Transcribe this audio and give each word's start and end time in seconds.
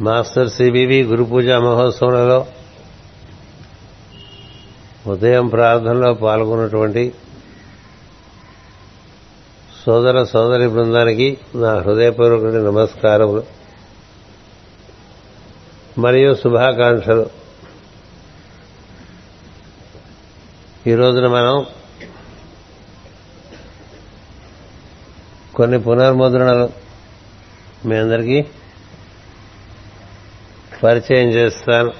Master 0.00 0.48
CBV 0.50 1.02
గురు 1.02 1.24
పూజ 1.24 1.48
మహోత్సవంలో 1.48 2.46
ఉదయం 5.06 5.48
ప్రార్థనలో 5.48 6.14
పాల్గొన్నటువంటి 6.14 7.14
సోదర 9.86 10.24
సోదరి 10.24 10.68
బృందానికి 10.68 11.38
నా 11.54 11.74
హృదయపూర్వక 11.74 12.54
నమస్కారములు 12.54 13.42
మరియు 15.98 16.34
శుభాకాంక్షలు. 16.34 17.30
ఈ 20.86 20.94
రోజున 20.94 21.26
మనం 21.26 21.66
కొన్ని 25.54 25.80
పునర్ముద్రణలు 25.80 26.70
మీ 27.88 27.96
అందరికీ 27.96 28.44
పరిచయం 30.82 31.28
చేస్తాను. 31.28 31.92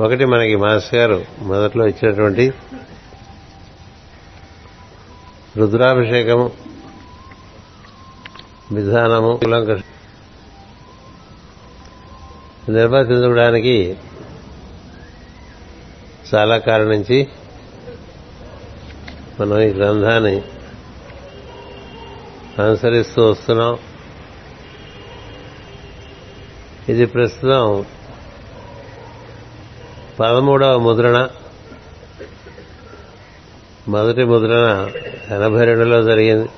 ఒకటి 0.00 0.24
మనకి 0.24 0.56
మాస్టర్ 0.56 0.94
గారు 0.94 1.24
మొదట్లో 1.38 1.86
ఇచ్చినటువంటి 1.86 2.52
రుద్రాభిషేకము 5.56 6.52
విధానము 8.72 9.40
నిర్వర్తించడానికి 12.68 13.96
చాలా 16.34 16.58
కాలం 16.58 16.88
నుంచి 16.88 17.28
మనం 19.40 19.60
ఈ 19.60 19.66
గ్రంథాన్ని 19.66 20.42
అనుసరిస్తూ 22.62 23.30
వస్తున్నాం. 23.30 23.87
ఇది 26.88 27.06
ప్రస్తుతం 27.06 27.84
పదమూడవ 30.20 30.78
ముద్రణ. 30.78 31.28
మొదటి 33.88 34.24
ముద్రణ 34.24 34.90
ఎనభై 35.34 35.64
రెండులో 35.64 36.02
జరిగింది. 36.02 36.48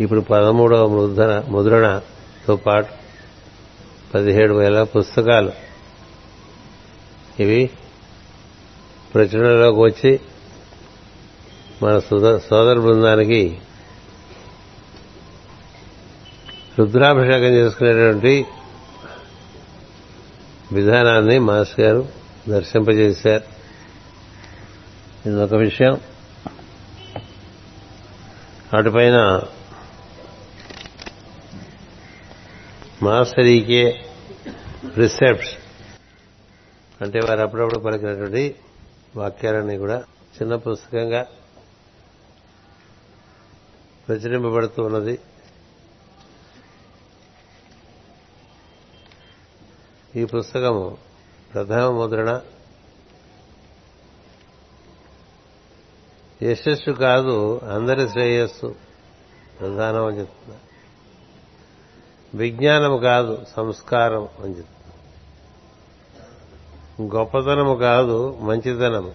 ఇప్పుడు 0.00 0.20
పదమూడవ 0.20 0.86
ముద్రణ 0.86 1.44
ముద్రణతో 1.48 2.56
పాటు 2.56 2.88
పదిహేడు 4.14 4.54
వేల 4.54 4.82
పుస్తకాలు. 4.82 5.52
ఇవి 7.40 7.70
ప్రచురణలోకి 9.14 9.80
వచ్చి 9.80 10.20
మన 11.82 11.98
సోదర 12.38 12.78
బృందానికి 12.78 13.58
రుద్రాభిషేకం 16.78 17.44
చేసుకునేటువంటి 17.44 18.46
విధానాన్ని 20.72 21.38
మాస్ 21.38 21.80
గారు 21.80 22.08
దర్శింపజేశారు. 22.48 23.42
ఇది 25.28 25.42
ఒక 25.42 25.54
విషయం. 25.54 26.00
వాటిపైన 28.74 29.42
మాస్టరీకే 33.02 34.04
రిసెప్ట్స్ 34.96 35.54
అంటే 37.00 37.20
వారు 37.28 37.40
అప్పుడప్పుడు 37.40 37.78
పలికినటువంటి 37.78 38.54
వాక్యాలన్నీ 39.16 39.76
కూడా 39.76 40.04
చిన్న 40.42 40.56
పుస్తకంగా 40.56 41.26
ప్రచురింపబడుతూ 44.08 44.82
ఉన్నది. 44.82 45.18
ఈ 50.16 50.24
పుస్తకము 50.24 50.96
ప్రథమ 51.54 51.90
ముద్రణ. 51.90 52.40
యశస్సు 56.42 56.90
కాదు 56.90 57.58
అందరి 57.58 58.08
శ్రేయస్సు. 58.08 58.74
ప్రధానం 59.60 60.06
అని 60.06 60.18
చెప్తున్నా. 60.18 60.56
విజ్ఞానము 62.34 62.96
కాదు 62.96 63.44
సంస్కారం 63.56 64.22
అని 64.22 64.58
చెప్తున్నా. 64.58 64.92
గొప్పతనము 67.18 67.74
కాదు 67.74 68.38
మంచితనము. 68.40 69.14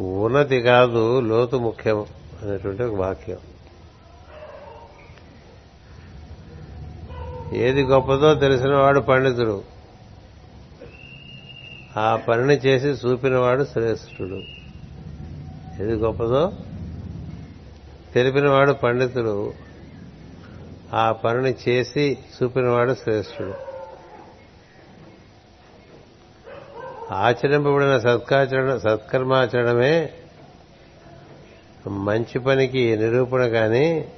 ఉన్నతి 0.00 0.60
కాదు 0.60 1.20
లోతు 1.20 1.56
ముఖ్యం 1.56 2.06
అనేటువంటి 2.42 2.82
ఒక 2.82 3.00
వాక్యం. 3.00 3.38
ఏది 7.52 7.82
గొప్పదో 7.82 8.34
తెలిసినవాడు 8.34 9.00
పండితుడు. 9.00 9.62
ఆ 11.96 12.16
పనిని 12.16 12.54
చేసి 12.54 12.86
చూపినవాడు 12.86 13.64
శ్రేష్ఠుడు. 13.64 14.42
ఏది 15.82 15.92
గొప్పదో 15.92 16.52
తెలిపినవాడు 18.14 18.72
పండితుడు. 18.72 19.52
ఆ 20.94 21.12
పనిని 21.12 21.54
చేసి 21.68 22.18
చూపినవాడు 22.42 22.94
శ్రేష్ఠుడు. 22.94 23.54
ఆచరింపబడిన 27.14 27.98
సత్కాచరణ 27.98 28.76
సత్కర్మాచరణమే 28.76 30.12
మంచి 31.86 32.38
పనికి 32.38 32.96
నిరూపణ 32.96 33.46
కానీ 33.46 34.12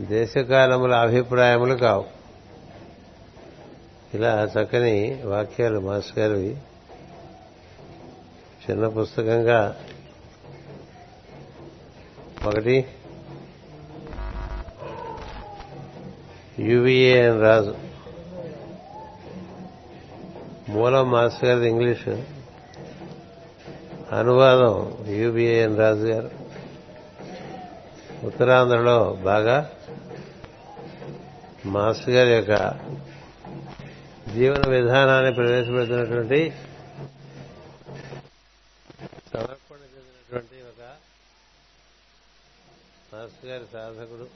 దేశకాలముల 0.00 0.94
అభిప్రాయములు 0.94 1.74
కావు. 1.74 2.04
ఇలా 4.14 4.44
చక్కని 4.44 5.22
వాక్యాలు 5.24 5.80
మాస్టర్ 5.80 6.18
గారివి. 6.18 6.56
చిన్న 8.70 8.88
పుస్తకంగా 8.88 9.76
ఒకటి. 12.44 12.84
యువిఏ 16.58 17.22
అని 17.22 17.40
రాజు. 17.40 17.74
మూలం 20.68 21.10
మాస్టర్ 21.10 21.44
గారిది 21.44 21.68
ఇంగ్లీష్. 21.68 22.08
అనువాదం 24.14 24.96
యూబీఏఎన్ 25.06 25.78
రాజు 25.78 26.06
గారు. 26.06 26.30
ఉత్తరాంధ్రలో 28.24 29.18
బాగా 29.24 29.70
మాస్టర్ 31.66 32.10
గారి 32.10 32.30
యొక్క 32.30 32.52
జీవన 34.34 34.68
విధానాన్ని 34.68 35.32
ప్రవేశపెడుతున్నటువంటి 35.34 36.50
సమర్పణ 39.32 39.76
చెందినటువంటి 39.76 40.56
ఒక 40.62 40.82
మాస్టర్ 43.14 43.50
గారి 43.50 43.64
సాధకుడు. 43.72 44.26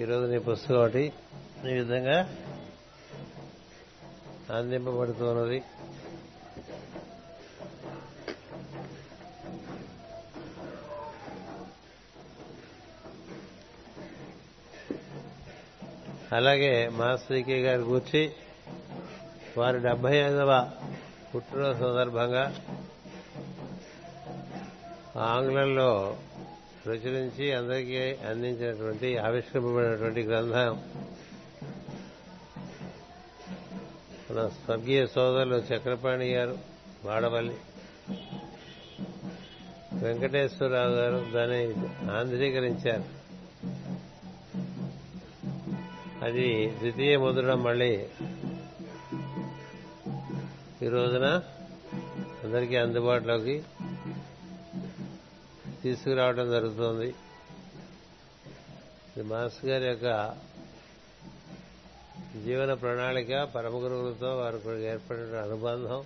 ఈరోజు 0.00 0.30
నీ 0.30 0.38
పుస్తకం 0.38 0.80
ఒకటి 0.80 1.12
ఈ 1.70 1.72
విధంగా 1.72 2.18
అందింపబడుతున్నది. 4.56 5.62
అలాగే 16.32 16.88
మాస్టర్కే 16.88 17.62
గారి 17.62 17.82
గురించి 17.82 18.32
వారి 19.58 19.78
డెబ్బై 19.78 20.16
ఐదవ 20.16 20.70
పుట్టినరోజు 21.34 21.78
సందర్భంగా 21.78 22.60
ఆంగ్లంలో 25.16 26.16
ప్రచురించి 26.84 27.52
అందరికీ 27.52 27.98
అందించినటువంటి 27.98 29.18
ఆవిష్కరింపబడినటువంటి 29.18 30.22
గ్రంథం. 30.22 30.82
మన 34.30 34.48
స్వర్గీయ 34.48 35.06
సోదరులు 35.06 35.56
చక్రపాణి 35.56 36.34
గారు 36.34 36.58
వాడవల్లి 37.04 37.56
వెంకటేశ్వరరావు 39.92 40.90
గారు 40.90 41.26
దాన్ని 41.34 41.74
ఆంధ్రీకరించారు. 42.10 43.17
అది 46.22 46.70
ద్వితీయ 46.78 47.16
ముద్రణ 47.16 47.54
మళ్ళీ. 47.54 48.08
ఈ 50.82 50.88
రోజున 50.88 51.42
అందరికీ 52.44 52.76
అందుబాటులోకి 52.76 53.62
తీసుకురావడం 55.82 56.50
జరుగుతుంది. 56.50 57.08
ఇది 59.16 59.22
మాస్టర్ 59.22 59.70
గారి 59.70 59.86
యొక్క 59.86 60.36
జీవన 62.44 62.74
ప్రణాళిక 62.74 63.42
పరమ 63.42 63.72
గురువులతో 63.72 64.36
వారికి 64.36 64.84
ఏర్పడిన 64.84 65.36
అనుబంధం. 65.40 66.04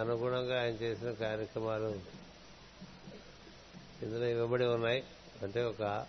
అనుగుణంగా 0.00 0.60
ఆయన 0.60 0.74
చేసిన 0.74 1.10
కార్యక్రమాలు 1.10 1.94
ఇందులో 4.02 4.26
ఇవ్వబడి 4.26 4.64
ఉన్నాయి. 4.64 5.04
అంటే 5.42 5.62
ఒక 5.62 6.06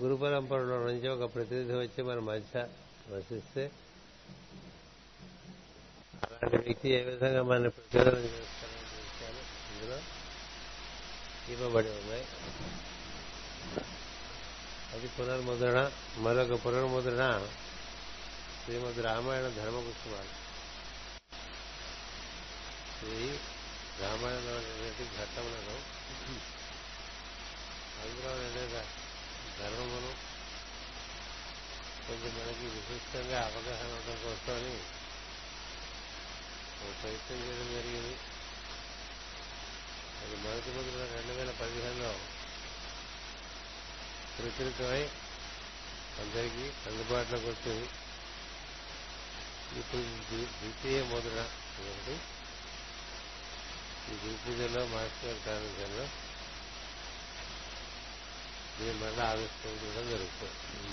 గురు 0.00 0.14
పరంపరలో 0.14 0.76
నుంచి 0.78 1.08
ఒక 1.08 1.34
ప్రతినిధి 1.34 1.72
వచ్చి 1.72 2.02
మన 2.02 2.18
మధ్య 2.18 2.62
వసిస్తే 3.10 3.70
అలాంటి 6.24 6.56
వ్యక్తి 6.56 6.88
ఏ 6.90 7.00
విధంగా 7.00 7.42
మన 7.42 7.68
ప్రచోదనం 7.68 8.22
చేస్తారని 8.24 8.84
విషయాలు 8.96 9.42
ఇందులో 9.72 9.98
ఇవ్వబడి 11.52 11.88
ఉన్నాయి 11.88 12.24
అది 14.94 15.08
పునర్ముద్రణ 15.08 15.90
మరొక 16.18 16.66
పునర్ముద్రణ 16.66 17.24
శ్రీమద్ 18.64 19.02
రామాయణ 19.04 19.48
ధర్మపుష్పాలు 19.48 20.32
ఇది 23.06 23.30
రామాయణంలో 24.02 24.56
ఘట్టములను 25.18 25.76
అందులో 28.00 28.30
గర్వమును 29.58 30.30
కొంచెం 32.06 32.34
మనకి 32.34 32.66
విశిష్టంగా 32.66 33.40
అవగాహన 33.40 33.86
అవడం 33.86 34.16
కోసమని 34.22 34.76
ఒక 36.82 37.02
ప్రయత్నం 37.02 37.38
చేయడం 37.38 37.72
జరిగింది. 37.72 38.18
అది 40.22 40.36
మొదటి 40.36 40.70
ముద్ర 40.70 41.14
రెండు 41.14 41.32
వేల 41.32 41.50
పదిహేనులో 41.50 42.12
ప్రచురితమై 44.38 45.02
అందరికీ 46.20 46.90
అందుబాటులోకి 46.90 47.46
వచ్చింది. 47.46 47.88
ఇప్పుడు 49.80 50.02
ద్వితీయ 50.02 51.02
ముద్ర 51.02 51.48
ఒకటి. 51.80 52.18
ఈ 54.08 54.16
గురు 54.24 54.84
మాస్టర్ 54.84 55.48
గారి 55.48 56.29
దీన్ని 58.80 58.98
మళ్ళీ 59.04 59.22
ఆవిష్కరించడం 59.22 60.04
జరుగుతుంది. 60.10 60.92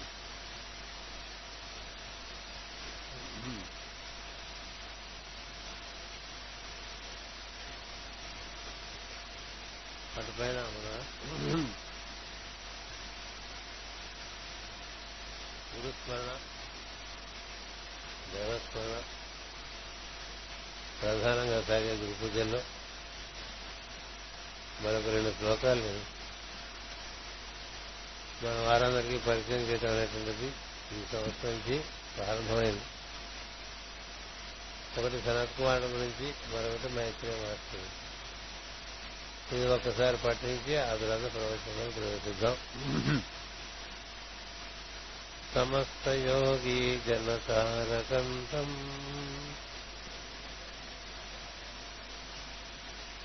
అటుపైన 10.17 10.59
మన 10.75 10.87
గురుస్మరణ 15.73 16.29
దేవస్మరణ 18.33 18.95
ప్రధానంగా 21.01 21.59
సాగే 21.61 21.93
గురు 21.93 22.15
పూజల్లో 22.21 22.61
మరొక 24.83 25.07
రెండు 25.07 25.31
శ్లోకాలు 25.39 25.91
మన 28.43 28.55
వారందరికీ 28.67 29.17
పరిచయం 29.17 29.63
చేయడం 29.69 29.91
అనేటువంటిది 29.91 30.49
ఈ 30.95 30.99
సంవత్సరం 31.11 31.51
నుంచి 31.51 31.77
ప్రారంభమైంది. 32.17 32.85
ఒకటి 34.97 35.17
సనత్ 35.25 35.57
కుమార్ 35.57 35.83
గురించి 35.83 36.27
మరొకటి 36.51 36.89
మైత్రి 36.93 37.29
మహర్షి 37.29 37.81
ఇది 39.55 39.65
ఒక్కసారి 39.67 40.17
పట్టించి 40.17 40.73
ఆ 40.77 40.93
తర్వాత 41.01 41.25
ప్రవేశిద్దాం. 41.33 42.55
సమస్త 45.55 46.07
యోగి 46.07 46.79
జనతారకంతం 47.07 48.69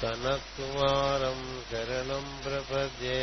సనత్కుమారం 0.03 1.41
శరణం 1.70 2.25
ప్రపద్యే. 2.44 3.20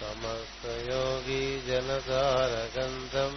సమస్త 0.00 0.64
యోగి 0.88 1.42
జనతారకంతం 1.68 3.34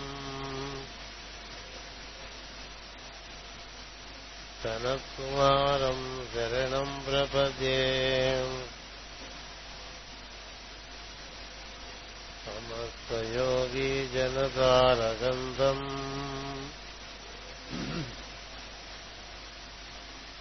సనత్కుమారం 4.64 6.00
శరణం 6.34 6.90
ప్రపదే 7.08 7.80
సమస్తయోగి 12.46 13.90
జనతారగంధం 14.14 15.80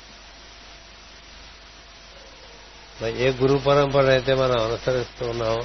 ఏ 3.02 3.32
గురు 3.32 3.58
పరంపర 3.58 4.06
అయితే 4.06 4.34
మనం 4.34 4.62
అనుసరిస్తూ 4.62 5.30
ఉన్నామో 5.30 5.64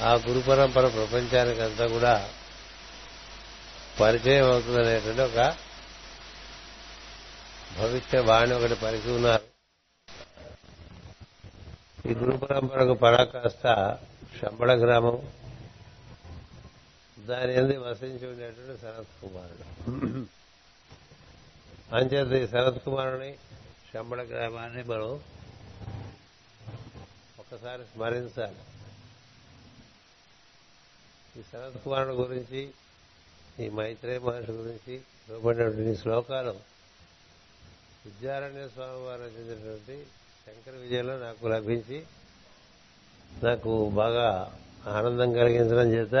ఆ 0.00 0.14
గురు 0.14 0.40
పరంపర 0.40 0.88
ప్రపంచానికి 0.88 1.60
అంతా 1.60 1.86
కూడా 1.86 2.30
పరిచయం 4.00 4.50
అవుతుందనేటువంటి 4.50 5.20
ఒక 5.20 5.56
భవిష్యవాణి 7.78 8.54
ఒకటి 8.54 8.74
పరిచి 8.74 9.10
ఉన్నారు. 9.10 9.42
ఈ 12.08 12.14
గురు 12.14 12.36
పరంపరకు 12.36 12.94
పరాకాస్త 12.94 13.98
శంబళ 14.42 14.84
గ్రామం 14.84 15.28
దాని 17.18 17.54
ఎందు 17.54 17.78
వసించి 17.78 18.26
ఉండేటువంటి 18.26 18.82
శరత్ 18.82 19.22
కుమారుడు. 19.22 19.64
అంచేత 21.96 22.32
ఈ 22.32 22.46
శరత్ 22.46 22.84
కుమారుని 22.84 23.38
చంబడ 23.98 24.20
గ్రామాన్ని 24.20 24.82
మనం 24.82 25.10
ఒక్కసారి 27.38 27.82
స్మరించాలి. 27.84 28.60
ఈ 31.38 31.42
శరత్ 31.52 31.84
కుమారుడు 31.84 32.14
గురించి 32.14 32.60
ఈ 33.60 33.68
మైత్రేయ 33.68 34.18
మహర్షి 34.18 34.52
గురించి 34.52 34.94
ఇవ్వబడినటువంటి 35.28 35.90
ఈ 35.90 35.96
శ్లోకాలు 35.96 36.54
విద్యారణ్య 38.06 38.68
స్వామి 38.68 39.00
వారు 39.04 39.22
రచించినటువంటి 39.22 39.96
శంకర 40.44 40.72
విజయంలో 40.80 41.18
నాకు 41.18 41.48
లభించి 41.48 41.98
నాకు 43.42 43.88
బాగా 43.88 44.52
ఆనందం 44.86 45.32
కలిగించడం 45.32 45.88
చేత 45.92 46.14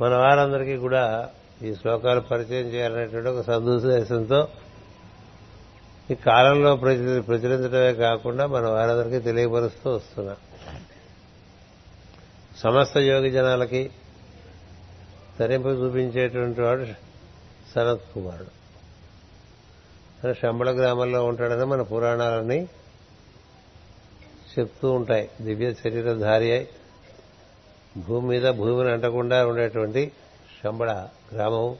మన 0.00 0.14
వారందరికీ 0.14 0.76
కూడా 0.76 1.04
ఈ 1.62 1.74
శ్లోకాలు 1.74 2.20
పరిచయం 2.20 2.66
చేయాలనేటువంటి 2.66 3.28
ఒక 3.28 3.44
సదుద్దేశంతో 3.46 4.48
ఈ 6.10 6.14
కాలంలో 6.14 6.76
ప్రచురించడమే 6.76 7.94
కాకుండా 7.94 8.46
మన 8.46 8.66
వారందరికీ 8.66 9.18
తెలియపరుస్తూ 9.18 9.90
వస్తున్నాం. 9.90 10.36
సమస్త 12.56 12.98
యోగి 12.98 13.30
జనాలకి 13.30 13.90
తరింపు 15.38 15.68
చూపించేటువంటి 15.68 16.60
వాడు 16.60 16.86
సనత్ 17.74 18.14
కుమారుడు. 18.14 18.58
శంబళ 20.34 20.78
గ్రామంలో 20.78 21.24
ఉంటాడని 21.24 21.64
మన 21.64 21.82
పురాణాలన్నీ 21.82 22.68
చెప్తూ 24.58 24.92
ఉంటాయి. 24.92 25.30
దివ్య 25.40 25.74
శరీరధారి 25.74 26.52
అయి 26.52 26.68
భూమి 27.96 28.28
మీద 28.28 28.50
భూమిని 28.50 28.90
అంటకుండా 28.90 29.46
ఉండేటువంటి 29.46 30.12
శంబళ 30.64 31.08
గ్రామం. 31.34 31.76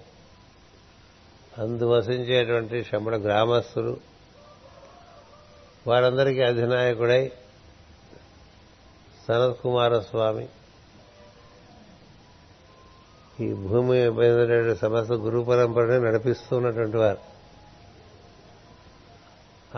అందు 1.58 1.85
వసించేటువంటి 1.85 2.85
శంబళ 2.85 3.16
గ్రామస్తులు 3.16 4.17
వారందరికీ 5.87 6.42
అధినాయకుడై 6.42 7.32
సనత్ 9.28 9.61
కుమార 9.62 9.99
స్వామి 10.00 10.49
ఈ 13.40 13.52
భూమి 13.52 14.11
మీద 14.11 14.75
సమస్త 14.75 15.12
గురు 15.12 15.40
పరంపరని 15.40 16.04
నడిపిస్తున్నటువంటి 16.04 16.97
వారు. 16.97 17.18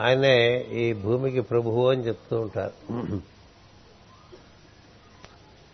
ఆయనే 0.00 0.60
ఈ 0.60 0.92
భూమికి 0.92 1.40
ప్రభువు 1.40 1.90
అని 1.90 2.06
చెప్తూ 2.06 2.40
ఉంటారు. 2.40 2.72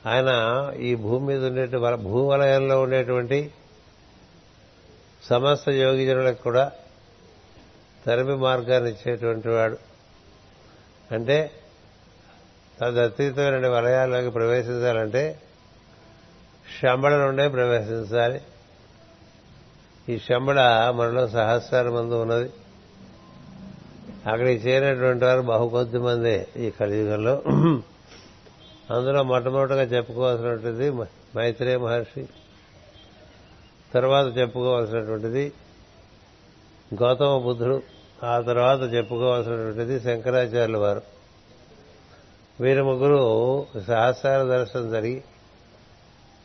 ఆయన 0.09 0.31
ఈ 0.81 0.95
భూమి 0.95 1.27
మీద 1.27 1.45
ఉండేటువంటి 1.45 2.03
భూవలయంలో 2.03 2.83
ఉండేటువంటి 2.83 3.53
సమస్త 5.25 5.69
యోగిజనులకు 5.69 6.43
కూడా 6.43 6.73
తరిమి 8.07 8.37
మార్గాన్ని 8.37 8.91
ఇచ్చేటువంటి 8.91 9.49
వాడు. 9.49 9.86
అంటే 11.13 11.51
తదతీతమైన 12.81 13.69
వలయాల్లోకి 13.69 14.31
ప్రవేశించాలంటే 14.31 15.41
శంబళ 16.83 17.17
నుండే 17.17 17.49
ప్రవేశించాలి. 17.49 18.41
ఈ 20.09 20.19
శంబళ 20.19 20.91
మనలో 20.91 21.29
సహస్రాల 21.29 21.89
మందు 21.89 22.23
ఉన్నది. 22.23 22.51
అక్కడికి 24.31 24.69
చేరినటువంటి 24.69 25.25
వారు 25.25 25.41
బహుకొద్ది 25.41 25.99
మందే 25.99 26.49
ఈ 26.57 26.71
కలియుగంలో. 26.71 27.43
అందులో 28.95 29.23
మొట్టమొదటిగా 29.23 29.83
చెప్పుకోవాల్సినటువంటిది 29.83 30.91
మైత్రేయ 31.37 31.77
మహర్షి. 31.77 32.27
తర్వాత 33.95 34.39
చెప్పుకోవాల్సినటువంటిది 34.39 35.53
గౌతమ 36.95 37.39
బుద్ధుడు. 37.39 37.96
ఆ 38.25 38.41
తర్వాత 38.41 38.95
చెప్పుకోవాల్సినటువంటిది 38.95 40.01
శంకరాచార్యుల 40.01 40.77
వారు. 40.77 41.03
వీరి 42.61 42.83
ముగ్గురు 42.83 43.67
సహస్రాల 43.87 44.49
దర్శనం 44.49 44.91
జరిగి 44.91 45.25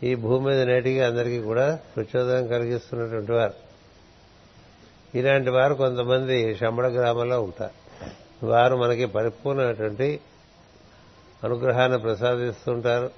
ఈ 0.03 0.15
భూమి 0.15 0.45
మీద 0.45 0.61
నేటికి 0.61 1.01
అందరికీ 1.01 1.39
కూడా 1.39 1.79
ప్రచోదనం 1.95 2.47
కలిగిస్తున్నటువంటి 2.47 3.31
వారు. 3.31 3.53
ఇలాంటి 5.15 5.49
వారు 5.49 5.73
కొంతమంది 5.73 6.55
శంబడ 6.55 6.85
గ్రామంలో 6.85 7.41
ఉంటారు. 7.41 7.81
వారు 8.45 8.75
మనకి 8.75 9.05
పరిపూర్ణమైనటువంటి 9.05 10.19
అనుగ్రహాన్ని 11.43 11.99
ప్రసాదిస్తుంటారు. 11.99 13.11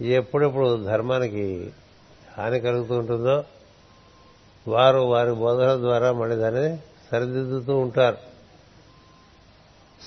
ఎప్పుడెప్పుడు 0.00 0.84
ధర్మానికి 0.84 1.72
హాని 2.38 2.60
కలుగుతూ 2.60 2.94
ఉంటుందో 2.94 3.44
వారు 4.68 4.98
వారి 4.98 5.32
బోధన 5.32 5.74
ద్వారా 5.74 6.12
మళ్ళీ 6.12 6.36
దాన్ని 6.36 6.78
సరిదిద్దుతూ 7.10 7.78
ఉంటారు. 7.78 8.16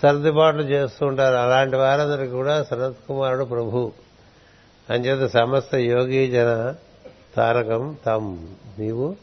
సర్దుబాట్లు 0.02 0.62
చేస్తూ 0.62 1.06
ఉంటారు. 1.06 1.36
అలాంటి 1.36 1.76
వారందరికీ 1.76 2.32
కూడా 2.32 2.64
శరత్ 2.64 3.08
కుమారుడు 3.08 3.46
ప్రభు. 3.46 3.92
అంచేత 4.90 5.32
సమస్త 5.32 5.76
యోగి 5.76 6.32
జన 6.32 6.76
తారకం 7.36 7.98
తమ్ 8.06 8.48
నీవు 8.80 9.16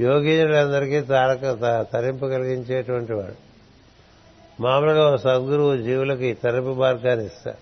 యోగీజనులందరికీ 0.00 1.00
తారక 1.00 1.58
త- 1.64 1.86
తరింపు 1.92 2.26
కలిగించేటువంటి 2.26 3.12
వాడు. 3.12 3.46
మామూలుగా 4.62 5.16
సద్గురువు 5.16 5.76
జీవులకి 5.76 6.34
తరింపు 6.34 6.74
మార్గాన్ని 6.74 7.26
ఇస్తారు. 7.26 7.56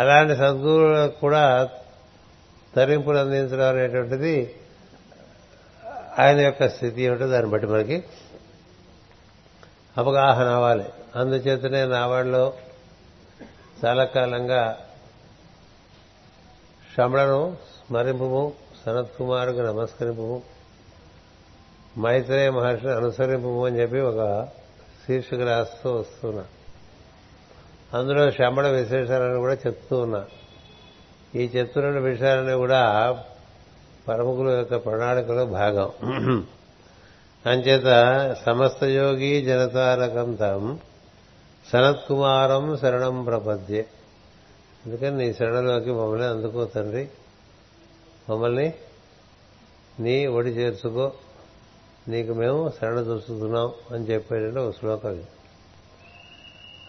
అలాంటి 0.00 0.36
సద్గురువులకు 0.36 1.20
కూడా 1.20 1.68
తరింపులు 2.76 3.18
అందించడం 3.18 3.68
అనేటువంటిది 3.68 4.54
ఆయన 6.20 6.40
యొక్క 6.40 6.68
స్థితి 6.68 7.02
ఏమిటో 7.02 7.26
దాన్ని 7.26 7.50
బట్టి 7.50 7.66
మనకి 7.66 8.04
అవగాహన 9.96 10.46
అవ్వాలి. 10.46 10.84
అందుచేతనే 11.16 11.84
నావాడిలో 11.86 12.54
చాలా 13.84 14.04
కాలంగా 14.04 14.62
శమణను 16.96 17.56
స్మరింపుము 17.78 18.52
సనత్కుమారుకు 18.86 19.60
నమస్కరింపు 19.60 20.42
మైత్రేయ 21.98 22.50
మహర్షిని 22.50 22.92
అనుసరింపు 22.92 23.66
అని 23.66 23.80
చెప్పి 23.80 24.00
ఒక 24.00 24.48
శీర్షిక 25.06 25.40
రాస్తూ 25.40 25.92
వస్తున్నా 25.92 26.44
అందులో 27.94 28.30
శమణ 28.30 28.66
విశేషాలను 28.68 29.38
కూడా 29.38 29.54
చెప్తూ 29.54 29.98
ఉన్నా. 29.98 30.24
ఈ 31.34 31.44
చెప్తున్న 31.46 31.98
విషయాలని 31.98 32.52
కూడా 32.52 32.82
పరముకుల 34.10 34.48
యొక్క 34.48 34.76
ప్రణాళికలో 34.76 35.46
భాగం. 35.46 35.90
అంచేత 37.46 37.88
సమస్త 38.46 38.84
యోగి 38.84 39.42
జనతారకం 39.42 40.34
తం 40.34 40.78
సనత్కుమారం 41.72 42.76
శరణం 42.76 43.24
ప్రపద్యే. 43.24 43.86
అందుకని 44.86 45.16
నీ 45.16 45.34
శరణలోకి 45.34 45.90
మమ్మల్ని 45.90 46.26
అందుకో 46.26 46.64
తండ్రి. 46.64 47.08
మమ్మల్ని 48.30 48.74
నీ 50.00 50.26
ఒడి 50.26 50.50
చేర్చుకో. 50.50 51.12
నీకు 52.08 52.32
మేము 52.32 52.72
శరణ 52.80 52.98
చూస్తున్నాం 52.98 53.72
అని 53.90 54.04
చెప్పేటంటే 54.04 54.60
ఒక 54.60 54.74
శ్లోకం 54.78 55.22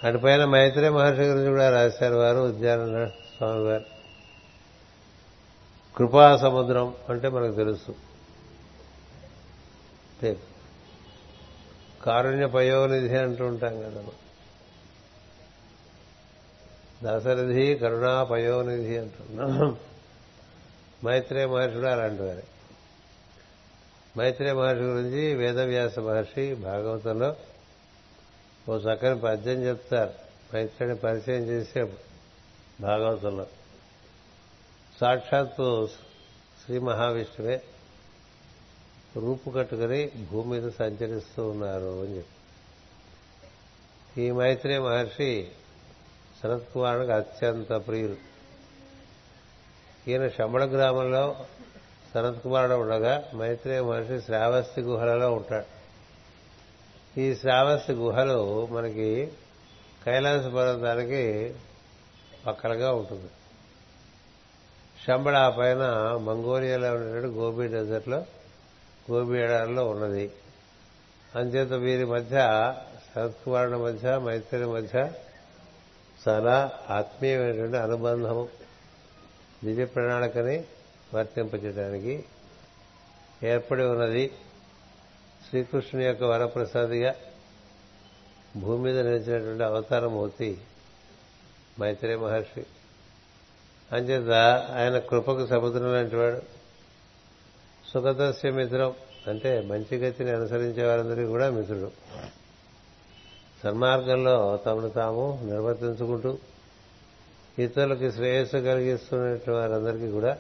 అటుపైన 0.04 0.46
మైత్రి 0.46 0.90
మహర్షి 0.90 1.22
గురించి 1.22 1.50
కూడా 1.50 1.70
రాశారు 1.70 2.16
వారు 2.16 2.38
ఉద్యాన 2.38 3.10
స్వామి 3.38 3.64
వారు 3.64 3.91
కృపా 5.98 6.38
సముద్రం 6.38 6.96
అంటే 7.10 7.30
మనకు 7.30 7.56
తెలుసు. 7.56 7.96
కారుణ్య 12.04 12.48
పయోనిధి 12.48 13.18
అంటూ 13.18 13.46
ఉంటాం 13.46 13.80
కదా 13.80 14.02
మనం. 14.02 14.20
కరుణా 17.76 18.24
పయోనిధి 18.24 18.98
అంటున్నాం 18.98 19.78
మైత్రేయ 21.06 21.46
మహర్షుడు 21.46 21.86
అలాంటి 21.86 22.22
వారే. 22.22 22.44
మైత్రేయ 24.18 24.54
మహర్షి 24.54 24.84
గురించి 24.84 25.36
వేదవ్యాస 25.36 26.00
మహర్షి 26.00 26.56
భాగవతంలో 26.56 27.36
ఓ 28.70 28.78
చక్కని 28.78 29.20
పద్యం 29.20 29.64
చెప్తారు. 29.64 30.14
మైత్రిని 30.56 30.96
పరిచయం 30.96 31.44
చేసే 31.44 31.84
భాగవతంలో. 32.82 33.48
సాక్షాత్తు 35.02 35.90
శ్రీ 36.66 36.80
మహావిష్ణువే 36.80 37.62
రూపు 39.16 39.50
కట్టుకుని 39.50 40.12
భూమి 40.32 40.60
మీద 40.60 40.72
సంచరిస్తూ 40.72 41.50
ఉన్నారు 41.50 42.04
అని 42.04 42.18
చెప్పి. 42.18 42.36
ఈ 44.22 44.32
మైత్రేయ 44.32 44.80
మహర్షి 44.80 45.52
శరత్ 46.44 46.74
కుమారుడికి 46.74 47.12
అత్యంత 47.12 47.70
ప్రియులు. 47.70 48.16
ఈయన 50.08 50.28
శంబళ 50.28 50.66
గ్రామంలో 50.66 51.46
శరత్ 52.14 52.44
కుమారుడు 52.44 52.76
ఉండగా 52.76 53.32
మైత్రేయ 53.36 53.82
మహర్షి 53.82 54.22
శ్రావస్తి 54.22 54.82
గుహలలో 54.82 55.34
ఉంటాడు. 55.34 55.66
ఈ 57.20 57.36
శ్రావస్తి 57.36 57.94
గుహలు 57.94 58.66
మనకి 58.66 59.32
కైలాస 60.06 60.44
పర్వతానికి 60.44 61.56
పక్కలుగా 62.48 62.94
ఉంటుంది. 62.94 63.30
శంబళ 65.08 65.36
ఆ 65.36 65.50
పైన 65.50 65.78
మంగోలియాలో 66.22 66.96
ఉండేటువంటి 66.96 67.28
గోబీ 67.28 67.68
డెజర్ట్లో 67.68 68.26
గోబీ 69.12 69.38
ఎడారిలో 69.38 69.90
ఉన్నది. 69.90 70.32
అంచేత 71.36 71.74
వీరి 71.74 72.06
మధ్య 72.06 72.38
శరత్ 73.16 73.36
కుమారుడి 73.46 73.76
మధ్య 73.76 74.18
మైత్రి 74.18 74.66
మధ్య 74.66 75.12
చాలా 76.28 76.72
ఆత్మీయమైనటువంటి 76.90 77.78
అనుబంధము. 77.78 78.50
దివ్య 79.64 79.86
ప్రణాళికని 79.86 80.64
వర్తింపచేయడానికి 81.14 82.24
ఏర్పడి 83.44 83.84
ఉన్నది. 83.84 84.32
శ్రీకృష్ణుని 85.50 86.08
యొక్క 86.08 86.24
వరప్రసాదిగా 86.24 87.16
భూమి 88.58 88.84
మీద 88.84 89.00
నిలిచినటువంటి 89.00 89.64
అవతారమూర్తి 89.64 90.58
మైత్రే 91.80 92.16
మహర్షి. 92.16 92.66
అంచేత 93.92 94.32
ఆయన 94.76 95.00
కృపకు 95.00 95.48
సముద్రం 95.48 95.94
లాంటి 95.94 96.16
వాడు. 96.16 96.42
సుఖదస్య 97.94 98.52
మిత్రం. 98.52 98.94
అంటే 99.28 99.62
మంచి 99.62 99.98
గతిని 99.98 100.32
అనుసరించే 100.32 100.88
వారందరికీ 100.88 101.28
కూడా 101.28 101.50
మిత్రుడు. 101.50 101.92
సన్మార్గంలో 103.64 104.60
తమను 104.66 104.90
తాము 104.90 105.40
నిర్వర్తించుకుంటూ 105.44 106.38
ఇతరులకి 107.60 108.12
శ్రేయస్సు 108.12 108.58
కలిగిస్తున్న 108.58 109.54
వారందరికీ 109.54 110.12
కూడా 110.12 110.38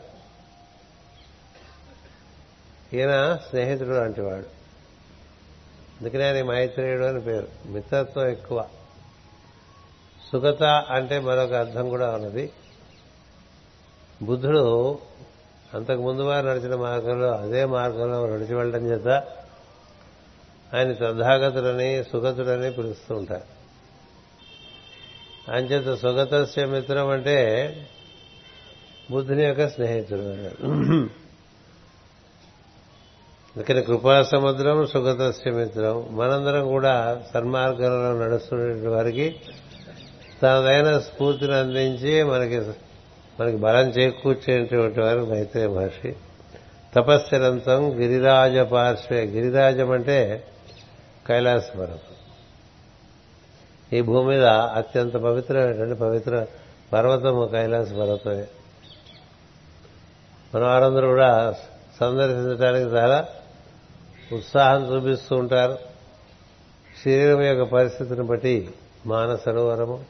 ఈయన 2.93 3.39
స్నేహితుడు 3.50 3.89
లాంటి 3.89 4.22
వాడు. 4.22 4.46
అందుకనే 6.01 6.24
ఆయన 6.24 6.46
మైత్రేయుడు 6.46 7.05
అని 7.05 7.22
పేరు. 7.22 7.48
మిత్రత్వం 7.65 8.27
ఎక్కువ. 8.27 8.65
సుగత 10.31 10.63
అంటే 10.63 11.20
మరొక 11.20 11.53
అర్థం 11.53 11.89
కూడా 11.89 12.12
ఉన్నది. 12.15 12.51
బుద్ధుడు 14.22 15.00
అంతకు 15.74 16.01
ముందు 16.01 16.22
వారు 16.22 16.48
నడిచిన 16.48 16.75
మార్గంలో 16.75 17.32
అదే 17.32 17.66
మార్గంలో 17.66 18.28
నడిచి 18.28 18.56
వెళ్ళడం 18.56 18.86
చేత 18.86 19.08
ఆయన 20.74 20.94
తథాగతుడని 20.94 22.04
సుగతుడని 22.04 22.72
పిలుస్తూ 22.72 23.16
ఉంటారు. 23.16 23.62
అంచేత 25.51 25.98
సుగతస్య 25.98 26.66
మిత్రం 26.66 27.08
అంటే 27.08 27.38
బుద్ధుని 29.12 29.44
యొక్క 29.44 29.68
స్నేహితుడు 29.68 30.22
అందుకని 33.56 33.84
కృపా 33.84 34.24
సముద్రం 34.24 34.88
సుగతస్య 34.88 35.51
మిత్రం 35.51 36.18
మనందరం 36.18 36.68
కూడా 36.68 37.22
సన్మార్గంలో 37.34 38.25
నడుస్తున్న 38.25 38.90
వారికి 38.90 39.36
తనదైన 40.42 41.00
స్ఫూర్తిని 41.00 41.54
అందించి 41.54 42.24
మనకి 42.24 42.62
మనకి 43.39 43.57
బలం 43.57 43.89
చేకూర్చేటువంటి 43.89 45.00
వారు 45.00 45.25
మైత్రేయ 45.25 45.67
మహర్షి. 45.67 46.15
తపస్సిరంతం 46.95 48.00
గిరిరాజ 48.00 48.57
పార్శ్వే. 48.57 49.25
గిరిరాజం 49.25 49.91
అంటే 49.91 50.43
కైలాస 51.27 51.69
పర్వతం. 51.69 52.15
ఈ 53.93 54.01
భూమి 54.01 54.27
మీద 54.27 54.45
అత్యంత 54.45 55.13
పవిత్రమైనటువంటి 55.13 56.00
పవిత్ర 56.00 56.45
పర్వతము 56.93 57.45
కైలాస 57.45 57.89
పర్వతమే. 57.89 58.47
మన 60.55 60.63
వారందరూ 60.63 61.07
కూడా 61.07 61.55
సందర్శించడానికి 62.00 62.85
చాలా 62.85 63.27
ఉత్సాహం 64.33 64.95
చూపిస్తూ 64.95 65.35
ఉంటారు. 65.35 65.77
శరీరం 67.05 67.41
యొక్క 67.41 67.63
పరిస్థితిని 67.63 68.23
బట్టి 68.23 68.69
మాన 69.05 69.35
సరోవరము 69.35 70.05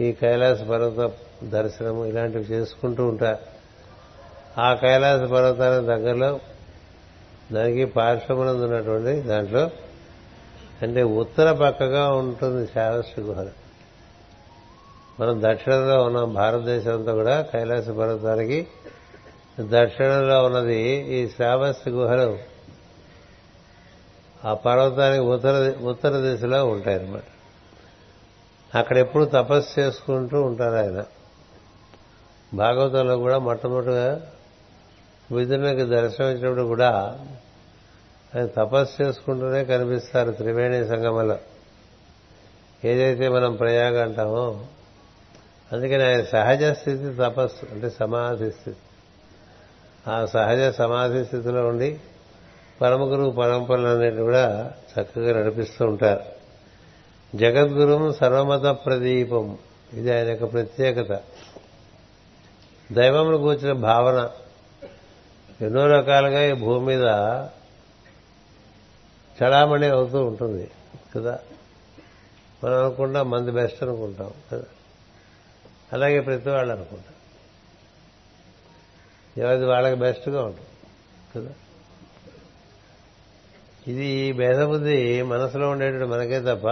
ఈ 0.00 0.12
కైలాస 0.12 0.60
పర్వత 0.60 1.12
దర్శనము 1.44 2.06
ఇలాంటివి 2.06 2.44
చేసుకుంటూ 2.44 3.06
ఉంటారు 3.06 3.38
ఆ 4.60 4.74
కైలాస 4.74 5.20
పర్వతానికి 5.20 5.86
దగ్గరలో 5.86 6.40
దానికి 7.52 7.84
పార్శ్వమునందు 7.84 8.64
ఉన్నటువంటి 8.64 9.20
దాంట్లో 9.20 9.70
అంటే 10.82 11.02
ఉత్తర 11.02 11.52
పక్కగా 11.52 12.12
ఉంటుంది 12.12 12.66
శారస్వ 12.74 13.22
గుహ. 13.22 13.46
మనం 15.20 15.42
దక్షిణంలో 15.44 16.04
ఉన్నాం 16.04 16.34
భారతదేశం 16.34 16.98
అంతా 16.98 17.14
కూడా 17.14 17.42
కైలాస 17.42 17.84
పర్వతానికి 17.84 18.66
దక్షిణంలో 19.60 20.44
ఉన్నది 20.44 20.78
ఈ 20.90 21.28
శ్రావస్తి 21.28 21.90
గుహలు. 21.90 22.38
ఆ 24.44 24.54
పర్వతానికి 24.54 25.22
ఉత్తర 25.22 25.74
ఉత్తర 25.82 26.10
దిశలో 26.10 26.66
ఉంటాయన్నమాట. 26.66 27.22
అక్కడ 28.76 28.98
ఎప్పుడు 28.98 29.24
తపస్సు 29.24 29.80
చేసుకుంటూ 29.80 30.42
ఉంటారు 30.42 30.74
ఆయన 30.74 31.04
భాగవతంలో 32.54 33.16
కూడా 33.16 33.38
మొట్టమొదటిగా 33.38 34.26
విధునికి 35.32 35.82
దర్శనం 35.82 36.28
ఇచ్చినప్పుడు 36.28 36.62
కూడా 36.62 37.18
ఆయన 38.36 38.46
తపస్సు 38.46 39.02
చేసుకుంటూనే 39.02 39.64
కనిపిస్తారు 39.64 40.30
త్రివేణి 40.30 40.88
సంగమలో. 40.88 41.38
ఏదైతే 42.84 43.28
మనం 43.28 43.56
ప్రయాగ 43.56 44.02
అంటామో 44.02 44.64
అందుకని 45.72 46.04
ఆయన 46.04 46.22
సహజ 46.22 46.64
స్థితి 46.64 47.14
తపస్సు 47.14 47.74
అంటే 47.74 47.90
సమాధి 47.90 48.50
స్థితి. 48.50 48.76
ఆ 50.10 50.24
సహజ 50.24 50.74
సమాధి 50.74 51.24
స్థితిలో 51.24 51.68
ఉండి 51.68 52.00
పరమగురు 52.80 53.30
పరంపరలన్నిటి 53.30 54.16
కూడా 54.16 54.72
చక్కగా 55.00 55.40
నడిపిస్తూ 55.40 55.86
ఉంటారు. 55.86 56.20
జగద్గురుం 57.36 58.12
సర్వమత 58.12 58.78
ప్రదీపం. 58.86 59.58
ఇది 59.92 60.16
ఆయన 60.16 60.28
యొక్క 60.28 60.52
ప్రత్యేకత. 60.52 61.20
దైవమును 62.92 63.36
కూర్చిన 63.36 63.72
భావన 63.72 64.30
ఎన్నో 65.60 65.86
రకాలుగా 65.86 66.44
ఈ 66.44 66.52
భూమి 66.52 66.86
మీద 66.86 67.04
చడామణి 69.38 69.86
అవుతూ 69.86 70.24
ఉంటుంది 70.24 70.70
కదా? 71.16 71.38
మనం 72.64 72.78
అనుకుంటాం 72.78 73.30
మంది 73.30 73.50
బెస్ట్ 73.50 73.82
అనుకుంటాం 73.82 74.30
కదా? 74.52 74.64
అలాగే 75.92 76.20
ప్రతి 76.20 76.50
వాళ్ళు 76.50 76.72
అనుకుంటాం 76.72 77.14
ఎవరిది 79.36 79.64
వాళ్ళకి 79.64 79.94
బెస్ట్గా 79.96 80.42
ఉంటుంది 80.44 80.68
కదా? 81.36 81.52
ఇది 83.86 84.32
భేదబుద్ధి 84.32 85.22
మనసులో 85.22 85.70
ఉండేటువంటి 85.70 86.04
మనకే 86.04 86.40
తప్ప 86.40 86.66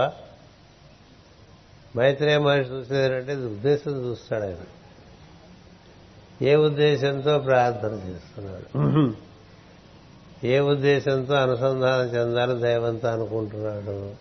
మైత్రేయ 1.97 2.37
మహర్షి 2.37 2.71
చూసేదంటే 2.71 3.35
ఉద్దేశం 3.35 3.91
చూస్తాడు 3.91 4.43
ఆయన. 4.43 4.57
ఏ 6.41 6.55
ఉద్దేశంతో 6.55 7.39
ప్రార్థన 7.39 7.93
చేస్తున్నాడు 8.09 9.13
ఏ 10.47 10.59
ఉద్దేశంతో 10.59 11.33
అనుసంధానం 11.33 12.05
చెందాలి 12.05 12.59
దైవంతో 12.59 13.07
అనుకుంటున్నాడు? 13.07 14.13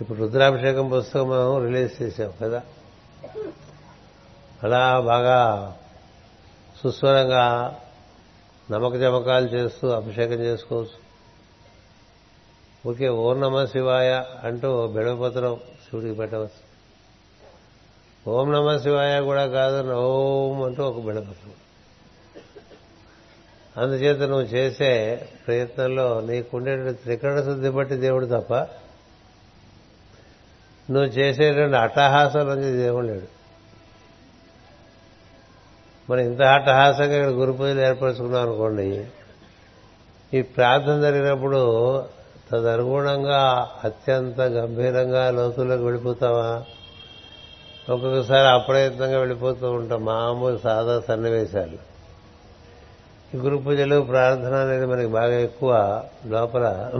ఇప్పుడు 0.00 0.18
రుద్రాభిషేకం 0.18 0.88
పుస్తకం 0.88 1.30
మనం 1.30 1.64
రిలీజ్ 1.64 2.02
చేశాం 2.02 2.32
కదా. 2.42 2.62
అలా 4.62 5.00
బాగా 5.00 5.76
సుస్వరంగా 6.82 7.78
నమ్మక 8.70 8.96
జమకాలు 8.96 9.46
చేస్తూ 9.46 9.88
అభిషేకం 9.88 10.34
చేసుకోవచ్చు. 10.34 11.04
ఊరికే 12.86 13.08
ఓం 13.08 13.40
నమ 13.40 13.64
శివాయ 13.64 14.24
అంటూ 14.44 14.86
బెడపత్రం 14.86 15.56
శివుడికి 15.56 16.14
పెట్టవచ్చు. 16.14 16.73
ఓం 18.26 18.52
నమ 18.52 18.76
శివాయ 18.76 19.20
కూడా 19.20 19.46
కాదు 19.46 19.92
ఓం 19.94 20.62
అంటూ 20.62 20.84
ఒక 20.84 21.00
బెడపత్రం 21.00 21.52
అందుచేత 23.76 24.16
నువ్వు 24.16 24.46
చేసే 24.46 24.90
ప్రయత్నంలో 25.46 26.20
నీకుండేటువంటి 26.20 27.02
త్రికరణ 27.02 27.40
శుద్ధి 27.40 27.70
బట్టి 27.70 27.96
దేవుడు 27.96 28.26
తప్ప 28.26 28.54
నువ్వు 30.90 31.04
చేసేటువంటి 31.04 31.76
అట్టహాసం 31.76 32.50
అనేది 32.50 32.82
దేవుడు 32.82 33.06
లేడు. 33.06 33.26
మనం 36.10 36.20
ఇంత 36.20 36.42
అట్టహాసంగా 36.42 37.16
ఇక్కడ 37.16 37.30
గురు 37.30 37.52
పూజలు 37.52 37.80
ఏర్పరచుకున్నాం 37.80 38.42
అనుకోండి 38.42 39.06
ఈ 40.34 40.42
ప్రార్థన 40.42 41.00
జరిగినప్పుడు 41.00 41.60
తదనుగుణంగా 42.52 43.70
అత్యంత 43.84 44.40
గంభీరంగా 44.40 45.30
లోతుల్లోకి 45.30 45.82
వెళ్ళిపోతావా? 45.82 46.64
ఒక్కొక్కసారి 47.90 48.48
అప్రయత్నంగా 48.48 49.18
వెళ్ళిపోతూ 49.18 49.72
ఉంటాం. 49.72 50.04
మామూలు 50.04 50.58
సాదా 50.58 51.00
సన్నివేశాలు. 51.00 51.94
ఈ 53.34 53.36
గురు 53.36 53.56
పూజలు 53.56 54.00
ప్రార్థన 54.00 54.54
అనేది 54.54 54.86
మనకి 54.86 55.06
బాగా 55.06 55.40
ఎక్కువ 55.40 56.02
లోపల. 56.26 56.90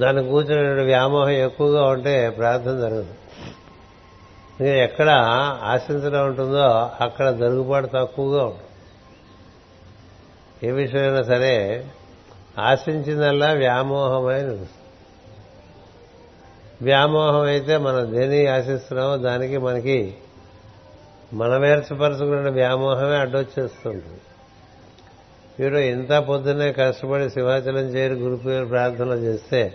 దాన్ని 0.00 0.28
కూర్చునే 0.28 0.82
వ్యామోహం 0.82 1.30
ఎక్కువగా 1.30 1.86
ఉంటే 1.86 2.30
ప్రార్థన 2.30 2.80
జరగదు. 2.80 3.14
ఎక్కడ 4.64 5.10
ఆశించడం 5.62 6.26
ఉంటుందో 6.26 6.90
అక్కడ 7.00 7.30
జరుగుబాటు 7.30 7.86
తక్కువగా 7.86 8.44
ఉంటుంది. 8.44 8.68
ఏ 10.68 10.70
విషయమైనా 10.70 11.22
సరే 11.22 11.86
ఆశించిందల్లా 12.58 13.52
వ్యామోహమై 13.52 14.42
నిలుస్తుంది. 14.42 14.81
వ్యామోహం 16.82 17.40
అయితే 17.40 17.76
మనం 17.78 18.12
దేని 18.12 18.46
ఆశిస్తున్నామో 18.46 19.16
దానికి 19.16 19.58
మనకి 19.58 20.14
మనమేర్చపరచుకున్న 21.34 22.50
వ్యామోహమే 22.50 23.16
అడ్డొచ్చేస్తుంది 23.16 24.04
వీడు 25.60 25.76
ఇంత 25.76 26.12
పొద్దున్నే 26.12 26.72
కష్టపడి 26.72 27.30
శివాచలం 27.30 27.82
చేరి 27.82 28.14
గురుపూజలు 28.14 28.64
ప్రార్థనలు 28.64 29.14
చేస్తే 29.14 29.74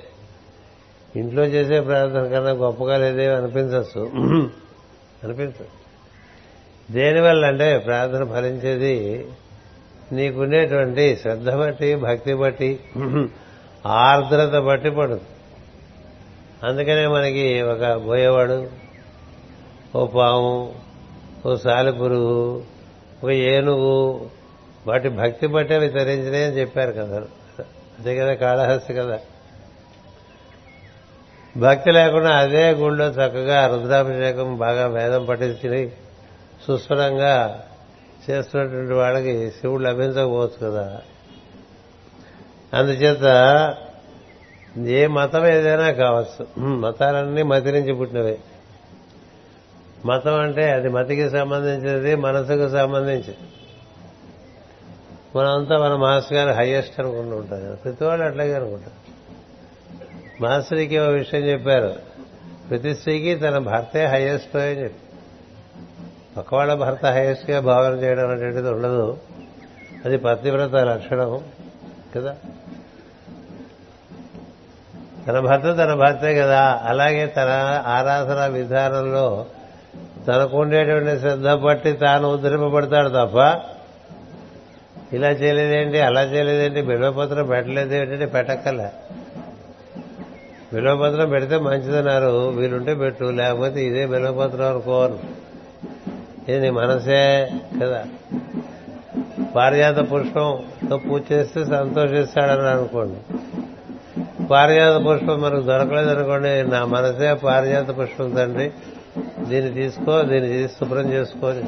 ఇంట్లో 1.16 1.46
చేసే 1.46 1.80
ప్రార్థన 1.82 2.24
కన్నా 2.24 2.52
గొప్పగా 2.52 2.98
లేదే 2.98 3.28
అనిపించచ్చు. 3.28 4.02
అనిపించదు. 5.24 5.66
దేనివల్ల 6.92 7.46
అంటే 7.46 7.78
ప్రార్థన 7.78 8.24
ఫలించేది 8.24 9.28
నీకుండేటువంటి 10.12 11.16
శ్రద్ధ 11.16 11.50
బట్టి 11.50 11.96
భక్తి 11.96 12.34
బట్టి 12.34 12.80
ఆర్ద్రత 13.86 14.60
బట్టి 14.60 14.90
పడుతుంది. 14.90 15.37
అందుకనే 16.64 17.08
మనకి 17.08 17.62
ఒక 17.62 17.94
బోయేవాడు 17.94 18.70
ఓ 19.96 20.08
పాము 20.08 20.76
ఓ 21.46 21.56
సాలిపురుగు 21.56 22.64
ఒక 23.24 23.30
ఏనుగు 23.30 24.30
వాటి 24.88 25.10
భక్తి 25.10 25.48
బట్టి 25.48 25.74
అవి 25.74 25.90
తరించినాయి 25.90 26.44
అని 26.44 26.60
చెప్పారు 26.60 26.92
కదా. 26.92 27.22
అదే 28.00 28.16
కదా 28.16 28.34
కాళహస్తి 28.34 28.94
కదా 28.94 29.20
భక్తి 31.58 31.92
లేకుండా 31.92 32.30
అదే 32.30 32.72
గుళ్ళో 32.72 33.06
చక్కగా 33.06 33.68
రుద్రాభిషేకం 33.68 34.58
బాగా 34.58 34.88
వేదం 34.88 35.26
పఠించి 35.26 35.92
సుస్వరంగా 36.68 37.64
చేస్తున్నటువంటి 38.30 38.94
వాళ్ళకి 38.94 39.52
శివుడు 39.52 39.84
లభించకపోవచ్చు 39.84 40.72
కదా. 40.72 41.02
అందుచేత 42.74 43.24
ఏ 44.78 45.08
మతం 45.08 45.48
ఏదైనా 45.48 45.92
కావచ్చు. 45.92 46.66
మతాలన్నీ 46.66 47.44
మతి 47.44 47.72
నుంచి 47.72 47.94
పుట్టినవే. 47.94 48.38
మతం 50.06 50.40
అంటే 50.40 50.72
అది 50.72 50.90
మతికి 50.90 51.30
సంబంధించినది 51.30 52.16
మనసుకు 52.16 52.70
సంబంధించింది 52.70 53.38
మనంతా 55.36 55.78
మన 55.78 55.96
మాస్టర్ 55.96 56.38
గారు 56.38 56.58
హయ్యెస్ట్ 56.58 57.00
అనుకుంటూ 57.00 57.36
ఉంటారు 57.36 57.76
ప్రతి 57.76 58.06
వాళ్ళు 58.06 58.26
అట్లాగే 58.26 58.54
అనుకుంటారు. 58.54 59.08
మాస్టర్కి 60.42 60.98
ఒక 60.98 61.10
విషయం 61.10 61.42
చెప్పారు. 61.42 61.96
ప్రతి 62.70 62.96
స్త్రీకి 62.96 63.36
తన 63.36 63.58
భర్తే 63.58 64.06
హయ్యెస్ట్ 64.06 64.56
అని 64.56 64.84
చెప్పి. 64.84 65.00
పక్కవాళ్ళ 66.38 66.74
భర్త 66.74 67.06
హయ్యెస్ట్గా 67.06 67.60
భావన 67.60 67.94
చేయడం 67.94 68.30
అనేటువంటిది 68.30 68.70
ఉండదు. 68.70 69.18
అది 70.06 70.18
పతివ్రత 70.18 70.76
లక్షణం 70.76 71.42
కదా? 72.16 72.36
తన 75.28 75.40
భర్త 75.40 75.64
తన 75.64 75.94
భర్తే 75.94 76.36
కదా. 76.36 76.82
అలాగే 76.86 77.26
తన 77.26 77.84
ఆరాధన 77.88 78.46
విధానంలో 78.46 79.46
తనకు 80.28 80.58
ఉండేటువంటి 80.58 81.20
శ్రద్ధ 81.20 81.48
పట్టి 81.48 81.92
తాను 81.92 82.34
ఉద్ధరింపబడతాడు 82.34 83.10
తప్ప 83.10 83.62
ఇలా 85.14 85.30
చేయలేదేంటి 85.30 86.02
అలా 86.02 86.22
చేయలేదేంటి 86.24 86.82
బిల్వపత్రం 86.82 87.48
పెట్టలేదు 87.48 87.94
ఏంటంటే 87.94 88.26
పెట్టక్కల 88.26 88.90
బిల్వపత్రం 90.74 91.30
పెడితే 91.30 91.58
మంచిదన్నారు 91.58 92.50
వీలుంటే 92.50 92.94
పెట్టు 92.94 93.26
లేకపోతే 93.26 93.86
ఇదే 93.86 94.06
బిల్వపత్రం 94.06 94.70
అనుకోను. 94.70 95.20
ఇది 96.52 96.60
నీ 96.60 96.70
మనసే 96.70 97.52
కదా. 97.84 98.06
పారిజాత 99.56 99.98
పుష్పంతో 100.00 100.98
పూజ 100.98 101.22
చేస్తే 101.32 101.66
సంతోషిస్తాడని 101.66 102.70
అనుకోండి. 102.70 103.38
పారిజాత 104.52 105.06
పుష్పం 105.06 105.42
మనకు 105.42 105.62
దొరకలేదు 105.62 106.10
అనుకోండి 106.10 106.64
నా 106.64 106.86
మనసే 106.86 107.34
పారిజాత 107.34 107.90
పుష్పం 108.00 108.30
తండ్రి. 108.30 108.72
దీన్ని 109.46 109.74
తీసుకో 109.74 110.22
దీన్ని 110.22 110.50
తీసి 110.50 110.74
శుభ్రం 110.74 111.12
చేసుకొని 111.12 111.64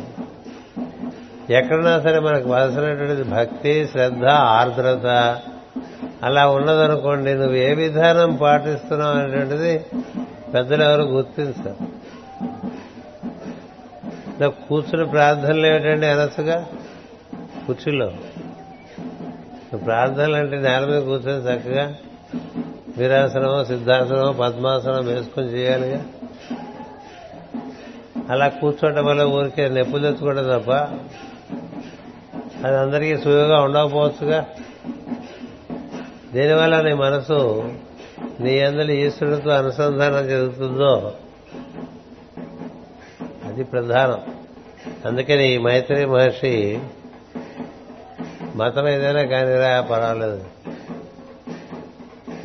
ఎక్కడన్నా 1.54 2.00
సరే 2.00 2.20
మనకు 2.20 2.50
వలసినటువంటిది 2.50 3.24
భక్తి 3.24 3.88
శ్రద్ధ 3.92 4.26
ఆర్ద్రత. 4.26 5.08
అలా 6.24 6.50
ఉన్నదనుకోండి 6.50 7.34
నువ్వు 7.34 7.56
ఏ 7.56 7.74
విధానం 7.74 8.36
పాటిస్తున్నావు 8.36 9.18
అనేటువంటిది 9.18 9.86
పెద్దలు 10.54 10.84
ఎవరు 10.84 11.02
గుర్తించారు. 11.02 11.88
నాకు 14.42 14.68
కూర్చుని 14.70 15.06
ప్రార్థనలు 15.06 15.66
ఏమిటండి 15.68 16.08
అనసుగా? 16.08 16.66
కుర్చీలో. 17.68 18.12
ప్రార్థనలు 19.86 20.36
అంటే 20.36 20.58
నేల 20.60 20.86
మీద 20.86 21.02
కూర్చొని 21.02 21.42
చక్కగా 21.44 21.96
వీరాసనం 23.00 23.66
సిద్ధాసనం 23.66 24.36
పద్మాసనం 24.42 25.06
వేసుకొని 25.06 25.48
చేయాలిగా. 25.48 26.06
అలా 28.30 28.48
కూర్చోవటం 28.48 29.06
వల్ల 29.06 29.22
ఊరికే 29.22 29.70
నొప్పులు 29.70 30.02
తెచ్చుకోవడం 30.02 30.44
తప్ప 30.44 30.72
అది 32.66 32.78
అందరికీ 32.78 33.18
సుయోగా 33.18 33.62
ఉండకపోవచ్చుగా. 33.62 34.46
దీనివల్ల 36.34 36.82
నీ 36.82 36.94
మనసు 36.94 37.72
నీ 38.40 38.60
అందరి 38.60 39.08
ఈశ్వరుడితో 39.08 39.50
అనుసంధానం 39.50 40.28
జరుగుతుందో 40.28 41.14
అది 43.46 43.64
ప్రధానం. 43.64 44.22
అందుకని 45.06 45.54
ఈ 45.54 45.58
మైత్రి 45.58 46.06
మహర్షి 46.06 46.80
మతం 48.56 48.88
ఏదైనా 48.88 49.24
కానీరా 49.24 49.82
పర్వాలేదు. 49.82 50.59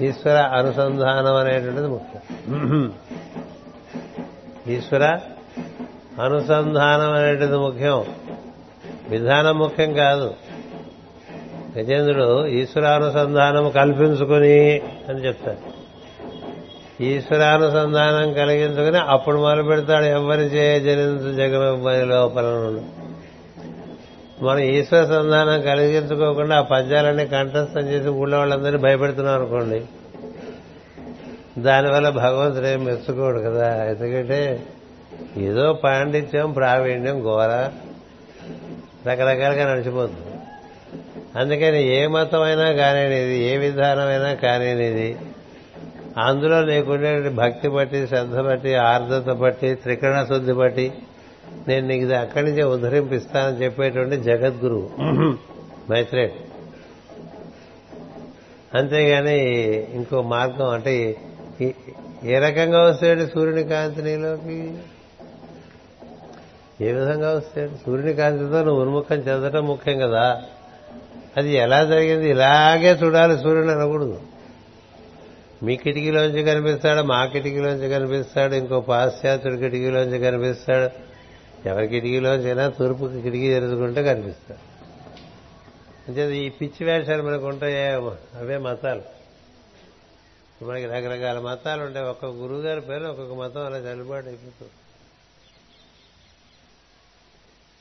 ఈశ్వర 0.01 0.37
అనుసంధానం 0.37 1.35
అనేటువంటిది 1.35 1.89
ముఖ్యం. 1.89 2.93
ఈశ్వర 4.69 5.19
అనుసంధానం 6.23 7.13
అనేటువంటిది 7.13 7.59
ముఖ్యం. 7.59 8.05
విధానం 9.09 9.59
ముఖ్యం 9.59 9.95
కాదు. 9.95 10.35
గజేంద్రుడు 11.79 12.47
ఈశ్వరానుసంధానం 12.47 13.71
కల్పించుకుని 13.71 14.83
అని 15.09 15.27
చెప్తారు 15.27 15.75
ఈశ్వరానుసంధానం 17.03 18.33
కలిగించుకుని 18.33 18.99
అప్పుడు 18.99 19.39
మొదలు 19.39 19.63
పెడతాడు 19.63 20.05
ఎవరి 20.05 20.43
చే 20.43 20.81
జనించు 20.81 21.35
జగమని 21.35 22.07
లోపల 22.07 22.43
నుండి. 22.43 23.14
మనం 24.43 24.59
ఈశ్వర 24.59 25.05
సంధానం 25.05 25.63
కలిగించుకోకుండా 25.63 26.57
ఆ 26.57 26.61
పద్యాలన్నీ 26.61 27.27
కంఠస్థం 27.27 27.81
చేసి 27.81 28.09
ఊళ్ళో 28.09 28.39
వాళ్ళందరినీ 28.39 28.79
భయపెడుతున్నాం 28.79 29.35
అనుకోండి. 29.35 29.83
దానివల్ల 31.59 32.09
భగవంతుడు 32.09 32.67
ఏం 32.67 32.85
మెచ్చుకోడు 32.85 33.41
కదా. 33.41 33.85
ఎందుకంటే 33.85 34.67
ఏదో 35.37 35.73
పాండిత్యం 35.73 36.53
ప్రావీణ్యం 36.53 37.23
ఘోర 37.23 37.71
రకరకాలుగా 39.07 39.73
నడిచిపోతుంది. 39.73 40.35
అందుకని 41.39 41.97
ఏ 41.97 42.07
మతమైనా 42.07 42.73
కానిది 42.73 43.39
ఏ 43.39 43.57
విధానమైనా 43.57 44.35
కానిది 44.35 45.17
అందులో 46.19 46.65
నీకుండే 46.65 47.29
భక్తి 47.29 47.69
బట్టి 47.69 48.07
శ్రద్ధ 48.07 48.39
బట్టి 48.39 48.75
ఆర్ద్రత 48.75 49.33
బట్టి 49.35 49.75
త్రికరణ 49.75 50.25
శుద్ధి 50.25 50.53
బట్టి 50.53 50.93
నేను 51.69 51.87
నీకు 51.87 52.05
ఇది 52.05 52.15
అక్కడి 52.15 52.51
నుంచే 52.51 52.63
ఉద్ధరింపిస్తానని 52.63 53.63
చెప్పేటువంటి 53.63 54.17
జగద్గురువు 54.17 54.91
మైత్రేయుడు 55.93 56.55
అంతేగాని 58.79 59.39
ఇంకో 59.93 60.23
మార్గం 60.23 60.69
అంటే 60.69 61.17
ఏ 62.25 62.39
రకంగా 62.39 62.83
వస్తాడు 62.83 63.27
సూర్యుని 63.27 63.65
కాంతి 63.65 64.03
నీలోకి? 64.03 64.79
ఏ 66.81 66.93
విధంగా 66.93 67.31
వస్తాడు? 67.31 67.71
సూర్యుని 67.87 68.15
కాంతితో 68.15 68.65
నువ్వు 68.65 68.83
ఉన్ముఖం 68.83 69.17
చెందడం 69.17 69.67
ముఖ్యం 69.67 69.99
కదా. 69.99 70.43
అది 71.37 71.53
ఎలా 71.53 71.85
జరిగింది? 71.85 72.31
ఇలాగే 72.31 72.99
చూడాలి 73.03 73.39
సూర్యుని 73.39 73.71
అనకూడదు. 73.71 74.21
మీ 75.63 75.77
కిటికీలోంచి 75.77 76.43
కనిపిస్తాడు 76.43 77.07
మా 77.07 77.25
కిటికీలోంచి 77.25 77.89
కనిపిస్తాడు 77.89 78.55
ఇంకో 78.55 78.81
పాశ్చాత్యుడి 78.81 79.57
కిటికీలోంచి 79.57 80.19
కనిపిస్తాడు. 80.19 81.14
ఎవరి 81.67 81.89
కిటికీలోంచైనా 81.89 82.69
తూర్పు 82.69 83.21
కిటికీ 83.23 83.49
తెరుచుకుంటే 83.49 84.03
కనిపిస్తారు. 84.03 84.61
అంటే 86.09 86.39
ఈ 86.39 86.49
పిచ్చి 86.49 86.87
వేషాలు 86.87 87.23
మనకు 87.23 87.47
ఉంటాయే 87.47 87.93
అవే 88.35 88.59
మతాలు. 88.59 89.03
మనకి 90.65 90.87
రకరకాల 90.87 91.39
మతాలు 91.39 91.83
ఉంటాయి. 91.83 92.07
ఒక్కొక్క 92.07 92.37
గురువు 92.37 92.61
గారి 92.61 92.81
పేరు 92.81 93.05
ఒక్కొక్క 93.05 93.35
మతం 93.35 93.67
అలా 93.67 93.79
చల్లుబాటు 93.79 94.27
అయిపోతుంది. 94.27 94.73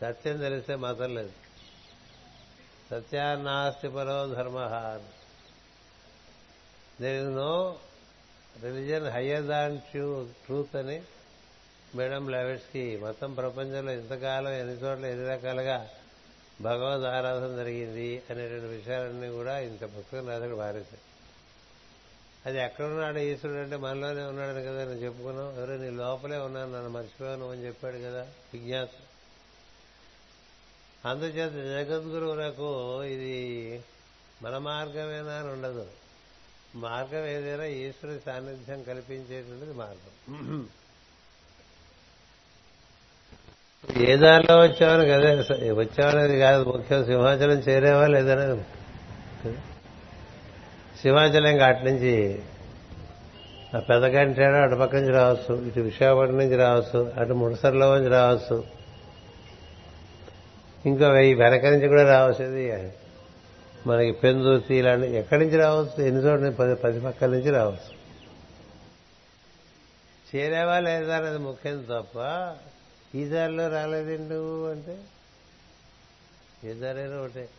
సత్యం 0.02 0.38
తెలిస్తే 0.38 0.76
మతం 0.76 1.16
లేదు. 1.16 1.32
సత్యాన్నాస్తి 2.92 3.88
పరో 3.88 4.28
ధర్మ 4.28 4.60
there 7.02 7.24
is 7.24 7.36
no 7.36 7.76
religion 8.64 9.08
higher 9.08 9.44
than 9.44 9.80
truth 10.46 10.76
అని 10.76 11.02
మేడం 11.96 12.30
లెవెట్స్కి 12.30 12.98
మొత్తం 12.98 13.34
ప్రపంచంలో 13.34 13.92
ఇంతకాలం 13.92 14.52
ఎన్ని 14.52 14.74
చోట్ల 14.74 15.06
ఎన్ని 15.06 15.28
రకాలుగా 15.30 15.90
భగవద్ 16.62 17.04
ఆరాధన 17.04 17.56
జరిగింది 17.56 18.24
అనేటువంటి 18.30 18.66
విషయాలన్నీ 18.66 19.30
కూడా 19.30 19.60
ఇంత 19.60 19.84
పుస్తకం 19.84 20.30
రాశాడు 20.30 20.56
వారేశాడు 20.56 21.04
అది 22.46 22.58
ఎక్కడున్నాడు 22.58 23.20
ఈశ్వరుడు 23.20 23.60
అంటే 23.60 23.76
మనలోనే 23.76 24.24
ఉన్నాడని 24.24 24.64
కదా 24.66 24.80
నేను 24.86 25.00
చెప్పుకున్నాం 25.00 25.58
ఎవరో 25.58 25.78
నీ 25.78 25.90
లోపలే 25.90 26.38
ఉన్నాను 26.38 26.72
నన్ను 26.72 26.90
మర్చిపోయాను 26.90 27.52
అని 27.52 27.66
చెప్పాడు 27.66 27.98
కదా 27.98 28.28
విజ్ఞాత 28.54 28.90
అందుచేత 31.06 31.52
జగద్గురువులకు 31.52 33.04
ఇది 33.04 33.36
మన 34.42 34.58
మార్గమేనా 34.58 35.34
అని 35.34 35.48
ఉండదు. 35.48 35.88
మార్గం 36.76 37.26
ఏదైనా 37.26 37.66
ఈశ్వరుడి 37.66 38.20
సాన్నిధ్యం 38.20 38.84
కల్పించేటువంటిది 38.84 39.74
మార్గం. 39.74 40.14
ఏ 43.92 44.16
దారిలో 44.16 44.60
వచ్చామని 44.60 45.10
కదా? 45.10 45.30
వచ్చామనేది 45.74 46.40
కాదు 46.40 46.64
ముఖ్యం 46.64 47.06
సింహాచలం 47.06 47.52
చేరేవా 47.52 48.08
లేదనేది 48.08 48.62
సింహాచలం 51.02 51.48
ఇంకా 51.48 51.66
అటు 51.66 51.84
నుంచి 51.84 52.40
ఆ 53.76 53.80
పెదగంటాడు 53.80 54.56
అటు 54.56 54.76
పక్క 54.76 54.96
నుంచి 54.96 55.12
రావచ్చు 55.12 55.68
ఇటు 55.68 55.80
విశాఖపట్నం 55.80 56.38
నుంచి 56.38 56.58
రావచ్చు 56.58 57.12
అటు 57.18 57.34
ముడసర్లో 57.34 57.96
నుంచి 57.96 58.10
రావచ్చు. 58.10 58.64
ఇంకా 60.86 61.20
ఈ 61.20 61.34
వెనక 61.34 61.66
నుంచి 61.66 61.88
కూడా 61.88 62.04
రావచ్చు 62.04 62.46
ఇది 62.46 62.92
మనకి 63.88 64.12
పెందుతి 64.12 64.76
ఇలాంటి 64.76 65.16
ఎక్కడి 65.16 65.46
నుంచి 65.46 65.58
రావచ్చు? 65.58 66.06
ఎన్ని 66.06 66.22
చోట్ల 66.22 66.50
పది 66.50 66.76
పది 66.76 67.00
పక్కల 67.00 67.30
నుంచి 67.30 67.52
రావచ్చు. 67.52 68.04
చేరేవా 70.36 70.80
లేదా 70.80 71.18
అనేది 71.18 71.38
ముఖ్యం 71.38 71.86
తప్ప 71.92 72.20
ఈ 73.16 73.26
దారిలో 73.26 73.70
రాలేదండు 73.70 74.70
అంటే? 74.72 75.04
ఏ 76.64 76.74
దారైనా 76.74 77.22
ఒకటే. 77.22 77.50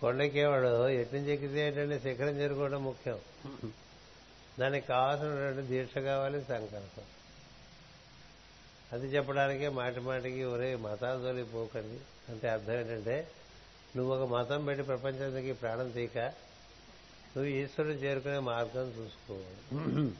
కొండకేవాడు 0.00 0.88
ఎట్నుంచి 0.88 1.32
ఎక్కితే 1.32 1.66
ఏంటంటే 1.66 1.98
శిఖరం 1.98 2.28
చేరుకోవడం 2.28 2.84
ముఖ్యం. 2.84 3.18
దానికి 4.58 4.86
కావాల్సినటువంటి 4.86 5.68
దీక్ష 5.68 5.98
కావాలి 5.98 6.44
సంకల్పం. 6.44 7.04
అది 8.92 9.06
చెప్పడానికే 9.06 9.68
మాటి 9.68 10.00
మాటికి 10.00 10.44
ఒరే 10.44 10.76
మతాలు 10.76 11.44
పోకండి. 11.44 12.00
అంటే 12.28 12.48
అర్థం 12.48 12.72
ఏంటంటే 12.72 13.30
నువ్వు 13.96 14.16
ఒక 14.16 14.30
మతం 14.30 14.64
పెట్టి 14.64 14.84
ప్రపంచానికి 14.84 15.52
ప్రాణం 15.52 15.90
తీక 15.90 16.18
నువ్వు 17.36 17.44
ఈశ్వరుడు 17.44 17.92
చేరుకునే 17.92 18.38
మార్గం 18.38 18.88
చూసుకోవాలి. 18.88 20.12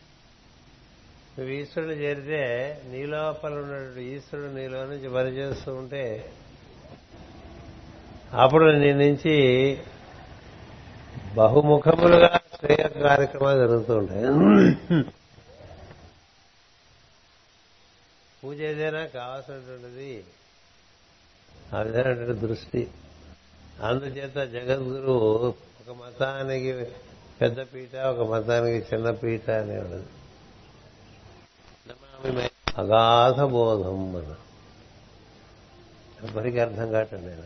నువ్వు 1.38 1.54
ఈశ్వరుడు 1.54 1.92
చేరితే 1.92 2.42
నీ 2.86 3.06
లోపల 3.06 3.52
ఉన్నటువంటి 3.52 4.02
ఈశ్వరుడు 4.04 4.50
నీలో 4.52 4.84
నుంచి 4.84 5.08
పనిచేస్తూ 5.14 5.74
ఉంటే 5.74 6.32
అప్పుడు 8.34 8.70
నీ 8.70 8.92
నుంచి 8.92 9.34
బహుముఖములుగా 11.34 12.40
శ్రేయ 12.58 12.88
కార్యక్రమాలు 12.88 13.58
జరుగుతూ 13.58 13.96
ఉంటాయి. 13.96 14.24
పూజ 18.44 18.60
ఏదైనా 18.60 19.06
కావాల్సినటువంటిది 19.06 20.24
ఆ 21.74 21.82
విధమైనటువంటి 21.82 22.40
దృష్టి. 22.40 22.90
అందుచేత 23.82 24.34
జగద్గురువు 24.34 25.54
ఒక 25.80 25.96
మతానికి 25.96 26.72
పెద్ద 27.40 27.60
పీట 27.60 27.96
ఒక 27.96 28.30
మతానికి 28.30 28.94
చిన్న 28.94 29.10
పీట 29.10 29.50
అనేవాడు. 29.50 30.17
అగాధ 32.18 33.42
బోధం 33.42 34.12
మన. 34.12 34.34
ఎవరికి 36.24 36.60
అర్థం 36.60 36.92
కాటండి 36.92 37.26
ఆయన 37.26 37.44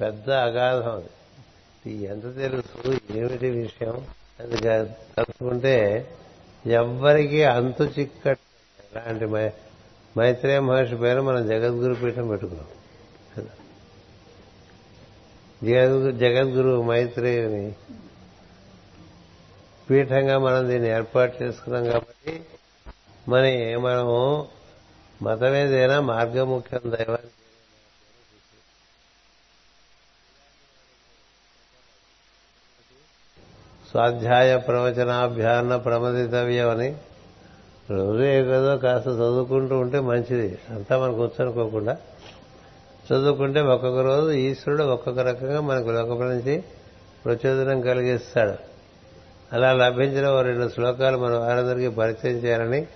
పెద్ద 0.00 0.30
అగాధం 0.30 0.96
అది. 0.96 1.94
ఎంత 1.94 2.22
తెలుసు 2.22 2.98
ఏమిటి 3.10 3.50
విషయం? 3.50 4.06
అది 4.40 4.56
తలుచుకుంటే 4.60 6.08
ఎవ్వరికీ 6.66 7.42
అంతు 7.42 7.82
చిక్కట్ 7.82 8.38
ఇలాంటి 8.92 9.26
మైత్రేయ 10.18 10.60
మహర్షి 10.60 10.96
పేరు 10.96 11.22
మనం 11.22 11.48
జగద్గురు 11.48 11.94
పీఠం 11.94 12.28
పెట్టుకున్నాం. 12.28 12.66
జగద్గురు 15.62 16.12
జగద్గురు 16.12 16.82
మైత్రేయుని 16.82 17.74
పీఠంగా 19.90 20.38
మనం 20.38 20.68
దీన్ని 20.68 20.88
ఏర్పాటు 20.88 21.42
చేసుకున్నాం 21.42 21.84
కాబట్టి 21.84 22.44
మరి 23.28 23.76
మనము 23.76 24.48
మతమేదైనా 25.22 26.00
మార్గముఖ్యం 26.00 26.80
దైవాన్ని 26.84 27.30
స్వాధ్యాయ 33.90 34.56
ప్రవచనాభ్యాన 34.56 35.76
ప్రమదితవ్యం 35.76 36.70
అని 36.70 36.96
రోజు 37.90 38.22
ఏదో 38.22 38.76
కాస్త 38.76 39.08
చదువుకుంటూ 39.08 39.78
ఉంటే 39.78 40.00
మంచిది. 40.00 40.58
అంతా 40.70 40.98
మనకు 40.98 41.24
వచ్చనుకోకుండా. 41.24 41.96
చదువుకుంటే 43.06 43.60
ఒక్కొక్క 43.60 43.98
రోజు 43.98 44.30
ఈశ్వరుడు 44.30 44.84
ఒక్కొక్క 44.84 45.20
రకంగా 45.20 45.60
మనకు 45.60 45.88
లోకం 45.88 46.28
నుంచి 46.28 46.64
ప్రచోదనం 47.24 47.80
కలిగిస్తాడు. 47.80 48.54
అలా 49.52 49.72
లభించిన 49.72 50.28
ఓ 50.28 50.42
రెండు 50.42 50.68
శ్లోకాలు 50.68 51.18
మనం 51.18 51.40
వారందరికీ 51.40 51.88
పరిచయం 51.88 52.36
చేయాలని 52.36 52.86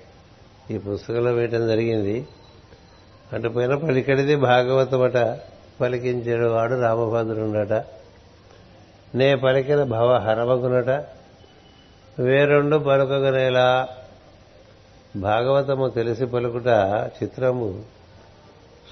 ఈ 0.70 0.78
పుస్తకంలో 0.78 1.32
వేయటం 1.32 1.68
జరిగింది. 1.68 2.26
అటు 3.32 3.48
పోయిన 3.48 3.74
పలికడిది 3.74 4.36
భాగవతమట 4.36 5.38
పలికించాడు 5.80 6.46
వాడు 6.46 6.80
రామభద్రుడట. 6.80 7.84
నే 9.14 9.34
పలికిన 9.34 9.82
భవ 9.82 10.16
హరమగునట. 10.16 11.04
వేరొండు 12.18 12.76
పలుకగనేలా. 12.76 13.88
భాగవతము 15.16 15.88
తెలిసి 15.88 16.26
పలుకుట 16.26 16.66
చిత్రము. 17.22 17.82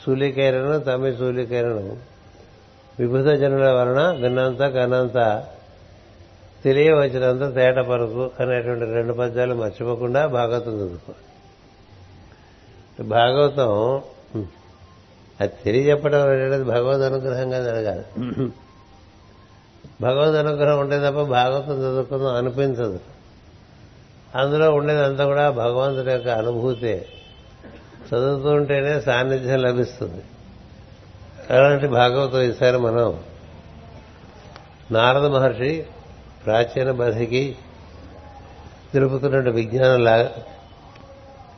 సూలికైరను 0.06 0.78
తమి 0.78 1.16
సూలికైరను. 1.16 1.96
విభుత 3.00 3.26
జనుల 3.26 3.70
వలన 3.70 4.10
విన్నంత 4.22 4.58
కన్నంత. 4.58 5.46
తెలియవచ్చినంత 6.64 7.54
తేట 7.54 7.74
పలుకు 7.74 8.30
అనేటువంటి 8.40 8.84
రెండు 8.84 9.12
పద్యాలు 9.12 9.54
మర్చిపోకుండా 9.54 10.26
భాగవతం 10.26 10.76
చదువుకోవాలి 10.76 11.31
భాగవతం 13.00 14.02
అది 15.40 15.52
తెలియజెప్పడం 15.64 16.28
అనేది 16.28 16.64
భగవద్ 16.64 17.00
అనుగ్రహంగా 17.00 17.64
జరగాలి 17.64 18.04
భగవద్ 20.00 20.34
అనుగ్రహం 20.34 20.80
ఉంటే 20.80 20.98
తప్ప 20.98 21.22
భాగవతం 21.22 21.78
చదువుకుందాం 21.78 22.34
అనిపించదు. 22.34 23.00
అందులో 24.34 24.70
ఉండేదంతా 24.70 25.24
కూడా 25.24 25.50
భగవంతుడి 25.50 26.10
యొక్క 26.10 26.28
అనుభూతే. 26.28 27.06
చదువుతూ 28.08 28.48
ఉంటేనే 28.48 29.00
సాన్నిధ్యం 29.00 29.58
లభిస్తుంది. 29.62 30.22
అలాంటి 31.50 31.86
భాగవతం 31.86 32.40
ఈసారి 32.40 32.78
మనం 32.78 33.20
నారద 34.90 35.26
మహర్షి 35.26 35.86
ప్రాచీన 36.44 36.90
బధికి 36.90 37.56
తెలుపుతున్న 38.92 39.50
విజ్ఞానంలా 39.50 40.16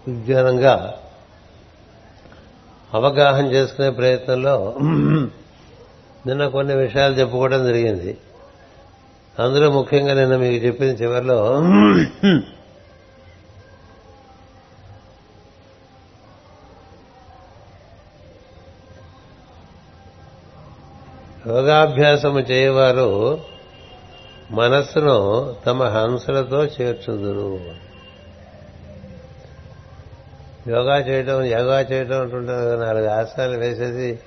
విజ్ఞానంగా 0.09 1.01
అవగాహన 2.94 3.46
చేసుకునే 3.46 3.90
ప్రయత్నంలో 3.90 4.74
నిన్న 6.26 6.48
కొన్ని 6.48 6.74
విషయాలు 6.74 7.14
చెప్పుకోవడం 7.14 7.66
జరిగింది. 7.66 8.18
అందులో 9.38 9.70
ముఖ్యంగా 9.70 10.14
నిన్న 10.14 10.37
మీకు 10.37 10.66
చెప్పిన 10.66 10.87
చివరిలో 10.87 11.40
యోగాభ్యాసము 21.46 22.38
చేయవారు 22.38 23.40
మనస్సును 24.50 25.16
తమ 25.66 25.83
హంసలతో 25.83 26.64
చేర్చుదురు. 26.64 27.50
యోగా 30.68 30.98
చేయటం 30.98 31.44
యోగా 31.44 31.81
చేయటం 31.81 32.20
అంటుంటారు 32.20 32.81
నాలుగు 32.81 33.09
ఆసనాలు 33.09 33.59
వేసేసి 33.59 34.18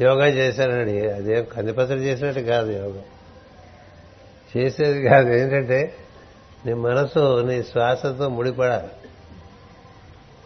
యోగా 0.00 0.26
చేశానండి. 0.26 1.10
అదేం 1.10 1.44
కందిపత్రి 1.44 1.96
చేసినట్టు 1.96 2.40
కాదు 2.40 2.70
యోగా. 2.70 3.02
చేసేది 4.56 5.08
కాదు. 5.08 5.28
ఏంటంటే 5.28 5.94
నీ 6.66 6.72
మనసు 6.72 7.40
నీ 7.40 7.62
శ్వాసతో 7.62 8.28
ముడిపడాలి. 8.28 8.88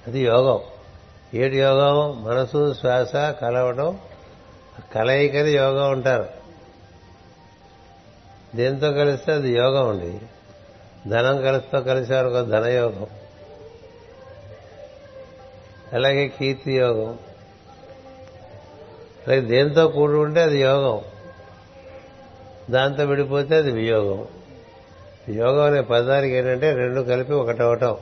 అది 0.06 0.20
యోగం. 0.20 0.58
ఏడు 1.34 1.54
యోగం? 1.54 2.24
మనసు 2.24 2.74
శ్వాస 2.74 3.12
కలవడం 3.14 3.98
కలయికని 4.94 5.50
యోగం 5.50 5.92
ఉంటారు 5.92 6.26
దేంతో 8.54 8.92
కలిస్తే 8.92 9.32
అది 9.32 9.52
యోగం 9.52 9.88
అండి. 9.88 10.18
ధనం 11.10 11.42
కలిసితో 11.42 11.80
కలిసేవారు 11.80 12.28
ఒక 12.28 12.46
ధనయోగం. 12.46 13.06
అలాగే 15.92 16.28
కీర్తి 16.28 16.72
యోగం. 16.72 17.18
అలాగే 19.26 19.40
దేంతో 19.40 19.88
కూడి 19.88 20.12
ఉంటే 20.12 20.40
అది 20.40 20.60
యోగం. 20.60 21.00
దాంతో 22.70 23.04
విడిపోతే 23.04 23.56
అది 23.56 23.72
వియోగం. 23.72 24.26
యోగం 25.28 25.64
అనే 25.64 25.80
పదానికి 25.80 26.34
ఏంటంటే 26.34 26.72
రెండు 26.72 27.00
కలిపి 27.00 27.32
ఒకటవటం 27.32 27.96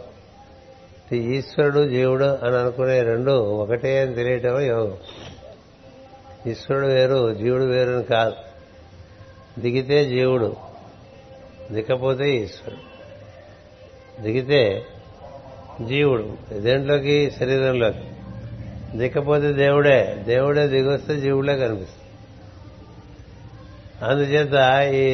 ఈశ్వరుడు 1.12 1.88
జీవుడు 1.88 2.24
అని 2.24 2.57
అనుకునే 2.57 3.03
రెండు 3.03 3.31
ఒకటే 3.31 4.01
అని 4.01 4.14
తెలియటమే 4.14 4.66
యోగం. 4.66 4.98
ఈశ్వరుడు 6.46 6.87
వేరు 6.87 7.35
జీవుడు 7.35 7.64
వేరు 7.64 7.90
అని 7.90 8.05
కాదు. 8.05 8.35
దిగితే 9.61 10.05
జీవుడు 10.05 10.57
దిక్కపోతే 11.72 12.31
ఈశ్వరుడు. 12.31 12.88
దిగితే 14.22 14.87
జీవుడు. 15.87 16.59
దేంట్లోకి? 16.59 17.31
శరీరంలోకి. 17.31 18.11
దిక్కపోతే 18.99 19.53
దేవుడే. 19.53 20.25
దేవుడే 20.27 20.67
దిగొస్తే 20.67 21.17
జీవుడే 21.17 21.57
కనిపిస్తుంది. 21.57 21.99
అందుచేత 24.05 24.81
ఈ 24.95 25.12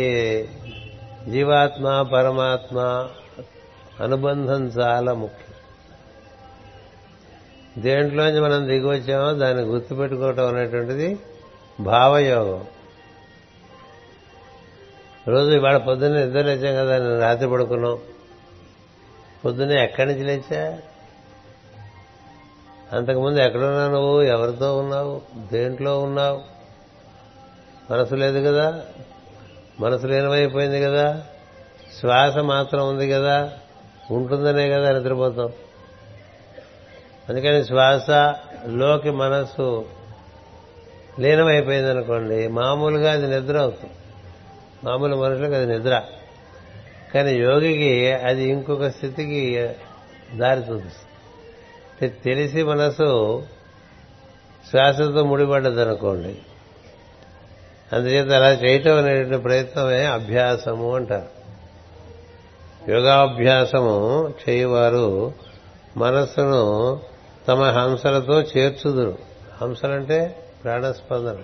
జీవాత్మ 1.33 2.03
పరమాత్మ 2.12 3.09
అనుబంధం 4.00 4.66
చాలా 4.66 5.14
ముఖ్యం. 5.14 5.55
దేంట్లోంచి 7.83 8.40
మనం 8.40 8.68
దిగివచ్చామో 8.68 9.33
దాన్ని 9.33 9.62
గుర్తుపెట్టుకోవటం 9.62 10.57
అనేటువంటిది 10.57 11.18
భావయోగం. 11.81 12.64
రోజు 15.29 15.50
ఇవాళ 15.50 15.77
పొద్దున్న 15.77 16.24
నిద్ర 16.24 16.42
లేచాం 16.42 16.87
కదా 16.87 16.98
నేను 16.98 17.20
రాత్రి 17.20 17.50
పడుకున్నాం. 17.50 17.98
పొద్దున్నే 19.44 19.85
ఎక్కడి 19.85 20.12
నుంచి 20.12 20.24
లేచా? 20.24 20.78
అంతకుముందు 22.92 23.38
ఎక్కడున్నా 23.38 23.88
నువ్వు? 23.88 24.22
ఎవరితో 24.22 24.78
ఉన్నావు? 24.78 25.20
దేంట్లో 25.52 26.00
ఉన్నావు? 26.00 26.42
మనసు 27.90 28.14
లేదు 28.14 28.48
కదా? 28.48 28.83
మనసు 29.80 30.07
లీనమైపోయింది 30.07 30.83
కదా? 30.83 31.22
శ్వాస 32.00 32.38
మాత్రం 32.38 32.88
ఉంది 32.88 33.11
కదా? 33.11 33.52
ఉంటుందనే 34.11 34.68
కదా 34.68 34.98
నిద్రపోతాం. 34.98 35.52
అందుకని 37.28 37.64
శ్వాసలోకి 37.64 39.11
మనస్సు 39.11 39.88
లీనమైపోయింది 41.20 41.90
అనుకోండి 41.90 42.48
మామూలుగా 42.48 43.12
అది 43.12 43.40
నిద్ర 43.40 43.59
అవుతుంది. 43.59 43.92
మామూలు 44.85 45.16
మనుషులకు 45.16 45.52
అది 45.52 45.66
నిద్ర. 45.66 46.02
కానీ 47.14 47.33
యోగికి 47.33 48.12
అది 48.12 48.48
ఇంకొక 48.48 48.87
స్థితికి 48.87 49.68
దారి 50.38 50.61
చూపిస్తుంది. 50.61 52.09
తెలిసి 52.09 52.62
మనసు 52.62 53.42
శ్వాసతో 54.70 55.24
ముడిపడ్డది 55.24 55.81
అనుకోండి 55.81 56.38
అందుచేత 57.92 58.33
అలా 58.33 58.53
చేయటం 58.53 58.96
అనేటువంటి 58.96 59.42
ప్రయత్నమే 59.42 60.05
అభ్యాసము 60.05 60.94
అంటారు. 60.94 61.44
యోగాభ్యాసము 62.90 64.29
చేయవారు 64.48 65.35
మనస్సును 65.96 67.00
తమ 67.48 67.62
హంసలతో 67.62 68.42
చేర్చుదురు. 68.42 69.18
హంసలంటే 69.62 70.48
ప్రాణస్పందన. 70.64 71.37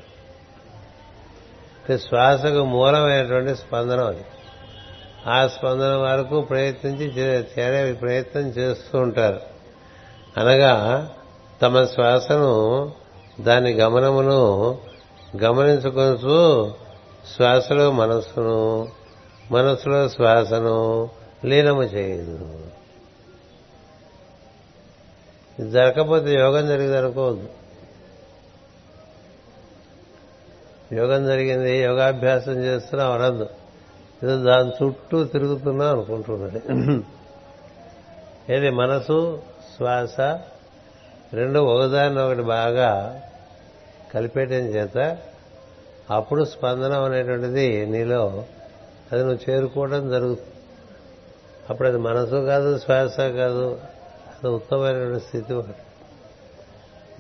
అంటే 1.80 1.98
శ్వాసకు 1.98 2.64
మూలమైనటువంటి 2.64 3.54
స్పందనం 3.54 4.06
అది. 4.06 4.24
ఆ 5.26 5.46
స్పందన 5.46 5.96
వరకు 5.96 6.40
ప్రయత్నించి 6.40 7.06
చేరే 7.59 7.92
ప్రయత్నం 7.92 8.42
చేస్తూ 8.42 8.98
ఉంటారు. 8.98 9.40
అనగా 10.37 11.09
తమ 11.62 11.85
శ్వాసను 11.85 12.92
దాని 13.40 13.72
గమనమును 13.72 14.78
గమనించుకొనుచు 15.42 16.74
శ్వాసలో 17.37 17.92
మనస్సును 17.92 18.88
మనస్సులో 19.50 20.09
శ్వాసను 20.09 21.11
లీనము 21.44 21.83
చేయదు 21.83 22.61
ఇది 25.59 25.70
జరగకపోతే 25.70 26.35
యోగం 26.35 26.66
జరిగింది 26.66 26.98
అనుకోవద్దు. 26.98 27.48
యోగం 30.94 31.26
జరిగింది 31.26 31.83
యోగాభ్యాసం 31.83 32.52
చేస్తున్నాం 32.52 33.12
అనద్దు. 33.12 33.48
ఏదో 34.24 34.42
దాని 34.42 34.70
చుట్టూ 34.83 35.24
తిరుగుతున్నా 35.24 35.90
అనుకుంటున్నది. 35.90 36.61
ఏది 38.54 38.70
మనసు 38.70 39.42
శ్వాస 39.76 40.20
రెండు 41.35 41.61
ఒకదాన్ని 41.61 42.20
ఒకటి 42.22 42.42
బాగా 42.42 43.20
కలిపేయటం 44.14 44.52
చేత 44.52 45.18
అప్పుడు 46.11 46.44
స్పందనం 46.44 47.04
అనేటువంటిది 47.04 47.87
నీలో 47.87 48.44
అది 49.12 49.22
నువ్వు 49.22 49.50
చేరుకోవడం 49.50 50.11
జరుగుతుంది 50.11 50.48
అప్పుడు 51.70 51.88
అది 51.88 51.98
మనసు 51.98 52.37
కాదు 52.46 52.78
శ్వాస 52.78 53.20
కాదు 53.20 53.80
అది 54.37 54.48
ఉత్తమమైనటువంటి 54.48 55.24
స్థితి 55.24 55.52
ఒకటి. 55.52 55.83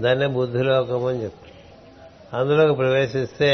దాన్నే 0.02 0.26
బుద్ధిలోకం 0.26 1.04
అని 1.04 1.22
చెప్తారు. 1.22 1.50
అందులోకి 2.36 2.74
ప్రవేశిస్తే 2.74 3.52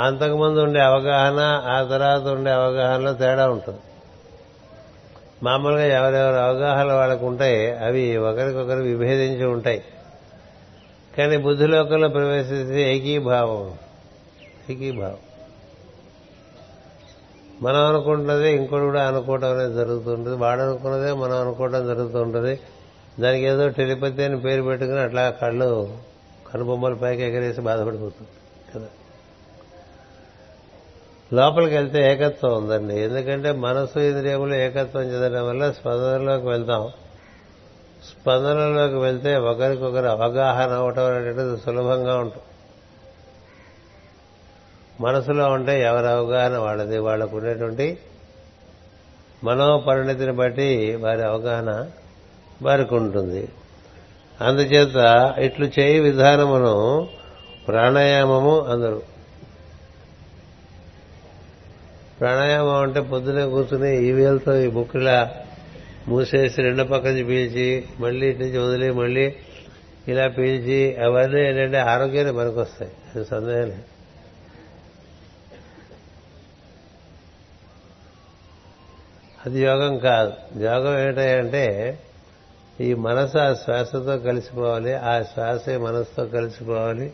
అంతకుముందు 0.00 0.60
ఉండే 0.60 0.80
అవగాహన 0.80 1.62
ఆ 1.68 1.82
తర్వాత 1.82 2.22
ఉండే 2.22 2.50
అవగాహనలో 2.50 3.12
తేడా 3.12 3.50
ఉంటుంది. 3.50 3.80
మామూలుగా 5.42 5.84
ఎవరెవరి 5.84 6.42
అవగాహన 6.42 6.92
వాళ్ళకు 6.92 7.26
ఉంటాయి 7.26 7.78
అవి 7.78 8.16
ఒకరికొకరు 8.16 8.78
విభేదించి 8.78 9.44
ఉంటాయి. 9.44 9.84
కానీ 11.18 11.36
బుద్ధిలోకంలో 11.36 12.08
ప్రవేశిస్తే 12.08 12.96
ఏకీభావం. 12.96 13.74
ఏకీభావం. 14.70 15.16
మనం 17.62 17.86
అనుకుంటున్నదే 17.86 18.56
ఇంకోటి 18.56 18.84
కూడా 18.84 19.08
అనుకోవటం 19.08 19.50
అనేది 19.50 19.74
జరుగుతుంటుంది 19.74 20.36
వాడు 20.36 20.60
అనుకున్నదే 20.60 21.12
మనం 21.12 21.40
అనుకోవటం 21.40 21.86
జరుగుతుంటుంది 21.86 22.60
దానికి 23.20 23.44
ఏదో 23.44 23.68
టెలిపతి 23.68 24.24
అని 24.24 24.40
పేరు 24.40 24.62
పెట్టుకుని 24.62 25.00
అట్లా 25.00 25.30
కళ్ళు 25.30 25.98
కనుబొమ్మలు 26.52 26.94
పైకి 26.94 27.22
ఎగరేసి 27.22 27.60
బాధపడిపోతుంది 27.60 28.30
కదా. 28.74 28.86
లోపలికి 31.32 31.74
వెళ్తే 31.74 32.12
ఏకత్వం 32.12 32.56
ఉందండి. 32.56 33.00
ఎందుకంటే 33.00 33.52
మనసు 33.52 33.98
ఇంద్రియములు 33.98 34.54
ఏకత్వం 34.54 35.02
చెందడం 35.02 35.48
వల్ల 35.48 35.72
స్పందనలోకి 35.72 36.46
వెళ్తాం. 36.46 36.90
స్పందనలోకి 38.04 38.94
వెళ్తే 38.94 39.36
ఒకరికొకరు 39.36 40.06
అవగాహన 40.06 40.72
అవటం 40.72 41.04
అనేటువంటిది 41.04 41.60
సులభంగా 41.60 42.16
ఉంటుంది. 42.16 42.46
మనసులో 45.00 45.50
ఉంటే 45.50 45.82
ఎవరి 45.82 46.08
అవగాహన 46.08 46.58
వాళ్ళది? 46.58 46.98
వాళ్ళకు 46.98 47.36
ఉండేటువంటి 47.36 47.98
మనోపరిణతిని 49.44 50.32
బట్టి 50.32 50.96
వారి 50.96 51.22
అవగాహన 51.22 51.86
వారికి 52.62 52.94
ఉంటుంది. 52.94 53.48
అందుచేత 54.40 55.34
ఇట్లు 55.38 55.66
చేయి 55.66 56.00
విధానమును 56.00 57.08
ప్రాణాయామము 57.68 58.60
అందరు. 58.60 59.02
ప్రాణాయామం 62.20 62.82
అంటే 62.82 63.00
పొద్దునే 63.00 63.46
కూర్చుని 63.46 64.04
ఈ 64.04 64.12
వేలతో 64.12 64.56
ఈ 64.56 64.66
బుక్కిలా 64.66 65.34
మూసేసి 66.08 66.62
రెండో 66.62 66.84
పక్క 66.84 67.06
నుంచి 67.06 67.24
పీల్చి 67.24 67.84
మళ్ళీ 68.00 68.28
ఇటు 68.28 68.38
నుంచి 68.38 68.58
వదిలి 68.58 68.92
మళ్ళీ 68.92 69.34
ఇలా 70.08 70.28
పీల్చి 70.28 70.96
అవన్నీ 70.96 71.40
ఏంటంటే 71.40 71.78
ఆరోగ్యాన్ని 71.78 72.32
మనకొస్తాయి 72.32 72.92
అది 73.14 73.24
సందేహం 73.24 73.68
లేదు. 73.68 73.82
అది 79.46 79.62
యోగం 79.62 79.98
కాదు. 79.98 80.62
యోగం 80.62 81.08
ఏంటంటే 81.08 81.98
ఈ 82.80 82.94
మనసు 82.94 83.38
ఆ 83.38 83.54
శ్వాసతో 83.54 84.18
కలిసిపోవాలి 84.18 84.94
ఆ 84.94 85.22
శ్వాసే 85.22 85.76
మనసుతో 85.76 86.26
కలిసిపోవాలి. 86.26 87.12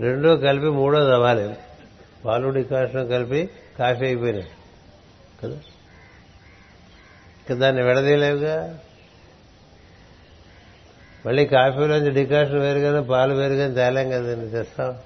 రెండో 0.00 0.36
కలిపి 0.36 0.66
మూడోది 0.66 1.12
అవ్వాలి. 1.12 1.56
పాలు 2.24 2.48
డికాషన్ 2.48 3.08
కలిపి 3.08 3.50
కాఫీ 3.78 4.04
అయిపోయినాయి. 4.04 4.48
కదా? 5.44 5.56
దాన్ని 7.54 7.82
విడదీయలేవుగా? 7.82 8.78
మళ్ళీ 11.26 11.46
కాఫీలోంచి 11.46 12.10
డికాషన్ 12.10 12.58
వేరుగానే 12.58 13.06
పాలు 13.06 13.34
వేరుగానే 13.34 13.74
తేలేం 13.74 14.10
కదండి 14.10 14.50
తెస్తాం 14.50 14.98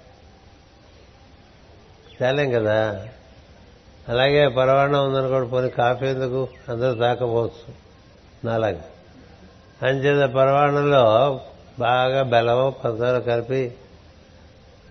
తేలేం 2.21 2.51
కదా? 2.51 3.09
అలాగే 4.09 4.49
పరవాణం 4.49 5.09
ఉందనుకోండి 5.09 5.49
పోనీ 5.49 5.69
కాఫీ 5.69 6.07
ఎందుకు? 6.07 6.49
అందరూ 6.69 6.95
తాకపోవచ్చు. 6.95 7.75
నాలాగా. 8.45 8.81
అంచేత 9.83 10.31
పరవాణంలో 10.31 11.41
బాగా 11.79 12.23
బెల్లము 12.23 12.71
పంచదార 12.71 13.19
కలిపి 13.19 13.75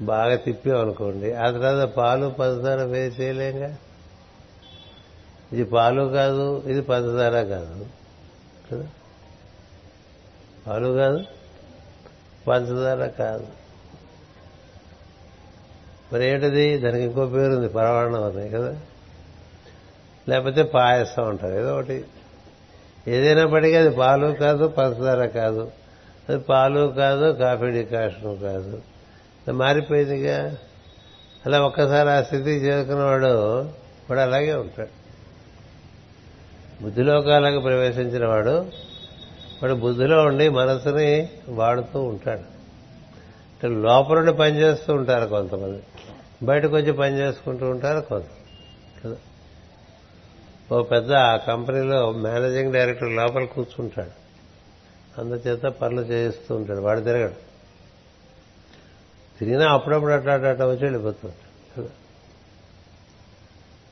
బాగా 0.01 0.35
తిప్పామనుకోండి 0.35 1.33
ఆ 1.33 1.51
తర్వాత 1.51 1.89
పాలు 1.89 2.27
పంచదార 2.27 2.83
వేసేయలేంగా 2.83 3.75
ఇది 5.53 5.63
పాలు 5.63 6.01
కాదు 6.01 6.63
ఇది 6.65 6.81
పంచదార 6.81 7.43
కాదు. 7.43 7.85
కదా? 8.71 8.85
పాలు 10.67 10.88
కాదు 10.88 11.23
పంచదార 12.47 13.07
కాదు. 13.07 13.47
మరి 16.13 16.25
ఏంటది? 16.25 16.77
దానికి 16.77 17.03
ఇంకో 17.03 17.25
పేరుంది 17.25 17.69
పరవాణం 17.69 18.23
అని 18.23 18.49
కదా? 18.49 18.75
లేకపోతే 20.29 20.63
పాయసం 20.63 21.27
అంటారు 21.27 21.53
ఏదో 21.53 21.73
ఒకటి. 21.73 22.05
ఏదైనప్పటికీ 23.07 23.75
అది 23.75 23.89
పాలు 23.89 24.27
కాదు 24.27 24.67
పంచదార 24.67 25.25
కాదు. 25.25 25.71
అది 26.29 26.39
పాలు 26.39 26.93
కాదు 26.97 27.31
కాఫీ 27.33 27.69
డికాషన్ 27.69 28.37
కాదు. 28.37 28.81
మారిపోయిందిగా. 29.51 30.55
అలా 31.45 31.61
ఒక్కసారి 31.61 32.09
ఆ 32.09 32.21
స్థితికి 32.21 32.65
చేరుకున్నవాడు 32.65 33.61
వాడు 34.09 34.19
అలాగే 34.19 34.53
ఉంటాడు. 34.53 35.07
బుద్ధిలోకాలకు 36.83 37.59
ప్రవేశించిన 37.59 38.25
వాడు 38.25 38.59
వాడు 39.61 39.73
బుద్ధిలో 39.73 40.21
ఉండి 40.21 40.49
మనసుని 40.49 41.29
వాడుతూ 41.49 42.01
ఉంటాడు. 42.01 42.57
అంటే 43.57 43.67
లోపల 43.67 44.15
నుండి 44.15 44.33
పనిచేస్తూ 44.33 44.93
ఉంటారు 44.93 45.25
కొంతమంది. 45.25 45.83
బయటకు 46.43 46.75
వచ్చి 46.75 46.91
పని 46.91 47.19
చేసుకుంటూ 47.19 47.69
ఉంటారు 47.69 47.99
కొంత 47.99 48.23
కదా? 49.05 49.15
ఓ 50.72 50.84
పెద్ద 50.84 51.13
ఆ 51.13 51.38
కంపెనీలో 51.38 52.11
మేనేజింగ్ 52.11 52.74
డైరెక్టర్ 52.74 53.11
లోపల 53.11 53.43
కూర్చుంటాడు. 53.43 54.28
అందుచేత 55.22 55.61
పనులు 55.61 56.01
చేయిస్తూ 56.01 56.55
ఉంటాడు. 56.55 56.80
వాడు 56.80 56.99
తిరగడు. 56.99 57.47
తిరిగినా 59.39 59.74
అప్పుడప్పుడు 59.74 60.11
అట్లా 60.11 60.34
అట్లా 60.34 60.65
వచ్చి 60.68 60.82
వెళ్ళిపోతుంటాడు. 60.82 61.89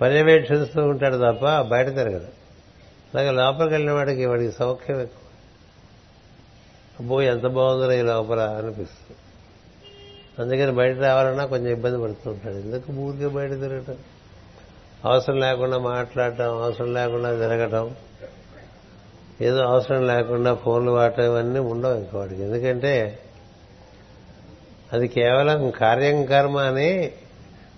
పర్యవేక్షిస్తూ 0.02 0.84
ఉంటాడు 0.84 1.16
తప్ప 1.16 1.62
బయట 1.62 1.88
తిరగదు 1.88 2.28
అలాగే 3.14 3.32
లోపలికి 3.32 3.74
వెళ్ళిన 3.74 3.92
వాడికి 3.92 4.26
వాడికి 4.26 4.52
సౌఖ్యం 4.52 5.02
ఎక్కువ. 5.02 5.22
అబ్బో 7.00 7.22
ఎంత 7.22 7.48
బాగుందో 7.48 7.92
ఈ 7.92 8.02
లోపల 8.02 8.40
అనిపిస్తుంది. 8.40 9.18
అందుకని 10.40 10.72
బయట 10.72 10.98
రావాలన్నా 10.98 11.46
కొంచెం 11.46 11.68
ఇబ్బంది 11.68 12.02
పడుతూ 12.02 12.32
ఉంటాడు. 12.32 12.56
ఎందుకు 12.56 12.92
ఊరికే 12.92 13.28
బయట 13.28 13.50
తిరగటం? 13.50 13.96
అవసరం 15.06 15.40
లేకుండా 15.40 15.78
మాట్లాడటం 15.78 16.64
అవసరం 16.64 16.94
లేకుండా 16.94 17.32
తిరగటం 17.36 17.96
ఏదో 19.42 19.62
అవసరం 19.62 20.08
లేకుండా 20.08 20.54
ఫోన్లు 20.54 20.92
వాడటం 20.92 21.24
ఇవన్నీ 21.24 21.60
ఉండవు 21.60 21.94
ఇంకోటికి 21.94 22.44
ఎందుకంటే 22.44 23.20
అది 24.94 25.08
కేవలం 25.08 25.72
కార్యం 25.72 26.26
కర్మ 26.26 26.58
అని 26.58 27.12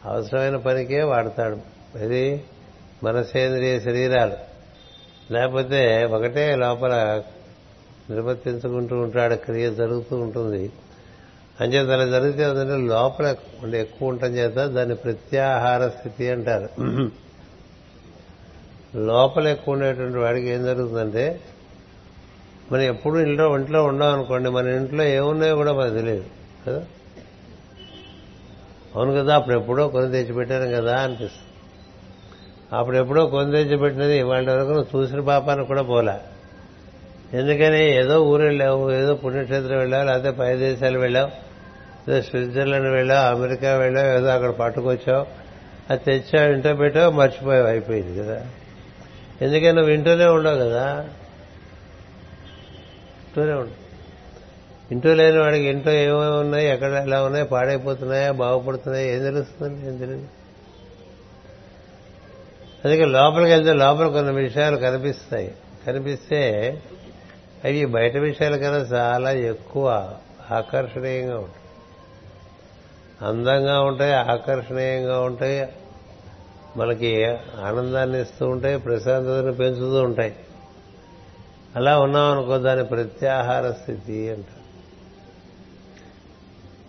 అవసరమైన 0.06 0.56
పనికే 0.56 1.04
వాడతాడు. 1.04 1.58
ఇది 1.98 2.44
మనసేంద్రియ 3.04 3.80
శరీరాలు. 3.80 4.34
లేకపోతే 5.34 6.04
ఒకటే 6.04 6.56
లోపల 6.56 7.24
నిర్వర్తించుకుంటూ 8.10 8.96
ఉంటాడు 8.96 9.36
క్రియ 9.36 9.74
జరుగుతూ 9.74 10.18
ఉంటుంది. 10.18 10.72
అంచేత 11.62 11.90
అలా 11.90 12.06
జరిగితే 12.06 12.44
ఏంటంటే 12.44 12.78
లోపల 12.78 13.36
ఉండే 13.64 13.82
ఎక్కువ 13.82 14.08
ఉండటం 14.08 14.28
చేత 14.28 14.60
దాన్ని 14.60 14.96
ప్రత్యాహార 14.96 15.88
స్థితి 15.88 16.30
అంటారు. 16.30 16.70
లోపల 18.96 19.48
ఎక్కువ 19.48 19.74
ఉండేటువంటి 19.74 20.18
వాడికి 20.18 20.48
ఏం 20.48 20.64
జరుగుతుందంటే 20.64 21.42
మనం 22.72 22.82
ఎప్పుడు 22.82 23.20
ఇంట్లో 23.20 23.50
ఒంట్లో 23.50 23.84
ఉండం 23.84 24.14
అనుకోండి 24.14 24.50
మన 24.50 24.68
ఇంట్లో 24.68 25.04
ఏమున్నాయో 25.04 25.56
కూడా 25.56 25.74
మనకు 25.74 25.94
తెలియదు 25.94 26.26
కదా? 26.68 26.86
అవును 28.96 29.24
కదా 29.24 29.36
అప్పుడు 29.36 29.56
ఎప్పుడో 29.56 29.88
కొని 29.88 30.12
తెచ్చిపెట్టాను 30.12 30.72
కదా 30.72 30.98
అనిపిస్తుంది. 30.98 31.44
అప్పుడెప్పుడో 32.76 33.26
కొని 33.26 33.52
తెచ్చిపెట్టినది 33.52 34.22
వాళ్ళ 34.22 34.52
వరకు 34.52 34.70
నువ్వు 34.70 35.02
చూసిన 35.02 35.20
పాపానికి 35.20 35.68
కూడా 35.68 35.82
పోలే. 35.82 36.18
ఎందుకని 37.34 37.92
ఏదో 37.92 38.24
ఊరు 38.24 38.44
వెళ్ళావు 38.44 38.92
ఏదో 38.92 39.16
పుణ్యక్షేత్రం 39.16 39.78
వెళ్ళావు 39.78 40.06
లేకపోతే 40.06 40.32
పై 40.32 40.56
దేశాలు 40.56 41.00
వెళ్ళావు 41.00 41.47
స్విట్జర్లాండ్ 42.08 42.88
వెళ్ళా 42.88 43.30
అమెరికా 43.30 43.76
వెళ్ళా 43.76 44.16
ఏదో 44.16 44.28
అక్కడ 44.28 44.50
పట్టుకొచ్చావు. 44.50 45.26
అది 45.90 46.04
తెచ్చావు 46.04 46.52
ఇంటో 46.52 46.74
పెట్టావు 46.74 47.12
మర్చిపోయావు 47.12 47.68
అయిపోయింది 47.68 48.20
కదా. 48.20 48.48
ఎందుకని 49.42 49.74
నువ్వు 49.74 50.36
ఉండవు 50.36 50.56
కదా? 50.56 51.10
వింటూనే 53.24 53.52
ఉండవు. 53.52 53.88
ఇంట్లో 54.92 55.14
లేని 55.14 55.40
వాడికి 55.40 55.66
ఇంట్లో 55.66 55.94
ఏమేమి 55.94 56.38
ఉన్నాయి 56.38 56.68
ఎక్కడ 56.68 56.92
ఎలా 56.92 57.24
ఉన్నాయి 57.24 57.46
పాడైపోతున్నాయా 57.46 58.32
బాగుపడుతున్నాయా 58.32 59.12
ఏం 59.12 59.24
తెలుస్తుంది 59.24 59.88
ఏం 59.88 59.98
తెలియదు 59.98 60.28
అందుకే 62.86 63.06
లోపలికి 63.06 63.52
వెళ్తే 63.52 63.74
లోపల 63.74 64.08
కొన్ని 64.08 64.34
విషయాలు 64.34 64.78
కనిపిస్తాయి. 64.78 65.56
కనిపిస్తే 65.88 66.70
అవి 67.66 67.86
బయట 67.86 68.18
విషయాల 68.18 68.56
కన్నా 68.56 68.98
చాలా 68.98 69.32
ఎక్కువ 69.32 70.14
ఆకర్షణీయంగా 70.52 71.36
ఉంటాయి. 71.36 71.67
అందంగా 73.22 73.82
ఉంటాయి 73.82 74.14
ఆకర్షణీయంగా 74.14 75.22
ఉంటాయి. 75.22 75.70
మనకి 76.78 77.26
ఆనందాన్ని 77.62 78.22
ఇస్తూ 78.22 78.48
ఉంటాయి 78.48 78.80
ప్రశాంతతను 78.80 79.54
పెంచుతూ 79.54 80.02
ఉంటాయి. 80.02 80.36
అలా 81.76 82.00
ఉన్నాం 82.00 82.32
అనుకో 82.32 82.58
దాని 82.58 82.86
ప్రత్యాహార 82.86 83.72
స్థితి 83.72 84.30
అంట. 84.30 84.46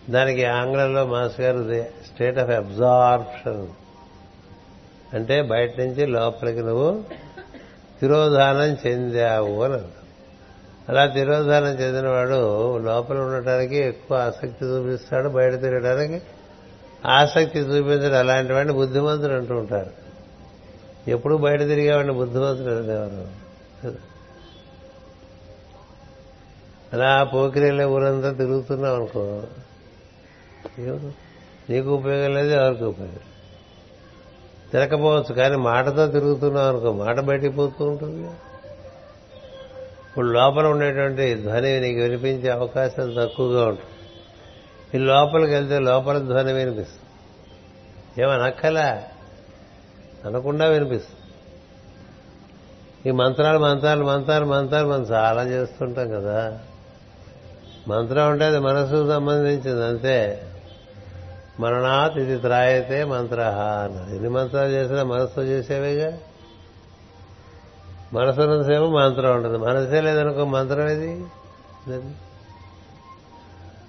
దానికి 0.09 0.45
ఆంగ్లంలో 0.45 1.05
మాస్ 1.05 1.41
గారు 1.41 1.85
స్టేట్ 2.05 2.37
ఆఫ్ 2.37 2.49
అబ్జార్ప్షన్ 2.49 3.67
అంటే 5.13 5.41
బయట 5.41 5.79
నుంచి 5.79 6.05
లోపలికి 6.05 6.59
నువ్వు 6.59 7.03
తిరోధానం 8.01 8.77
చెందావు 8.87 9.63
అని 9.63 9.98
అలా 10.89 11.07
తిరోధానం 11.07 11.67
చెందినవాడు 11.67 12.77
లోపల 12.77 13.17
ఉండటానికి 13.17 13.75
ఎక్కువ 13.75 14.17
ఆసక్తి 14.17 14.65
చూపిస్తాడు 14.65 15.29
బయట 15.29 15.53
తిరగడానికి 15.53 16.21
ఆసక్తి 17.05 17.59
చూపించడం. 17.59 18.19
అలాంటి 18.19 18.53
వాడిని 18.53 18.73
బుద్ధిమంతుడు 18.73 19.33
అంటూ 19.33 19.55
ఉంటారు. 19.55 19.91
ఎప్పుడు 21.07 21.35
బయట 21.35 21.59
తిరిగేవాడిని 21.59 22.13
బుద్ధిమంతుడు 22.13 22.69
అనేవారు 22.69 23.27
అలా 26.93 27.23
పోకిరేళ్ళే 27.23 27.85
ఊరంతా 27.85 28.31
తిరుగుతున్నాం 28.31 28.95
అనుకో. 28.95 29.43
నీకు 31.69 31.89
ఉపయోగం 31.89 32.33
లేదు 32.33 32.49
ఎవరికి 32.49 32.83
ఉపయోగం 32.83 33.19
తిరగకపోవచ్చు 34.71 35.33
కానీ 35.33 35.55
మాటతో 35.55 36.07
తిరుగుతున్నాం 36.07 36.67
అనుకో. 36.69 36.93
మాట 36.93 37.19
బయటికి 37.19 37.55
పోతూ 37.55 37.85
ఉంటుంది. 37.85 38.29
ఇప్పుడు 40.09 40.27
లోపల 40.27 40.67
ఉండేటువంటి 40.67 41.35
ధ్వని 41.35 41.79
నీకు 41.79 41.99
వినిపించే 41.99 42.49
అవకాశం 42.49 43.15
తక్కువగా 43.17 43.65
ఉంటుంది. 43.65 43.85
ఈ 44.95 44.97
లోపలికి 44.97 45.53
వెళ్తే 45.53 45.79
లోపల 45.79 46.17
ధ్వని 46.17 46.53
వినిపిస్తుంది. 46.53 48.23
ఏమనక్కలా 48.23 49.03
అనకుండా 50.25 50.65
వినిపిస్తుంది. 50.65 51.19
ఈ 53.09 53.11
మంత్రాలు 53.11 53.59
మంత్రాలు 53.59 54.03
మంత్రాలు 54.03 54.45
మంత్రాలు 54.45 54.87
మనం 54.87 55.01
చాలా 55.01 55.43
చేస్తుంటాం 55.43 56.09
కదా. 56.09 56.59
మంత్రం 57.87 58.31
అంటే 58.31 58.45
అది 58.45 58.59
మనసుకు 58.59 59.07
సంబంధించింది 59.07 59.85
అంతే. 59.85 60.45
మరణాత్ 61.59 62.17
ఇది 62.17 62.37
త్రాయతే 62.37 63.03
మంత్ర 63.03 63.41
అన్నారు 63.83 64.09
ఎన్ని 64.09 64.29
మంత్రాలు 64.29 64.69
చేసినా 64.69 65.03
మనసుతో 65.03 65.43
చేసేవేగా? 65.43 66.17
మనసు 68.13 68.41
ఉన్నంతసేపు 68.41 68.85
మంత్రం 68.85 69.35
ఉంటుంది. 69.35 69.57
మనసే 69.57 70.01
లేదనుకో 70.01 70.45
మంత్రం 70.45 70.89
ఏది? 70.89 71.25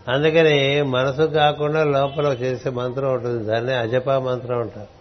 అందుకని 0.08 0.82
మనసు 0.82 1.22
కాకుండా 1.22 1.84
లోపల 1.84 2.26
చేసే 2.26 2.70
మంత్రం 2.70 3.12
ఉంటుంది. 3.12 3.44
దాన్ని 3.44 3.74
అజపా 3.74 4.18
మంత్రం 4.18 4.58
అంటారు. 4.60 5.00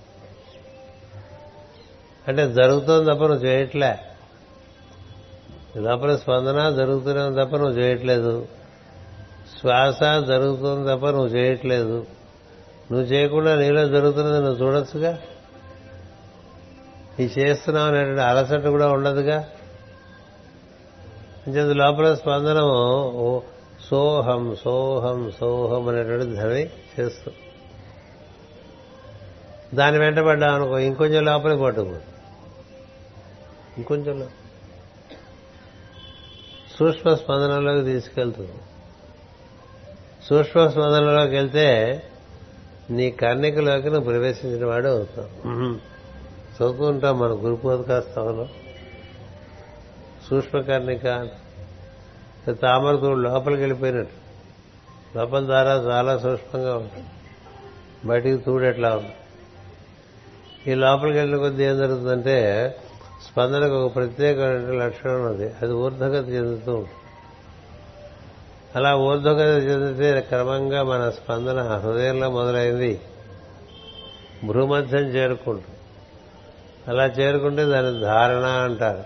అంటే 2.28 2.54
జరుగుతుంది 2.54 3.12
తప్ప 3.12 3.26
నువ్వు 3.26 3.46
చేయట్లే. 3.46 4.00
లోపల 5.78 6.16
స్పందన 6.16 6.70
జరుగుతూనే 6.70 7.46
తప్ప 7.46 7.56
నువ్వు 7.56 7.80
చేయట్లేదు. 7.80 8.48
శ్వాస 9.60 10.00
జరుగుతుంది 10.28 10.96
తప్ప 10.96 11.10
నువ్వు 11.10 11.28
చేయట్లేదు. 11.28 12.06
నువ్వు 12.92 13.06
చేయకుండా 13.06 13.56
నీలో 13.56 13.86
జరుగుతున్నది 13.86 14.44
నువ్వు 14.44 14.66
చూడొచ్చుగా? 14.66 15.18
ఈ 17.20 17.24
చేస్తున్నావు 17.24 17.88
అనేటువంటి 17.88 18.22
అలసట 18.22 18.66
కూడా 18.68 18.88
ఉండదుగా? 18.92 19.38
అంచేది 21.48 21.74
లోపల 21.74 22.14
స్పందనము 22.14 23.44
సోహం 23.90 24.58
సోహం 24.64 25.32
సోహం 25.40 25.88
అనేటువంటి 25.88 26.26
ధ్వని 26.26 26.64
చేస్తూ. 26.66 27.32
దాని 29.74 29.98
వెంటబడ్డావు 30.00 30.56
అనుకో 30.56 30.78
ఇంకొంచెం 30.80 31.26
లోపలికి 31.26 31.62
పట్టుకుపోతుంది 31.62 32.06
ఇంకొంచెం 33.78 34.28
సూక్ష్మ 36.80 37.14
స్పందనలోకి 37.14 37.84
తీసుకెళ్తుంది. 37.86 38.58
సూక్ష్మ 40.30 40.68
స్పందనలోకి 40.68 41.36
వెళ్తే 41.36 41.68
నీ 42.90 43.12
కన్నికలోకి 43.12 43.90
నువ్వు 43.90 44.12
ప్రవేశించిన 44.12 44.66
వాడు 44.66 44.88
అవుతావు. 44.88 45.89
చదువుకుంటాం 46.60 47.20
మన 47.20 47.28
మన 47.28 47.34
గురుపోదకాస్తంలో 47.34 48.47
సూక్ష్మకర్ణిక 50.30 51.28
తామర 52.51 52.95
తోడు 52.95 53.20
లోపలికి 53.20 53.62
వెళ్ళిపోయినట్టు. 53.62 54.20
లోపల 55.18 55.45
ద్వారా 55.45 55.74
చాలా 55.74 56.18
సూక్ష్మంగా 56.18 56.78
ఉంటుంది. 56.78 57.05
బయటికి 58.05 58.38
తూడెట్లా 58.38 58.95
ఉంది? 58.95 59.12
ఈ 60.72 60.76
లోపలికి 60.76 61.18
వెళ్ళిన 61.18 61.38
కొద్దీ 61.38 61.64
ఏం 61.64 61.78
జరుగుతుందంటే 61.78 62.76
స్పందనకు 63.32 63.74
ఒక 63.74 63.95
ప్రత్యేకమైన 63.95 64.84
లక్షణం 64.86 65.26
ఉన్నది 65.26 65.53
అది 65.62 65.74
ఊర్ధగతి 65.74 66.32
చెందుతూ 66.32 66.74
ఉంటుంది. 66.74 66.95
అలా 68.76 68.95
ఊర్ధగతి 68.95 69.66
చెందితే 69.66 70.22
క్రమంగా 70.22 70.84
మన 70.84 71.10
స్పందన 71.10 71.62
హృదయంలో 71.62 72.30
మొదలైంది. 72.30 73.01
భూమధ్యం 74.45 75.01
చేరుకుంటుంది. 75.01 75.79
అలా 76.90 77.06
చేరుకుంటే 77.06 77.66
దాని 77.66 78.00
ధారణ 78.00 78.46
అంటారు. 78.46 79.04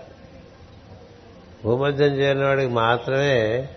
భూమధ్యం 1.64 2.08
చేరిన 2.08 2.44
వాడికి 2.44 2.68
మాత్రమే 2.68 3.68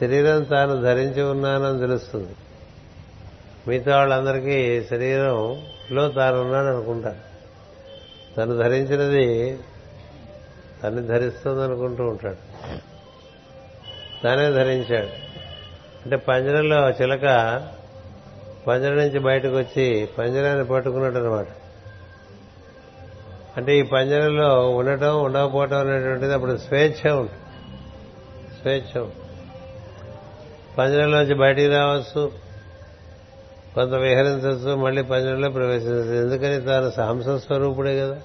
శరీరం 0.00 0.42
తాను 0.42 0.82
ధరించి 0.82 1.22
ఉన్నానని 1.22 1.78
తెలుస్తుంది. 1.78 2.36
మిగతా 3.68 3.96
వాళ్ళందరికీ 3.96 4.82
శరీరంలో 4.82 6.08
తాను 6.08 6.40
ఉన్నాడు 6.40 6.66
అనుకుంటారు. 6.66 7.32
తను 8.36 8.56
ధరించినది 8.56 9.58
తను 10.82 11.06
ధరిస్తుంది 11.06 11.62
అనుకుంటూ 11.62 12.04
ఉంటాడు. 12.04 12.36
తానే 14.22 14.50
ధరించాడు. 14.50 15.22
అంటే 16.04 16.16
పంజరంలో 16.16 16.90
చిలక 16.90 17.24
పంజరం 18.66 18.96
నుంచి 18.96 19.18
బయటకు 19.18 19.58
వచ్చి 19.58 20.08
పంజరాన్ని 20.18 20.64
పట్టుకున్నాడు 20.64 21.18
అనమాట 21.18 21.46
అంటే 23.56 23.78
ఈ 23.78 23.82
పంజరంలో 23.82 24.70
ఉండటం 24.70 25.24
ఉండకపోవటం 25.24 25.78
అనేటువంటిది 25.78 26.32
అప్పుడు 26.32 26.56
స్వేచ్ఛ 26.56 27.12
ఉంటుంది. 27.12 27.40
స్వేచ్ఛ 28.62 29.04
ఉంటుంది. 29.04 29.22
పంజరంలోంచి 30.78 31.34
బయటికి 31.34 31.68
రావచ్చు 31.68 32.32
కొంత 33.74 33.92
విహరించవచ్చు 33.92 34.76
మళ్ళీ 34.76 35.02
పంజరంలో 35.02 35.50
ప్రవేశించవచ్చు. 35.50 36.14
ఎందుకని? 36.14 36.60
తాను 36.60 36.90
సాంస 36.90 37.28
స్వరూపుడే 37.28 38.00
కదా. 38.00 38.20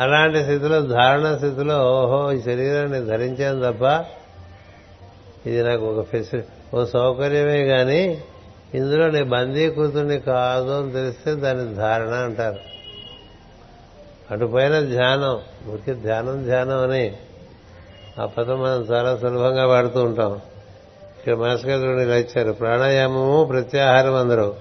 అలాంటి 0.00 0.42
స్థితిలో 0.42 0.80
ధారణ 0.80 1.36
స్థితిలో 1.36 1.92
ఓహో 1.92 2.32
ఈ 2.32 2.40
శరీరాన్ని 2.40 3.04
ధరించాను 3.04 3.72
తప్ప 3.72 4.06
ఇది 5.48 5.62
నాకు 5.62 5.84
ఒక 5.84 6.06
ఫెసి 6.06 6.42
ఓ 6.74 6.84
సౌకర్యమే 6.84 7.64
కానీ 7.64 8.22
ఇందులో 8.74 9.10
నేను 9.10 9.28
బందీకృతుని 9.28 10.20
కాదు 10.20 10.82
అని 10.82 10.92
తెలిస్తే 10.92 11.34
దాన్ని 11.34 11.74
ధారణ 11.74 12.14
అంటారు. 12.14 12.73
అటుపైన 14.34 14.80
ధ్యానం 14.80 15.40
ఊరికి 15.72 15.94
ధ్యానం 15.94 16.44
ధ్యానం 16.44 16.78
అని 16.78 17.16
ఆ 18.20 18.26
పదం 18.26 18.60
మనం 18.60 18.86
చాలా 18.92 19.16
సులభంగా 19.16 19.66
వాడుతూ 19.66 20.02
ఉంటాం. 20.02 20.34
ఇక్కడ 21.18 21.34
మాస్కరుడు 21.34 22.00
ఇలా 22.00 22.16
ఇచ్చారు. 22.16 22.52
ప్రాణాయామము 22.52 23.44
ప్రత్యాహారం 23.44 24.14
అందరూ. 24.14 24.54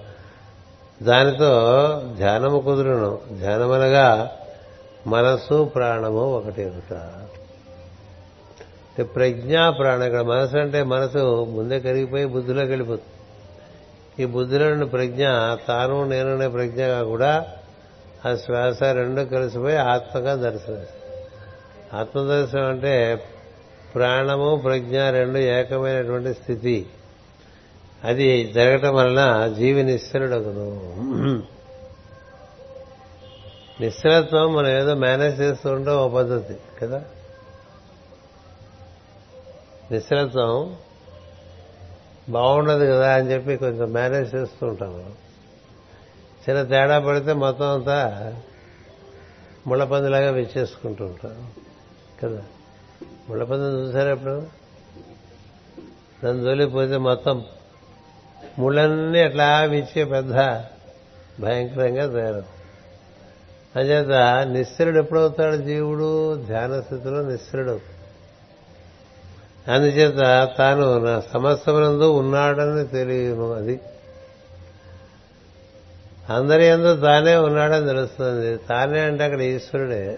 దానితో 1.04 2.02
ధ్యానము 2.18 2.60
కుదురును. 2.60 3.20
ధ్యానమనగా 3.40 4.32
మనస్సు 5.08 5.64
ప్రాణము 5.64 6.34
ఒకటి 6.34 6.62
ఎదుట. 6.62 6.94
ప్రజ్ఞా 9.02 9.70
ప్రాణం 9.70 10.04
ఇక్కడ. 10.04 10.22
మనసు 10.22 10.58
అంటే 10.58 10.84
మనసు 10.84 11.46
ముందే 11.46 11.80
కరిగిపోయి 11.80 12.26
బుద్ధిలోకి 12.26 12.70
వెళ్ళిపోతుంది. 12.70 13.10
ఈ 14.24 14.26
బుద్ధిలో 14.26 14.86
ప్రజ్ఞ 14.86 15.28
తాను 15.68 16.06
నేనునే 16.06 16.48
ప్రజ్ఞగా 16.48 17.04
కూడా 17.04 17.46
ఆ 18.28 18.36
శ్వాస 18.36 18.84
రెండు 18.84 19.22
కలిసిపోయి 19.22 19.76
ఆత్మగా 19.76 20.36
దర్శనం. 20.36 20.86
ఆత్మదర్శనం 22.00 22.66
అంటే 22.66 23.24
ప్రాణము 23.96 24.62
ప్రజ్ఞ 24.64 25.10
రెండు 25.10 25.38
ఏకమైనటువంటి 25.38 26.34
స్థితి. 26.34 26.86
అది 28.04 28.54
జరగటం 28.54 28.96
వలన 28.96 29.54
జీవి 29.54 29.84
నిశ్చలుడగును. 29.84 30.94
నిశ్చలత్వం 33.82 34.56
మనం 34.56 34.68
ఏదో 34.68 34.94
మేనేజ్ 34.94 35.42
చేస్తూ 35.42 35.72
ఉంటాం 35.72 35.96
ఓ 35.96 36.08
పద్ధతి 36.08 36.56
కదా? 36.82 37.04
నిశ్చలత్వం 39.92 40.76
బాగుండదు 42.30 42.86
కదా 42.86 43.14
అని 43.14 43.32
చెప్పి 43.32 43.58
కొంచెం 43.58 43.92
మేనేజ్ 43.92 44.36
చేస్తూ 44.36 44.68
ఉంటాం 44.68 44.94
మనం. 44.94 45.23
చిన్న 46.50 46.64
తేడా 46.64 47.00
పడితే 47.00 47.34
మొత్తం 47.34 47.74
అంతా 47.74 48.34
ముళ్ళపందిలాగా 49.68 50.32
విచ్చేసుకుంటూ 50.32 51.06
ఉంటాం. 51.06 51.52
కదా? 52.24 52.41
ముళ్ళపందిని 53.30 53.88
చూసారా 53.88 54.12
ఇప్పుడు? 54.12 54.48
దాని 56.24 56.41
జోలిపోతే 56.41 56.98
మొత్తం 56.98 57.46
ముళ్ళన్నీ 58.60 59.20
అట్లా 59.20 59.62
విచ్చే 59.62 60.04
పెద్ద 60.04 60.34
భయంకరంగా 61.39 62.14
తయారు 62.14 62.44
అంచేత 63.80 64.48
నిశ్చరుడు 64.48 64.98
ఎప్పుడవుతాడు 64.98 65.56
జీవుడు? 65.56 66.36
ధ్యాన 66.46 66.82
స్థితిలో 66.82 67.22
నిశ్చరుడు 67.22 67.80
అందుచేత 69.68 70.50
తాను 70.58 71.06
నా 71.06 71.22
సమస్తమునందు 71.34 72.12
ఉన్నాడని 72.12 72.88
తెలియను 72.88 73.52
అది. 73.54 73.80
అందరి 76.30 76.66
ఎందు 76.66 77.02
తానే 77.02 77.36
ఉన్నాడని 77.36 77.86
తెలుస్తుంది. 77.86 78.58
తానే 78.58 79.00
అంటే 79.00 79.24
అక్కడ 79.24 79.42
ఈశ్వరుడే. 79.42 80.18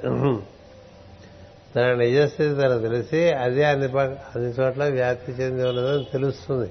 తన 1.76 1.94
నిజస్థితి 1.94 2.56
తనకు 2.56 2.82
తెలిసి 2.82 3.32
అదే 3.32 3.64
అన్ని 3.64 4.00
అన్ని 4.00 4.50
చోట్ల 4.50 4.84
వ్యాప్తి 4.84 5.32
చెంది 5.32 5.64
ఉన్నదని 5.64 6.08
తెలుస్తుంది. 6.12 6.70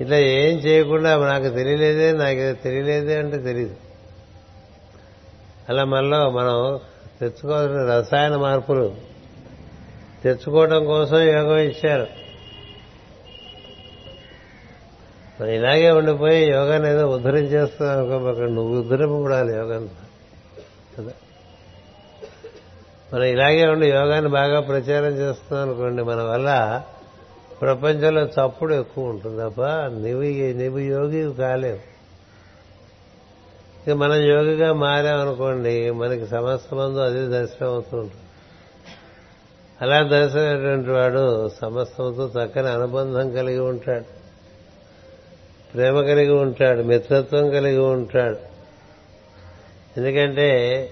ఇట్లా 0.00 0.16
ఏం 0.16 0.58
చేయకుండా 0.58 1.16
నాకు 1.16 1.54
తెలియలేదే 1.54 2.12
నాకు 2.12 2.62
తెలియలేదే 2.62 3.18
అంటే 3.18 3.38
తెలియదు 3.38 3.76
అలా 5.68 5.84
మనలో 5.84 6.30
మనం 6.30 6.80
తెచ్చుకోవాల్సిన 7.20 7.82
రసాయన 7.90 8.36
మార్పులు 8.36 8.94
తెచ్చుకోవడం 10.24 10.84
కోసం 10.84 11.18
యోగం 11.18 11.58
ఇచ్చారు. 11.58 12.25
మనం 15.40 15.50
ఇలాగే 15.50 15.90
ఉండిపోయి 15.90 16.50
యోగాని 16.50 16.90
ఏదో 16.90 17.06
ఉద్ధరించేస్తాం 17.06 17.88
అనుకో 17.88 18.44
నువ్వు 18.44 18.78
ఉద్ధరింపబడాలి 18.78 19.56
యోగాన్ని 19.56 19.88
కదా? 20.98 21.12
మనం 23.14 23.24
ఇలాగే 23.24 23.66
ఉండి 23.66 23.90
యోగాన్ని 23.90 24.30
బాగా 24.30 24.60
ప్రచారం 24.60 25.12
చేస్తున్నాం 25.12 25.68
అనుకోండి 25.68 26.02
మన 26.02 26.22
వల్ల 26.22 26.82
ప్రపంచంలో 27.60 28.22
చప్పుడు 28.22 28.74
ఎక్కువ 28.74 29.04
ఉంటుంది. 29.04 29.50
తప్ప 29.50 29.62
నువ్వు 29.62 30.62
నువ్వు 30.62 30.78
యోగి 30.78 31.34
కాలేవు. 31.34 31.96
ఇక 33.86 33.96
మనం 33.96 34.14
యోగిగా 34.14 34.72
మారామనుకోండి 34.72 35.90
మనకి 35.90 36.26
సమస్త 36.26 36.74
మందు 36.74 36.98
అదే 36.98 37.26
దర్శనం 37.26 37.68
అవుతూ 37.68 37.96
ఉంటుంది. 37.96 38.22
అలా 39.82 40.02
దర్శనమైనటువంటి 40.02 40.90
వాడు 40.90 41.48
సమస్తంతో 41.48 42.32
చక్కని 42.40 42.68
అనుబంధం 42.68 43.30
కలిగి 43.30 43.58
ఉంటాడు. 43.58 44.25
ప్రేమ 45.76 46.00
కలిగి 46.00 46.30
ఉంటాడు 46.30 46.82
మిత్రత్వం 46.82 47.50
కలిగి 47.50 47.78
ఉంటాడు. 47.78 48.36
ఎందుకంటే 49.96 50.90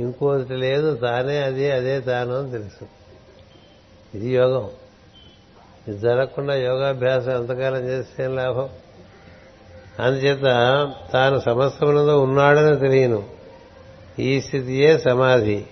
ఇంకోటి 0.00 0.56
లేదు 0.56 0.96
తానే 0.96 1.38
అది 1.38 1.70
అదే 1.70 2.00
తాను 2.00 2.38
అని 2.38 2.50
తెలుసు. 2.50 2.84
ఇది 4.16 4.30
యోగం. 4.30 4.70
ఇది 5.88 5.98
జరగకుండా 5.98 6.54
యోగాభ్యాసం 6.54 7.32
ఎంతకాలం 7.32 7.80
చేస్తే 7.88 8.26
లాభం? 8.26 8.68
అందుచేత 9.98 10.42
తాను 11.12 11.40
సమస్తమునందు 11.40 12.16
ఉన్నాడని 12.16 12.76
తెలియను. 12.76 13.24
ఈ 14.18 14.40
స్థితియే 14.40 14.98
సమాధి. 14.98 15.64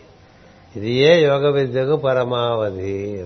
ఇది 0.76 0.90
ఏ 0.90 1.24
యోగ 1.24 1.50
విద్యకు 1.50 1.96
పరమావధి. 1.96 3.24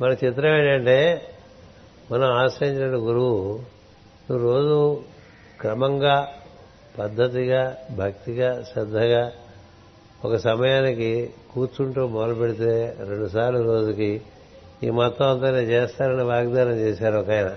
మన 0.00 0.12
చిత్రం 0.12 0.54
ఏంటంటే 0.54 0.98
మనం 2.10 2.32
ఆశ్రయించిన 2.36 2.86
గురువు 2.86 3.60
నువ్వు 4.26 4.48
రోజు 4.48 5.02
క్రమంగా 5.60 6.32
పద్ధతిగా 6.98 7.76
భక్తిగా 7.90 8.62
శ్రద్ధగా 8.72 9.32
ఒక 10.24 10.36
సమయానికి 10.36 11.10
కూర్చుంటూ 11.54 12.06
మొదలు 12.06 12.34
పెడితే 12.34 12.96
రెండుసార్లు 13.08 13.62
రోజుకి 13.62 14.20
ఈ 14.82 14.90
మొత్తం 14.90 15.30
అంతా 15.30 15.50
నేను 15.50 15.66
చేస్తానని 15.66 16.22
వాగ్దానం 16.22 16.76
చేశారు 16.76 17.18
ఒక 17.18 17.30
ఆయన. 17.30 17.50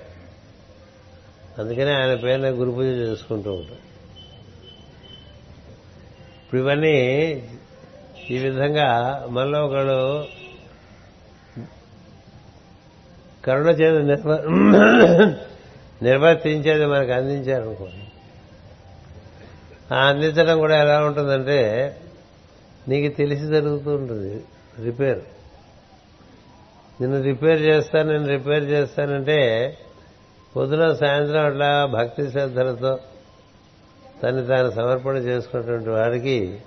అందుకనే 1.59 1.91
ఆయన 1.93 2.15
పేరున 2.15 2.49
గురు 2.49 2.71
పూజ 2.71 2.85
చేసుకుంటూ 2.85 3.53
ఉంటాం 3.53 3.77
ఇప్పుడు 6.43 6.61
ఇవన్నీ 6.61 6.97
ఈ 8.29 8.37
విధంగా 8.37 8.89
మనలో 9.29 9.65
ఒకళ్ళు 9.65 9.99
కరుణ 13.45 13.67
చేత 13.67 14.17
నిర్వర్తించేది 16.03 16.85
మనకు 16.85 17.11
అందించారనుకోండి. 17.11 18.07
ఆ 19.95 20.07
అందించడం 20.07 20.59
కూడా 20.59 20.81
ఎలా 20.81 21.03
ఉంటుందంటే 21.03 21.97
నీకు 22.87 23.15
తెలిసి 23.15 23.45
జరుగుతూ 23.45 23.91
ఉంటుంది 23.95 24.43
రిపేర్. 24.83 25.19
నిన్ను 27.01 27.21
రిపేర్ 27.21 27.61
చేస్తాను 27.61 28.11
నేను 28.11 28.27
రిపేర్ 28.27 28.63
చేస్తానంటే 28.63 29.77
పొద్దున 30.57 30.93
సాయంత్రం 30.93 31.45
అట్లా 31.45 31.85
భక్తి 31.85 32.31
శ్రద్ధలతో 32.31 32.99
తను 34.23 34.45
తాను 34.45 34.71
సమర్పణ 34.71 35.15
చేసుకున్నటువంటి 35.15 35.89
వాడికి 35.89 36.59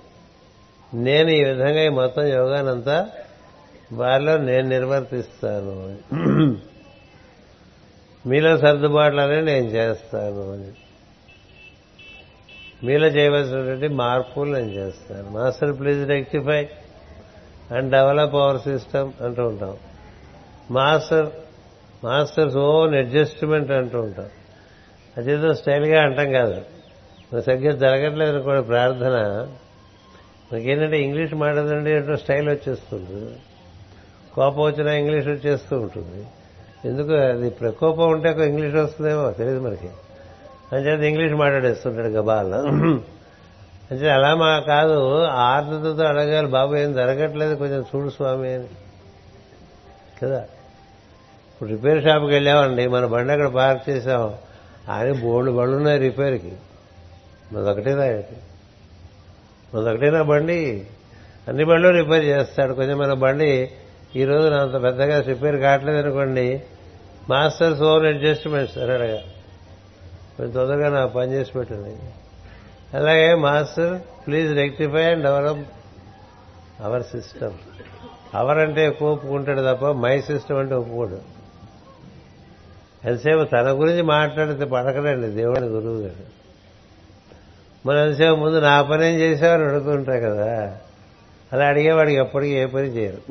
నేను 0.93 1.29
ఈ 1.29 1.43
విధంగా 1.43 1.81
ఈ 1.81 1.89
మొత్తం 1.89 2.27
యోగానంతా 2.27 3.07
వారిలో 3.93 4.37
నేను 4.37 4.69
నిర్వర్తిస్తాను 4.69 5.97
మీలో 8.27 8.57
సర్దుబాట్లనే 8.57 9.41
నేను 9.41 9.65
చేస్తాను 9.65 10.53
అని. 10.53 10.71
మీలో 12.85 13.07
చేయవలసినటువంటి 13.07 13.87
మార్పులు 13.87 14.53
నేను 14.53 14.71
చేస్తాను. 14.71 15.29
Master 15.29 15.79
please 15.79 16.09
rectify 16.09 16.69
and 17.71 17.91
develop 17.91 18.35
our 18.35 18.57
system 18.57 19.11
అంటూ 19.21 19.47
ఉంటాం. 19.47 19.77
మాస్టర్ 20.71 21.29
మాస్టర్స్ 22.03 22.57
ఓన్ 22.57 22.95
అడ్జస్ట్మెంట్ 22.95 23.71
అంటూ 23.71 24.01
ఉంటాం. 24.01 24.29
అదేదో 25.17 25.53
స్టైల్గా 25.53 26.03
అంటాం 26.03 26.31
కాదు. 26.31 26.61
మన 27.33 27.39
సరిగ్గా 27.39 27.71
జరగట్లేదు 27.71 28.39
కూడా 28.39 28.61
ప్రార్థన. 28.61 29.47
మనకేంటంటే 30.53 31.01
ఇంగ్లీష్ 31.01 31.33
మాట్లాడండి 31.33 31.93
అంటే 31.93 32.15
స్టైల్ 32.15 32.49
వచ్చేస్తుంది. 32.49 33.35
కోపం 34.37 34.61
వచ్చినా 34.61 34.93
ఇంగ్లీష్ 34.93 35.27
వచ్చేస్తూ 35.27 35.79
ఉంటుంది. 35.79 36.27
ఎందుకు? 36.85 37.11
అది 37.11 37.49
ప్రకోపం 37.49 38.09
ఉంటే 38.09 38.29
ఇంగ్లీష్ 38.29 38.75
వస్తుందేమో 38.75 39.31
తెలియదు 39.31 39.59
మనకి. 39.59 39.89
అంచేత 40.75 40.99
ఇంగ్లీష్ 40.99 41.33
మాట్లాడేస్తుంటాడు 41.33 42.07
గబాల్. 42.07 42.53
అంటే 43.91 44.09
అలా 44.09 44.35
మా 44.35 44.59
కాదు 44.59 45.23
ఆర్ద్రతతో 45.23 46.03
అడగాలి 46.03 46.47
బాబు 46.47 46.75
ఏం 46.75 46.93
జరగట్లేదు 46.93 47.55
కొంచెం 47.55 47.85
చూడు 47.95 48.09
స్వామి 48.09 48.53
అని. 48.53 48.63
కదా? 50.23 50.39
ఇప్పుడు 51.53 51.69
రిపేర్ 51.69 52.03
షాప్కి 52.03 52.31
వెళ్ళామండి 52.31 52.87
మన 52.87 53.05
బండి 53.05 53.31
అక్కడ 53.33 53.47
పార్క్ 53.47 53.89
చేసాం. 53.89 54.33
ఆయన 54.89 55.11
బోర్డు 55.11 55.51
బళ్ళు 55.51 55.77
ఉన్నాయి 55.77 55.99
రిపేర్కి 55.99 56.53
మనదొకటేనా 57.53 58.05
ఏంటి 58.05 58.37
మనదొకటేనా 59.73 60.21
బండి. 60.21 60.87
అన్ని 61.47 61.65
బండ్లు 61.65 61.89
రిపేర్ 61.89 62.25
చేస్తాడు. 62.25 62.73
కొంచెం 62.73 62.97
మన 62.97 63.13
బండి 63.13 63.71
ఈ 64.15 64.25
రోజు 64.25 64.47
అంత 64.47 64.83
పెద్దగా 64.83 65.21
రిపేర్ 65.21 65.55
కావట్లేదు 65.55 65.97
అనుకోండి 65.97 66.61
మాస్టర్స్ 67.29 67.81
ఓవర్ 67.81 68.05
అడ్జస్ట్మెంట్స్ 68.05 68.77
అని 68.77 68.91
అడగా 68.91 69.17
కొంచెం 70.37 70.51
తొందరగా 70.51 70.89
నా 70.89 71.05
పని 71.05 71.33
చేసి 71.33 71.51
పెట్టండి. 71.51 71.95
అలాగే 72.97 73.35
master 73.35 73.99
please 74.27 74.55
rectify 74.55 75.03
and 75.03 75.23
develop 75.23 75.67
our 76.81 77.03
system. 77.03 77.53
Our 78.33 78.57
అంటే 78.57 78.87
ఎక్కువ 78.87 79.11
ఒప్పుకుంటాడు 79.11 79.61
తప్ప 79.61 79.85
మై 79.85 80.21
సిస్టమ్ 80.21 80.57
అంటే 80.57 80.75
ఒప్పుకోడు. 80.75 81.19
ఎంతసేపు 83.05 83.43
తన 83.43 83.71
గురించి 83.71 84.01
మాట్లాడితే 84.01 84.65
పడకడండి 84.65 85.27
దేవుని 85.27 85.65
గురువు 85.65 85.97
గారు 85.97 86.37
మనం 87.85 87.99
ఎంతసేపు 87.99 88.35
ముందు 88.35 88.59
నా 88.59 88.81
పని 88.81 89.07
ఏం 89.07 89.19
చేసావని 89.19 89.63
అడుగుతుంటారు 89.63 90.19
కదా. 90.19 90.77
అలా 91.53 91.65
అడిగేవాడికి 91.65 92.17
ఎప్పటికీ 92.17 92.53
ఏ 92.53 92.65
పని 92.65 92.87
చేయరు. 92.87 93.21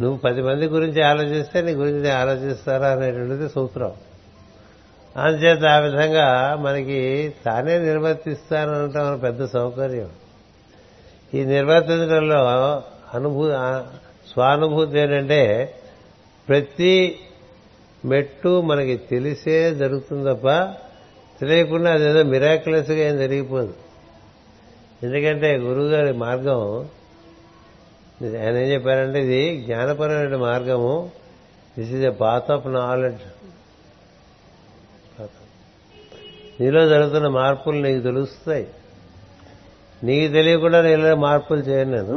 నువ్వు 0.00 0.16
పది 0.18 0.42
మంది 0.42 0.66
గురించి 0.66 1.00
ఆలోచిస్తే 1.02 1.60
నీ 1.60 1.72
గురించి 1.72 2.10
ఆలోచిస్తారా 2.10 2.88
అనేటువంటిది 2.88 3.48
సూత్రం. 3.48 3.92
అందుచేత 5.16 5.64
ఆ 5.64 5.78
విధంగా 5.78 6.26
మనకి 6.60 7.00
తానే 7.46 7.78
నిర్వర్తిస్తానంటాం 7.78 9.18
పెద్ద 9.18 9.44
సౌకర్యం. 9.44 10.10
ఈ 11.34 11.44
నిర్వర్తించడంలో 11.44 12.40
అనుభూ 13.14 13.50
స్వానుభూతి 14.32 14.98
ఏంటంటే 14.98 15.40
ప్రతి 16.48 17.18
మెట్టు 18.04 18.60
మనకి 18.60 18.96
తెలిసే 18.96 19.74
జరుగుతుంది 19.74 20.24
తప్ప 20.30 20.46
తెలియకుండా 21.40 21.90
అదేదో 21.92 22.22
మిరాకులస్గా 22.22 23.02
ఏం 23.08 23.18
జరిగిపోదు. 23.18 23.74
ఎందుకంటే 25.02 25.56
గురువుగారి 25.56 26.12
మార్గం 26.12 26.60
ఆయన 28.22 28.56
ఏం 28.56 28.68
చెప్పారంటే 28.72 29.22
ఇది 29.22 29.62
జ్ఞానపరమైన 29.64 30.36
మార్గము. 30.36 31.10
This 31.78 31.92
is 31.92 32.04
a 32.04 32.10
path 32.10 32.50
of 32.50 32.66
knowledge 32.66 33.20
నీలో 36.60 36.88
జరుగుతున్న 36.88 37.28
మార్పులు 37.28 37.82
నీకు 37.82 38.00
తెలుస్తాయి. 38.00 38.66
నీకు 40.04 40.32
తెలియకుండా 40.32 40.82
నేను 40.82 41.14
మార్పులు 41.14 41.58
చేయను 41.58 41.90
నేను. 41.90 42.14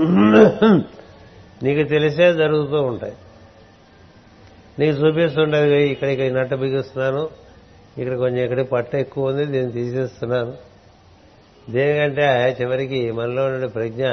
నీకు 1.64 1.89
తెలిసే 1.89 2.34
జరుగుతూ 2.34 2.82
ఉంటాయి. 2.82 3.14
నీకు 4.80 4.97
చూపిస్తుండేది 4.97 5.89
ఇక్కడ 5.89 6.08
ఇక్కడ 6.08 6.32
నట్ట 6.39 6.54
బిగిస్తున్నాను. 6.54 7.30
ఇక్కడ 7.97 8.16
కొంచెం 8.18 8.43
ఇక్కడ 8.43 8.62
పట్ట 8.62 8.95
ఎక్కువ 8.95 9.30
ఉంది 9.30 9.45
దీన్ని 9.45 9.72
తీసేస్తున్నాను. 9.72 10.54
దేనికంటే 11.70 12.58
చివరికి 12.62 13.12
మనలో 13.12 13.45
ఉండే 13.45 13.68
ప్రజ్ఞ 13.68 14.04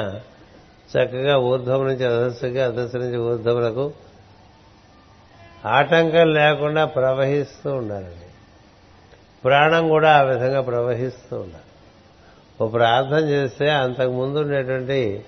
చక్కగా 0.97 1.37
ఊర్ధ్వం 1.37 1.87
నుంచి 1.87 2.05
అధస్సుగా 2.05 2.65
అధస్సు 2.65 2.97
నుంచి 2.97 3.17
ఊర్ధ్వములకు 3.17 3.93
ఆటంకం 5.65 6.33
లేకుండా 6.33 6.85
ప్రవహిస్తూ 6.85 7.73
ఉండాలండి. 7.73 8.25
ప్రాణం 9.45 9.89
కూడా 9.89 10.17
ఆ 10.17 10.21
విధంగా 10.21 10.61
ప్రవహిస్తూ 10.61 11.35
ఉండాలి. 11.35 11.63
ఓ 12.61 12.67
ప్రార్థన 12.67 13.29
చేస్తే 13.29 13.69
అంతకు 13.69 14.11
ముందు 14.11 14.39
ఉండేటువంటి 14.39 15.25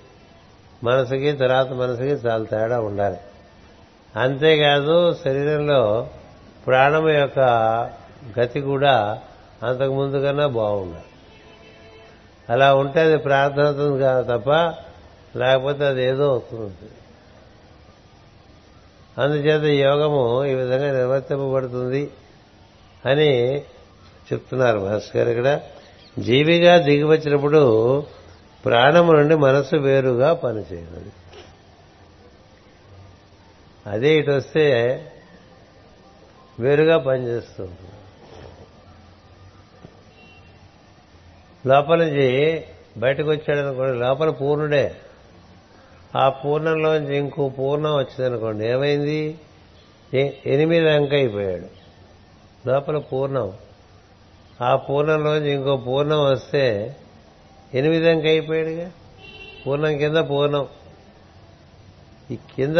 మనసుకి 0.84 1.32
తర్వాత 1.32 1.68
మనసుకి 1.68 2.08
చాలా 2.08 2.44
తేడా 2.44 2.80
ఉండాలి. 2.80 3.16
అంతేకాదు 4.16 5.14
శరీరంలో 5.14 6.08
ప్రాణం 6.66 7.08
యొక్క 7.08 7.40
గతి 8.40 8.60
కూడా 8.60 9.20
అంతకు 9.62 9.94
ముందు 9.94 10.16
కన్నా 10.16 10.46
బాగుండాలి. 10.46 11.04
అలా 12.50 12.74
ఉంటే 12.74 13.00
అది 13.00 13.16
ప్రార్థన 13.16 13.96
కాదు 14.00 14.38
తప్ప 14.38 14.74
లేకపోతే 15.36 15.84
అది 15.84 16.04
ఏదో 16.04 16.30
అవుతుంది 16.30 16.90
అందుచేత 19.18 19.62
యోగము 19.62 20.44
ఈ 20.44 20.54
విధంగా 20.54 20.92
నిర్వర్తింపబడుతుంది 20.92 22.10
అని 23.06 23.58
చెప్తున్నారు 24.32 24.78
భాస్కర్ 24.78 25.28
ఇక్కడ. 25.28 25.60
జీవిగా 26.18 26.78
దిగి 26.78 27.02
వచ్చినప్పుడు 27.02 28.06
ప్రాణము 28.64 29.12
నుండి 29.12 29.34
మనసు 29.34 29.76
వేరుగా 29.76 30.32
పనిచేయదు. 30.32 31.12
అదే 33.86 34.18
ఇటు 34.18 34.30
వస్తే 34.30 34.64
వేరుగా 36.60 36.98
పనిచేస్తుంది 36.98 37.78
లోపల 41.68 42.04
నుంచి 42.04 42.64
బయటకు 42.96 43.30
వచ్చాడనుకోండి 43.30 43.98
లోపల 43.98 44.30
పూర్ణుడే. 44.30 44.94
ఆ 46.16 46.28
పూర్ణంలోంచి 46.28 47.16
ఇంకో 47.16 47.48
పూర్ణం 47.48 47.96
వచ్చిందనుకోండి 47.96 48.66
ఏమైంది? 48.66 49.38
ఎనిమిది 50.46 50.90
అంక 50.90 51.12
అయిపోయాడు 51.12 51.68
లోపల 52.68 52.98
పూర్ణం. 52.98 53.52
ఆ 54.62 54.76
పూర్ణంలోంచి 54.76 55.52
ఇంకో 55.52 55.76
పూర్ణం 55.76 56.24
వస్తే 56.24 56.96
ఎనిమిది 57.74 58.10
అంక 58.10 58.24
అయిపోయాడుగా 58.24 58.90
పూర్ణం 59.66 59.98
కింద 59.98 60.16
పూర్ణం. 60.16 60.66
ఈ 62.30 62.36
కింద 62.56 62.76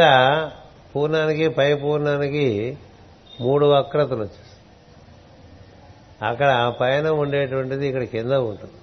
పూర్ణానికి 0.97 1.49
పై 1.49 1.75
పూర్ణానికి 1.75 2.79
మూడు 3.41 3.67
వక్రతలు 3.67 4.17
వచ్చేస్తాయి. 4.17 4.49
అక్కడ 6.31 6.49
ఆ 6.49 6.71
పైన 6.71 7.09
ఉండేటువంటిది 7.09 7.89
ఇక్కడ 7.89 8.03
కింద 8.03 8.33
ఉంటుంది. 8.33 8.82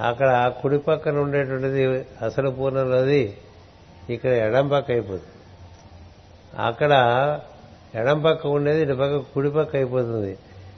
అక్కడ 0.00 0.52
కుడి 0.62 0.78
పక్కన 0.78 1.18
ఉండేటువంటిది 1.18 1.84
అసలు 2.24 2.50
పూర్ణంలోది 2.50 3.36
ఇక్కడ 4.10 4.30
ఎడం 4.30 4.68
పక్క 4.68 4.90
అయిపోతుంది. 4.90 5.34
అక్కడ 6.62 6.92
ఎడం 7.94 8.22
పక్క 8.22 8.46
ఉండేది 8.46 8.82
ఇటు 8.82 8.92
పక్క 8.92 9.16
కుడి 9.16 9.50
పక్క 9.50 9.76
అయిపోతుంది. 9.76 10.30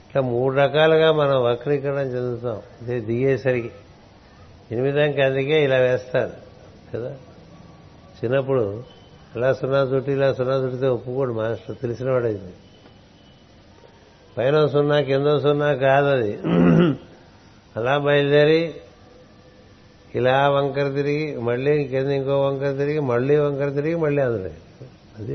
ఇట్లా 0.07 0.21
మూడు 0.21 0.55
రకాలుగా 0.55 1.11
మనం 1.11 1.43
వక్రీకరణ 1.43 1.97
చెందుతాం. 1.97 2.61
ఇది 2.81 2.99
దిగేసరికి. 2.99 3.71
ఎనిమిదానికి 4.71 5.21
అందుకే 5.21 5.63
ఇలా 5.63 5.77
వేస్తారు 5.77 6.31
కదా? 6.93 7.15
చిన్నప్పుడు 8.23 8.83
ఇలా 9.35 9.53
సున్నా 9.53 9.81
చుట్టి 9.81 10.11
ఇలా 10.11 10.33
సున్నా 10.33 10.55
చుట్టితే 10.55 10.87
ఒప్పుకోడు 10.87 11.33
మాస్టర్ 11.33 11.75
తెలిసినవాడైంది 11.75 12.53
పైన 14.37 14.65
సున్నా 14.65 15.01
కింద 15.01 15.39
సున్నా 15.39 15.73
కాదు 15.73 16.05
అది. 16.05 16.39
అలా 17.75 17.97
బయలుదేరి 17.97 18.73
ఇలా 20.15 20.49
వంకర 20.49 20.89
తిరిగి 20.89 21.37
మళ్ళీ 21.37 21.87
కింద 21.87 22.09
ఇంకో 22.09 22.41
వంకర 22.41 22.71
తిరిగి 22.71 22.99
మళ్ళీ 22.99 23.35
వంకర 23.37 23.69
తిరిగి 23.69 23.95
మళ్ళీ 23.95 24.21
అందులో 24.21 24.49
అది 25.19 25.33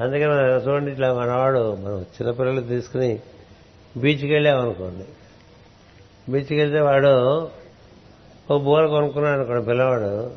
అందుకని 0.00 0.28
మనం 0.28 0.48
చూడండి 0.48 0.90
ఇట్లా 0.90 1.14
మనవాడు 1.14 1.76
మనం 1.76 2.00
చిన్నపిల్లలు 2.02 2.60
తీసుకుని 2.60 3.20
బీచ్కి 3.96 4.32
వెళ్ళామనుకోండి 4.32 5.04
బీచ్కి 6.32 6.54
వెళ్తే 6.54 6.80
వాడు 6.80 7.50
ఓ 8.50 8.58
బోర 8.58 8.86
కొనుక్కున్నాడు 8.86 9.38
అనుకోండి 9.38 9.64
పిల్లవాడు. 9.64 10.36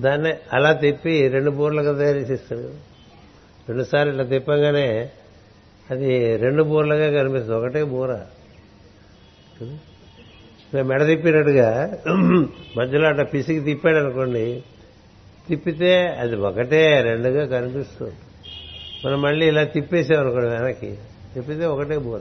దాన్ని 0.00 0.34
అలా 0.52 0.72
తిప్పి 0.72 1.28
రెండు 1.28 1.50
బోర్లుగా 1.50 1.98
తయారు 1.98 2.18
చేస్తాడు 2.18 2.70
రెండుసార్లు 3.68 4.10
ఇట్లా 4.12 4.24
తిప్పగానే 4.24 5.10
అది 5.90 6.36
రెండు 6.36 6.62
బోర్లుగా 6.62 7.22
కనిపిస్తుంది. 7.22 7.54
ఒకటే 7.54 7.84
బూర. 7.84 8.20
మెడ 10.74 11.06
తిప్పినట్టుగా 11.06 11.98
మధ్యలో 12.76 13.08
అట్లా 13.08 13.24
పిసికి 13.24 13.60
తిప్పాడు 13.60 13.96
అనుకోండి 13.96 14.64
తిప్పితే 15.48 16.06
అది 16.06 16.36
ఒకటే 16.36 17.00
రెండుగా 17.00 17.60
కనిపిస్తుంది. 17.60 18.14
మనం 19.04 19.22
మళ్ళీ 19.22 19.48
ఇలా 19.48 19.64
తిప్పేసామనుకోండి 19.64 20.48
వెనక్కి 20.48 20.98
తిప్పితే 21.34 21.66
ఒకటే 21.66 21.98
బోర. 21.98 22.20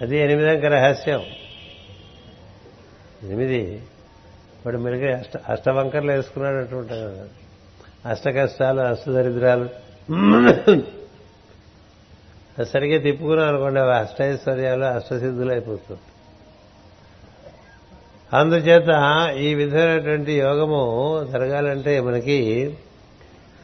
అది 0.00 0.18
ఎనిమిదంక 0.18 0.64
రహస్యం. 0.64 1.20
ఎనిమిది. 3.22 3.82
వాడు 4.66 4.78
మెరుగు 4.78 5.16
అష్ట 5.16 5.36
అష్టవంకర్లు 5.36 6.12
వేసుకున్నాడు 6.12 6.56
అంటుంటాం 6.56 6.98
కదా. 6.98 7.28
అష్ట 8.06 8.28
కష్టాలు 8.28 8.80
అష్టదరిద్రాలు 8.80 9.68
అది 12.58 12.70
సరిగ్గా 12.70 12.98
తిప్పుకున్నాం 12.98 13.48
అనుకోండి 13.48 13.80
అవి 13.80 13.94
అష్టైశ్వర్యాలు 13.94 14.84
అష్టసిద్ధులు 14.84 15.50
అయిపోతుంది 15.50 16.00
అందుచేత 18.34 18.88
ఈ 19.38 19.54
విధమైనటువంటి 19.54 20.32
యోగము 20.32 21.24
జరగాలంటే 21.30 22.00
మనకి 22.00 22.66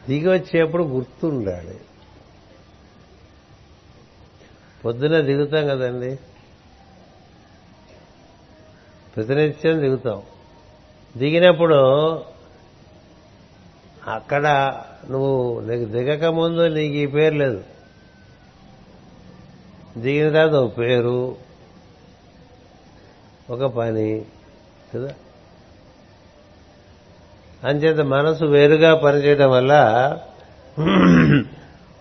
దిగి 0.09 0.27
వచ్చేప్పుడు 0.27 0.83
గుర్తుండాలి. 0.83 1.79
పొద్దున 4.85 5.19
దిగుతాం 5.19 5.67
కదండి. 5.67 6.19
ప్రతినిత్యం 9.15 9.81
దిగుతాం. 9.81 10.21
దిగినప్పుడు 11.17 11.75
అక్కడ 14.07 14.75
నువ్వు 15.09 15.59
నీకు 15.59 15.91
దిగక 15.91 16.25
ముందు 16.25 16.67
నీకు 16.67 16.93
ఈ 16.93 17.05
పేరు 17.05 17.35
లేదు. 17.35 17.63
దిగిన 19.97 20.33
తర్వాత 20.33 20.51
ఒక 20.51 20.77
పేరు 20.77 21.35
ఒక 23.49 23.63
పని 23.63 24.25
కదా? 24.95 25.11
అంచేత 27.63 27.99
మనసు 28.07 28.45
వేరుగా 28.45 28.95
పనిచేయడం 28.95 29.51
వల్ల 29.51 29.73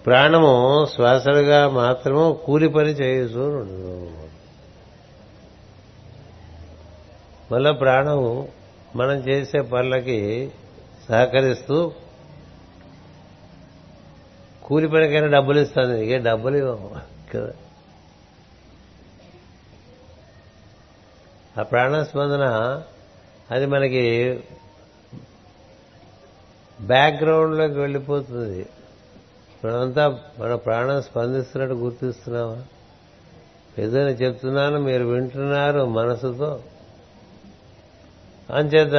ప్రాణము 0.06 0.52
శ్వాసలుగా 0.94 1.68
మాత్రము 1.70 2.32
కూలి 2.46 2.68
పని 2.68 2.90
చేయొచ్చు 2.90 3.46
మళ్ళా 7.52 7.72
ప్రాణం 7.72 8.20
మనం 8.96 9.16
చేసే 9.28 9.60
పనులకి 9.72 10.18
సహకరిస్తూ 11.08 11.78
కూలి 14.62 14.88
పనికైనా 14.88 15.26
డబ్బులు 15.28 15.60
ఇస్తుంది 15.60 16.12
ఏ 16.12 16.18
డబ్బులు 16.18 16.56
ఇవ్వము 16.56 16.90
కదా? 17.34 17.50
ఆ 21.58 21.62
ప్రాణస్పందన 21.62 22.44
అది 23.50 23.66
మనకి 23.66 24.40
బ్యాక్గ్రౌండ్లోకి 26.80 27.78
వెళ్ళిపోతుంది. 27.78 28.66
మనమంతా 29.64 30.20
మన 30.38 30.54
ప్రాణం 30.54 31.02
స్పందిస్తున్నట్టు 31.02 31.74
గుర్తిస్తున్నావా? 31.74 32.62
ఏదైనా 33.78 34.10
చెప్తున్నాను 34.10 34.78
మీరు 34.78 35.04
వింటున్నారు 35.04 35.84
మనసుతో. 35.84 36.62
అంచేత 38.50 38.92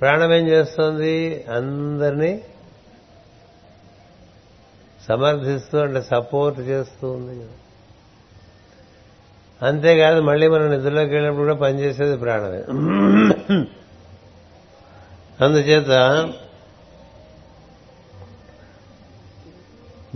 ప్రాణం 0.00 0.34
ఏం 0.34 0.48
చేస్తుంది? 0.48 1.44
అందరినీ 1.44 2.44
సమర్థిస్తూ 5.08 5.78
అంటే 5.78 6.02
సపోర్ట్ 6.02 6.60
చేస్తూ 6.60 7.10
ఉంది. 7.10 7.46
అంతేకాదు 9.62 10.20
మళ్ళీ 10.20 10.48
మనం 10.48 10.70
నిద్రలోకి 10.70 11.10
వెళ్ళినప్పుడు 11.10 11.44
కూడా 11.44 11.54
పనిచేసేది 11.54 12.16
ప్రాణమే. 12.16 12.62
అందుచేత 15.44 15.90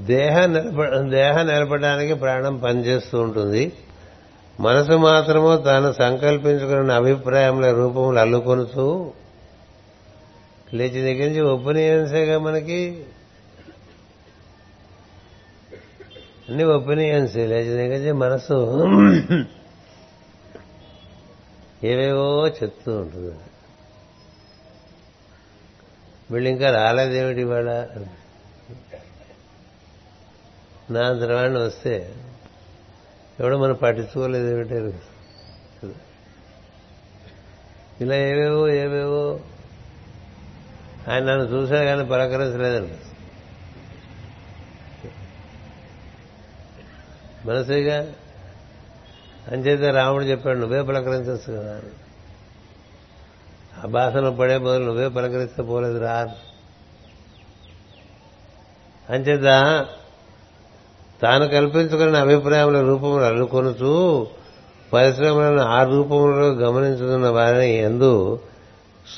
దేహ 0.00 0.46
నిలబ 0.46 0.84
దేహం 1.10 1.46
నిలబడడానికి 1.46 2.14
ప్రాణం 2.14 2.58
పనిచేస్తూ 2.58 3.20
ఉంటుంది. 3.20 3.72
మనసు 4.60 4.92
మాత్రము 4.92 5.56
తాను 5.56 5.92
సంకల్పించుకున్న 5.92 6.92
అభిప్రాయముల 6.92 7.72
రూపములు 7.72 8.18
అల్లుకొనుతూ 8.18 9.12
లేచి 10.74 11.00
దగ్గర 11.02 11.28
నుంచి 11.28 11.40
ఒపీనియన్సేగా 11.40 12.38
మనకి 12.38 13.04
అన్ని 16.48 16.64
ఒపీనియన్స్ 16.64 17.36
లేచి 17.36 18.12
మనసు 18.12 18.56
ఏవేవో 21.84 22.48
చెప్తూ 22.48 22.96
ఉంటుంది. 22.96 23.34
వీళ్ళు 26.30 26.48
ఇంకా 26.48 26.70
రాలేదేమిటి 26.70 27.40
ఇవాళ? 27.40 27.86
నా 30.90 31.00
అంతరవాడిని 31.08 31.58
వస్తే 31.58 32.14
ఎవడో 33.40 33.58
మనం 33.58 33.74
పట్టించుకోలేదేమిటి? 33.74 34.74
ఇలా 38.00 38.16
ఏవేవో 38.16 38.68
ఏవేవో. 38.68 39.40
ఆయన 41.08 41.24
నన్ను 41.24 41.44
చూశాడు 41.44 41.84
కానీ 41.84 42.04
పలకరించలేదండి 42.04 43.13
మనసేగా? 47.46 48.06
అంచేతే 49.52 49.90
రాముడు 49.90 50.24
చెప్పాడు 50.24 50.58
నువ్వే 50.58 50.82
పలకరించచ్చు 50.82 51.60
కదా 51.60 51.72
అని. 51.72 51.92
ఆ 53.84 53.86
బాసన 53.86 54.28
పడే 54.28 54.58
బదులు 54.58 54.84
నువ్వే 54.84 55.08
పలకరిస్తే 55.08 55.62
పోలేదు 55.62 55.98
రా. 55.98 56.30
అంచేత 59.10 59.42
తాను 61.22 61.48
కల్పించుకున్న 61.48 62.16
అభిప్రాయముల 62.16 62.80
రూపములు 62.80 63.22
అల్లుకొనుచు 63.22 64.26
పరిశ్రమలను 64.92 65.62
ఆ 65.62 65.82
రూపములలో 65.82 66.48
గమనించుతున్న 66.48 67.28
వారిని 67.28 67.76
ఎందు 67.76 68.40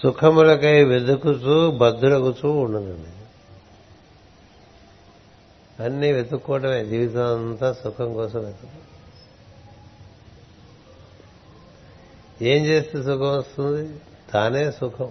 సుఖములకై 0.02 0.84
వెతుకుచూ 0.84 1.70
బద్దులగుచూ 1.70 2.50
ఉండదండి 2.50 3.15
అన్నీ 5.80 6.12
వెతుక్కోవటమే. 6.12 6.84
జీవితం 6.84 7.48
అంతా 7.48 7.72
సుఖం 7.72 8.14
కోసం 8.14 8.44
వెతుకు 8.44 8.86
ఏం 12.44 12.64
చేస్తే 12.64 13.02
సుఖం 13.02 13.38
వస్తుంది? 13.38 13.90
తానే 14.32 14.70
సుఖం. 14.70 15.08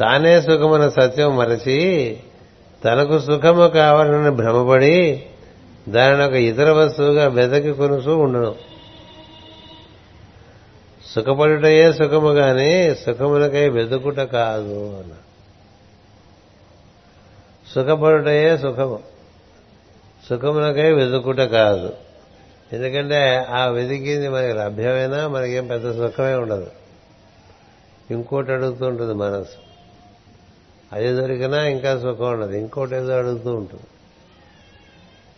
తానే 0.00 0.40
సుఖమన్న 0.40 0.88
సత్యం 0.88 1.36
మరచి 1.36 2.20
తనకు 2.84 3.18
సుఖము 3.18 3.68
కావాలని 3.68 4.30
భ్రమపడి 4.30 5.26
దానిని 5.88 6.24
ఒక 6.24 6.32
ఇతర 6.32 6.70
వస్తువుగా 6.70 7.28
వెతకి 7.28 7.72
కొనుసూ 7.72 8.18
ఉండను 8.18 8.54
సుఖపడుటయే 11.14 11.92
సుఖము 11.92 12.34
కానీ 12.34 12.94
సుఖములకై 12.94 13.68
వెతుకుట 13.68 14.16
కాదు 14.16 14.98
అన్నారు 14.98 15.31
సుఖపడుటయే 17.74 18.58
సుఖము. 18.58 18.98
సుఖములకై 20.28 20.92
వెతుకుట 20.92 21.40
కాదు. 21.40 21.92
ఎందుకంటే 22.72 23.36
ఆ 23.36 23.66
వెతికింది 23.66 24.28
మనకి 24.28 24.52
లభ్యమైనా 24.52 25.28
మనకేం 25.28 25.66
పెద్ద 25.66 25.92
సుఖమే 25.92 26.34
ఉండదు. 26.34 26.70
ఇంకోటి 28.10 28.52
అడుగుతూ 28.52 28.86
ఉంటుంది 28.86 29.14
మనసు. 29.14 29.56
అది 30.92 31.12
దొరికినా 31.12 31.66
ఇంకా 31.66 31.98
సుఖం 31.98 32.32
ఉండదు. 32.32 32.52
ఇంకోటి 32.52 32.94
ఏదో 32.94 33.12
అడుగుతూ 33.12 33.54
ఉంటుంది. 33.54 33.82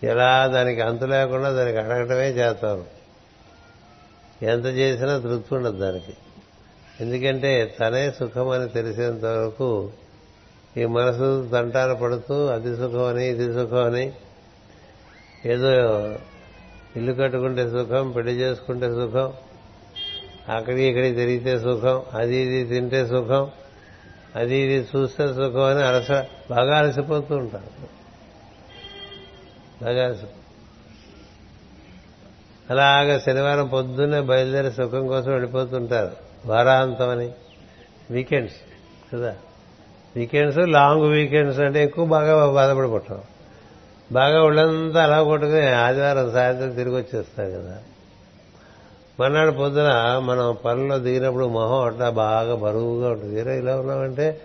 ఎలా 0.06 0.46
దానికి 0.46 0.80
అంతు 0.80 1.04
లేకుండా 1.04 1.50
దానికి 1.50 1.78
అడగటమే 1.78 2.30
చేస్తాను 2.30 2.84
ఎంత 4.44 4.66
చేసినా 4.66 5.18
తృప్తి 5.18 5.54
ఉండదు 5.54 5.78
దానికి. 5.78 6.16
ఎందుకంటే 7.00 7.74
తనే 7.80 8.10
సుఖం 8.10 8.48
అని 8.48 8.68
తెలిసేంత 8.68 9.24
వరకు 9.24 9.90
ఈ 10.76 10.84
మనసు 10.84 11.48
తంటార 11.52 11.92
పడుతూ 11.92 12.46
అది 12.46 12.76
సుఖం 12.76 13.04
అని 13.04 13.28
ఇది 13.28 13.52
సుఖం 13.52 13.84
అని 13.84 14.12
ఏదో 15.46 15.70
ఇల్లు 16.96 17.12
కట్టుకుంటే 17.12 17.70
సుఖం 17.70 18.10
పెళ్ళి 18.10 18.32
చేసుకుంటే 18.32 18.88
సుఖం 18.90 19.32
అక్కడికి 20.54 20.82
ఇక్కడికి 20.82 21.16
తిరిగితే 21.16 21.58
సుఖం 21.58 22.02
అది 22.14 22.36
ఇది 22.36 22.74
తింటే 22.74 23.06
సుఖం 23.06 23.50
అది 24.36 24.56
ఇది 24.56 24.88
చూస్తే 24.88 25.28
సుఖం 25.28 25.62
అని 25.62 25.82
అలస 25.82 26.10
బాగా 26.50 26.78
అలసిపోతూ 26.78 27.36
ఉంటారు. 27.36 27.70
బాగా 29.84 30.04
అలసి 30.04 30.26
అలాగా 32.70 33.18
శనివారం 33.18 33.66
పొద్దున్నే 33.66 34.20
బయలుదేరి 34.20 34.72
సుఖం 34.72 35.06
కోసం 35.06 35.30
వెళ్ళిపోతుంటారు 35.30 36.16
వారాంతం 36.46 37.08
అని 37.08 37.30
వీకెండ్స్ 38.10 38.56
కదా? 39.14 39.34
వీకెండ్స్ 40.16 40.58
లాంగ్ 40.58 41.06
వీకెండ్స్ 41.10 41.60
అంటే 41.60 41.84
ఎక్కువ 41.84 42.04
బాగా 42.04 42.50
బాధపడిపోతాం. 42.50 43.20
బాగా 44.12 44.42
ఒళ్ళంతా 44.42 45.02
అలా 45.02 45.22
కొట్టుకుని 45.22 45.68
ఆదివారం 45.68 46.32
సాయంత్రం 46.32 46.70
తిరిగి 46.70 46.96
వచ్చేస్తాం 46.96 47.46
కదా. 47.52 47.78
మర్నాడు 49.20 49.50
పొద్దున 49.50 50.18
మనం 50.18 50.56
పనుల్లో 50.64 50.98
దిగినప్పుడు 50.98 51.46
మొహం 51.46 51.80
అట్లా 51.80 52.10
బాగా 52.10 52.54
బరువుగా 52.54 53.10
ఉంటుంది. 53.10 53.40
ఏదో 53.40 53.50
ఇలా 53.50 53.76
ఉన్నామంటే 53.76 54.40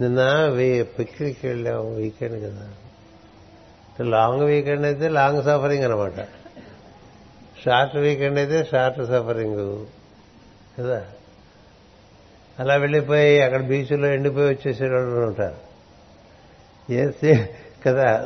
నిన్న 0.00 0.20
పిక్నిక్ 0.98 1.46
వెళ్ళాము 1.46 1.94
వీకెండ్ 1.94 2.38
కదా. 2.44 2.66
లాంగ్ 4.04 4.42
వీకెండ్ 4.42 4.86
అయితే 4.86 5.08
లాంగ్ 5.08 5.42
సఫరింగ్ 5.42 5.84
అనమాట 5.84 6.20
షార్ట్ 7.64 7.96
వీకెండ్ 7.96 8.38
అయితే 8.38 8.68
షార్ట్ 8.70 8.98
సఫరింగ్ 8.98 9.84
కదా. 10.80 11.02
అలా 12.60 12.74
వెళ్ళిపోయి 12.74 13.42
అక్కడ 13.42 13.62
బీచ్లో 13.62 14.08
ఎండిపోయి 14.08 14.48
వచ్చేసేవాళ్ళు 14.48 15.26
ఉంటారు 15.26 15.56
చేస్తే 16.92 17.54
కదా 17.86 18.24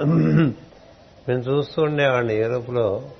మేము 1.28 1.40
చూస్తూ 1.40 1.82
ఉండేవాడిని 1.82 2.34
యూరోప్లో 2.34 3.10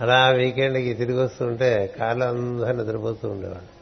అలా 0.00 0.28
వీకెండ్కి 0.28 0.94
తిరిగి 0.94 1.18
వస్తుంటే 1.18 1.94
కాళ్ళు 1.98 2.24
అందరూ 2.24 2.72
నిద్రపోతూ 2.72 3.28
ఉండేవాడు 3.28 3.76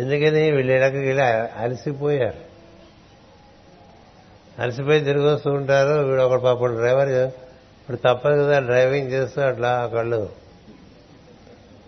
ఎందుకని 0.00 0.50
వీళ్ళు 0.50 0.72
ఇళ్ళకి 0.72 0.96
వెళ్ళి 0.96 1.24
అలసిపోయారు. 1.62 2.50
అలసిపోయి 4.62 5.00
తిరిగి 5.00 5.24
వస్తూ 5.24 5.50
ఉంటారు. 5.50 6.06
వీడు 6.06 6.22
ఒకడు 6.22 6.40
పాపం 6.40 6.74
డ్రైవర్ 6.74 7.08
ఇప్పుడు 7.08 7.96
తప్పదు 7.96 8.42
కదా 8.42 8.58
డ్రైవింగ్ 8.58 9.12
చేస్తూ 9.12 9.40
అట్లా 9.40 9.86
కళ్ళు 9.86 10.28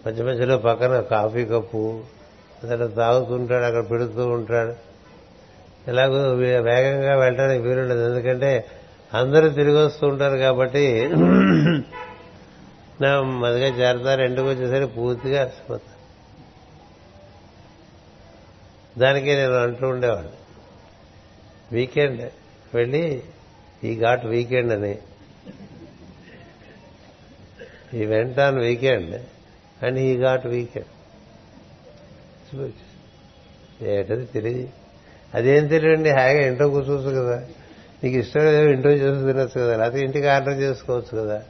మధ్య 0.07 0.25
మధ్యలో 0.25 0.59
పక్కన 0.59 1.01
కాఫీ 1.01 1.45
కప్పు 1.45 1.83
అతను 2.63 2.89
తాగుతుంటాడు 2.89 3.65
అక్కడ 3.65 3.85
పెడుతూ 3.91 4.27
ఉంటాడు. 4.27 4.75
ఎలాగో 5.89 6.21
వేగంగా 6.69 7.15
వెళ్ళడానికి 7.19 7.63
వీలుండదు 7.69 8.03
ఎందుకంటే 8.11 8.51
అందరూ 9.15 9.49
తిరిగి 9.49 9.77
వస్తూ 9.77 10.05
ఉంటారు 10.07 10.37
కాబట్టి 10.37 10.85
మదిగా 13.43 13.69
చేరతారు 13.79 14.21
ఎండుకు 14.21 14.49
వచ్చేసరికి 14.49 14.93
పూర్తిగా 14.93 15.39
అలసిపోతారు. 15.41 15.99
దానికే 19.01 19.35
నేను 19.35 19.57
అంటూ 19.57 19.85
ఉండేవాడు 19.89 20.33
వీకెండ్ 21.73 22.23
వెళ్ళి 22.75 23.23
ఈ 23.85 23.93
ఘాట్ 24.01 24.27
వీకెండ్ 24.27 24.73
అని. 24.73 24.95
ఈ 27.95 28.05
వెంట 28.05 28.41
ఆన్ 28.41 28.59
వీకెండ్ 28.59 29.15
అండ్ 29.83 29.99
ఈ 29.99 30.19
ఘాట్ 30.19 30.47
వీకెండ్ 30.47 30.89
ఏంటది 33.83 34.25
తెలియదు. 34.25 34.69
అదేం 35.35 35.67
తెలియండి 35.67 36.11
హాయిగా 36.11 36.47
ఇంట్లో 36.47 36.69
కూర్చోవచ్చు 36.69 37.21
కదా. 37.21 37.43
నీకు 38.05 38.17
ఇష్టం 38.17 38.41
లేదో 38.41 38.69
ఇంట్లో 38.69 38.93
చేసుకుని 38.93 39.33
తినొచ్చు 39.33 39.61
కదా. 39.61 39.77
లేకపోతే 39.77 40.05
ఇంటికి 40.05 40.27
ఆర్డర్ 40.27 40.53
చేసుకోవచ్చు 40.53 41.23
కదా. 41.23 41.43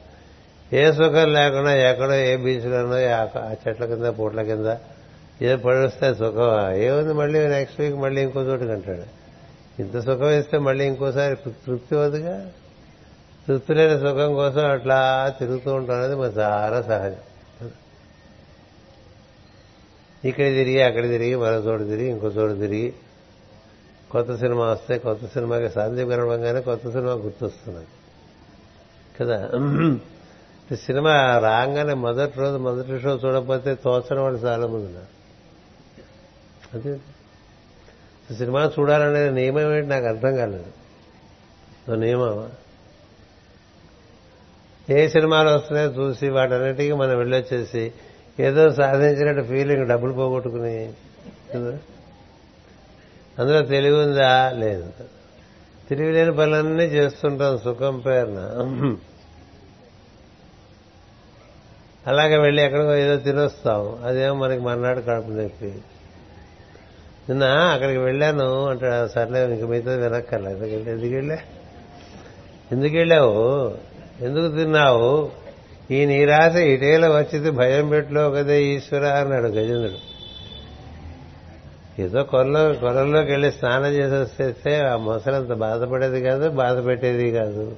ఏ 0.73 0.91
సుఖం 0.91 1.33
లేకుండా 1.33 1.75
ఎక్కడో 1.75 2.13
ఏ 2.13 2.37
బీచ్లోనో 2.37 2.95
ఆ 2.95 3.55
చెట్ల 3.67 3.85
కింద 3.85 4.05
పూట్ల 4.05 4.41
కింద 4.41 4.75
ఏదో 5.41 5.57
పడిస్తే 5.57 6.13
సుఖం. 6.13 6.75
ఏముంది 6.75 7.13
మళ్ళీ 7.13 7.47
నెక్స్ట్ 7.47 7.81
వీక్ 7.81 7.95
మళ్ళీ 7.95 8.21
ఇంకో 8.21 8.41
చోటుకి 8.41 8.71
అంటాడు. 8.71 9.23
ఇంత 9.81 9.99
సుఖం 9.99 10.29
ఇస్తే 10.29 10.57
మళ్ళీ 10.57 10.85
ఇంకోసారి 10.85 11.35
తృప్తి 11.35 11.95
వద్దుగా 11.95 12.49
తృప్తి 13.47 13.73
లేని 13.73 13.99
సుఖం 13.99 14.33
కోసం 14.33 14.71
అట్లా 14.71 15.33
తిరుగుతూ 15.39 15.73
ఉంటాం 15.73 15.97
అనేది 15.97 16.15
మరి 16.15 16.31
చాలా 16.31 16.81
సహజం. 16.81 17.32
ఇక్కడ 20.25 20.45
తిరిగి 20.45 20.81
అక్కడ 20.81 21.03
తిరిగి 21.03 21.35
మరో 21.35 21.55
చోటు 21.55 21.83
తిరిగి 21.83 22.09
ఇంకో 22.09 22.27
చోటు 22.27 22.53
తిరిగి. 22.53 22.93
కొత్త 24.11 24.35
సినిమా 24.35 24.71
వస్తే 24.71 24.97
కొత్త 24.97 25.25
సినిమాకి 25.25 25.69
సందీప్ 25.69 26.09
గర్భంగానే 26.09 26.61
కొత్త 26.61 26.89
సినిమా 26.89 27.11
గుర్తొస్తున్నది. 27.13 27.85
కదా? 29.21 29.47
సినిమా 30.75 31.39
రాగానే 31.39 31.93
మొదటి 31.93 32.39
రోజు 32.39 32.57
మొదటి 32.57 32.99
షో 32.99 33.09
చూడకపోతే 33.09 33.75
తోచని 33.75 34.19
వాళ్ళు 34.19 34.39
చాలా 34.39 34.67
మంది 34.67 34.85
ఉన్నారు 34.85 35.23
అదే 36.77 36.97
సినిమా 38.35 38.71
చూడాలనే 38.79 39.29
నియమం 39.29 39.75
ఏంటి 39.75 39.89
నాకు 39.89 40.05
అర్థం 40.05 40.35
కాలేదు. 40.35 40.65
నియమం 41.95 42.49
ఏ 44.89 45.07
సినిమాలు 45.07 45.49
వస్తున్నాయో 45.49 45.89
చూసి 45.89 46.29
వాటన్నిటికీ 46.29 46.91
మనం 46.91 47.17
వెళ్ళొచ్చేసి 47.17 47.93
ఏదో 48.39 48.71
సాధించినట్టు 48.73 49.43
ఫీలింగ్ 49.43 49.87
డబ్బులు 49.87 50.13
పోగొట్టుకుని 50.13 50.93
అందులో 53.39 53.61
తెలివి 53.61 54.03
ఉందా 54.03 54.51
లేదు. 54.51 54.91
తెలివి 55.89 56.11
లేని 56.11 56.37
పనులన్నీ 56.37 56.83
చేస్తుంటాం 56.83 57.57
సుఖం 57.57 57.99
పేరున. 57.99 58.39
అలాగే 62.07 62.37
వెళ్ళి 62.37 62.63
ఎక్కడికో 62.63 62.95
ఏదో 62.95 63.17
తినొస్తాం. 63.17 64.05
అదేమో 64.05 64.35
మనకి 64.35 64.61
మర్నాడు 64.61 65.01
కడుపు 65.01 65.29
నొప్పి. 65.29 65.71
నిన్న 67.29 67.43
అక్కడికి 67.43 67.99
వెళ్ళాను 67.99 68.65
అంటే 68.65 69.07
సర్లే 69.07 69.53
ఇంక 69.53 69.63
మిగతా 69.63 69.95
వెనక్కర్లేదు 69.95 70.65
ఎందుకు 70.65 71.13
వెళ్ళా? 71.13 71.37
ఎందుకు 72.71 72.95
వెళ్ళావు? 72.95 73.37
ఎందుకు 74.21 74.57
తిన్నావు? 74.57 75.31
ఈ 75.91 76.05
నీరాశ 76.05 76.55
ఇటేల 76.55 77.07
వచ్చింది 77.07 77.49
భయం 77.49 77.89
పెట్టులో 77.89 78.31
కదే 78.31 78.63
ఈశ్వర 78.63 79.05
అన్నాడు 79.05 79.47
గజేంద్రుడు. 79.47 80.13
ఏదో 82.01 82.23
కొలలో 82.23 82.73
కొలంలోకి 82.73 83.31
వెళ్ళి 83.31 83.51
స్నానం 83.51 83.87
చేసి 83.87 84.43
వస్తే 84.43 84.79
ఆ 84.79 84.97
మొసలంత 84.97 85.53
బాధపడేది 85.53 86.21
కాదు 86.21 86.49
బాధ 86.49 86.85
పెట్టేది 86.85 87.31
కాదు. 87.31 87.75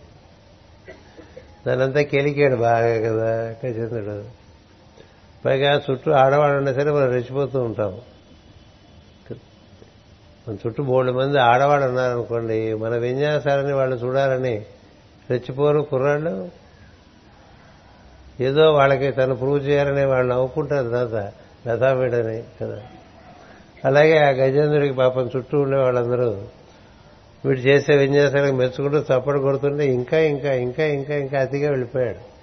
దానంతా 1.67 2.01
కెలికాడు 2.01 2.55
బాగా 2.55 3.09
కదా 3.09 3.55
గజేంద్రుడు. 3.65 4.25
పైగా 5.45 5.81
చుట్టూ 5.91 6.11
ఆడవాళ్ళు 6.11 6.57
ఉన్నా 6.57 6.73
సరే 6.73 6.91
మనం 6.91 7.09
రెచ్చిపోతూ 7.09 7.61
ఉంటాం. 7.61 8.01
మన 10.47 10.53
చుట్టూ 10.53 10.83
మూడు 10.83 11.11
మంది 11.11 11.39
ఆడవాళ్ళు 11.39 11.87
ఉన్నారనుకోండి 11.87 12.73
మన 12.73 12.97
విన్యాసాలని 12.97 13.73
వాళ్ళు 13.73 13.95
చూడాలని 13.95 14.65
రెచ్చిపోరు 15.29 15.79
కుర్రాళ్ళు. 15.79 16.64
ఏదో 18.41 18.73
వాళ్ళకి 18.73 19.11
తను 19.11 19.35
ప్రూవ్ 19.35 19.67
చేయాలని 19.67 20.05
వాళ్ళు 20.05 20.33
నవ్వుకుంటారు 20.33 20.89
తర్వాత 20.89 21.31
లతామీడని 21.67 22.43
కదా. 22.61 22.81
అలాగే 23.85 24.17
ఆ 24.17 24.29
గజేంద్రుడికి 24.29 24.93
పాపం 24.93 25.29
చుట్టూ 25.35 25.59
ఉండే 25.59 25.77
వాళ్ళందరూ 25.77 26.41
వీడు 27.45 27.59
చేసే 27.59 27.97
విన్యాసాలకు 27.97 28.55
మెచ్చుకుంటూ 28.55 28.97
చప్పడు 28.97 29.39
కొడుతుంటే 29.39 29.87
ఇంకా 29.87 30.19
ఇంకా 30.19 30.53
ఇంకా 30.53 30.85
ఇంకా 30.85 31.15
ఇంకా 31.15 31.39
అతిగా 31.39 31.69
వెళ్ళిపోయాడు. 31.69 32.35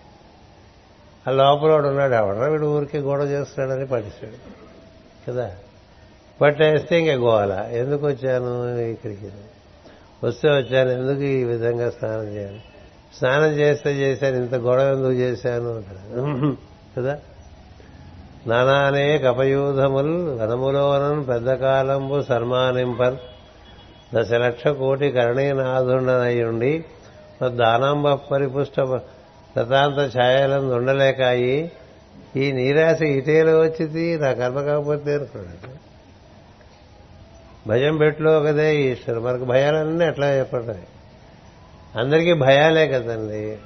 ఆ 1.31 1.33
లోపల 1.33 1.87
ఉన్నాడు 1.87 2.15
ఎవడరా 2.15 2.47
వీడు 2.47 2.67
ఊరికే 2.67 2.99
గొడవ 2.99 3.25
చేస్తున్నాడని 3.25 3.87
పట్టిస్తాడు 3.87 4.63
కదా. 5.31 5.57
పట్టేస్తే 6.41 7.01
ఇంకా 7.01 7.13
గోవాల 7.13 7.69
ఎందుకు 7.71 8.07
వచ్చాను 8.07 8.79
ఇక్కడికి? 8.79 9.31
వస్తే 10.25 10.49
వచ్చాను 10.49 10.91
ఎందుకు 10.91 11.21
ఈ 11.21 11.45
విధంగా 11.45 11.91
స్నానం 11.91 12.25
చేయాలి? 12.25 12.63
స్నానం 13.19 13.49
చేస్తే 13.49 13.91
చేశాను 13.91 14.37
ఇంత 14.37 14.55
గొడవ 14.55 14.89
ఎందుకు 14.89 15.13
చేశాను 15.13 15.77
అంటారు. 15.77 16.57
కదా? 16.97 17.19
నానానే 18.47 19.19
కపయూధముల్ 19.19 20.41
వనములోనం 20.41 21.23
పెద్ద 21.23 21.55
కాలంబు 21.55 22.23
సన్మానింపన్ 22.23 23.17
దశలక్ష 24.15 24.69
కోటి 24.69 25.11
కరణీనాథుండనయ్యుండి 25.11 26.85
దానాంబ 27.47 28.15
పరిపుష్ట 28.15 28.81
లతాంత 29.59 30.19
ఛాయలను 30.19 30.75
ఉండలేకాయి 30.75 31.73
ఈ 32.37 32.53
నీరాశ 32.53 33.03
ఇటేలో 33.03 33.61
వచ్చింది 33.61 34.19
నా 34.19 34.33
కర్మ 34.33 34.61
కాకపోతే 34.61 35.15
అనుకున్నాడు. 35.15 35.73
భయం 37.69 37.97
పెట్టులో 37.97 38.41
కదే 38.41 38.77
ఈశ్వరు 38.77 39.21
మనకు 39.21 39.45
భయాలన్నీ 39.45 40.05
ఎట్లా 40.05 40.35
చెప్పండి 40.35 40.79
అందరికీ 41.99 42.33
భయాలే 42.33 42.89
కదండి. 42.89 43.59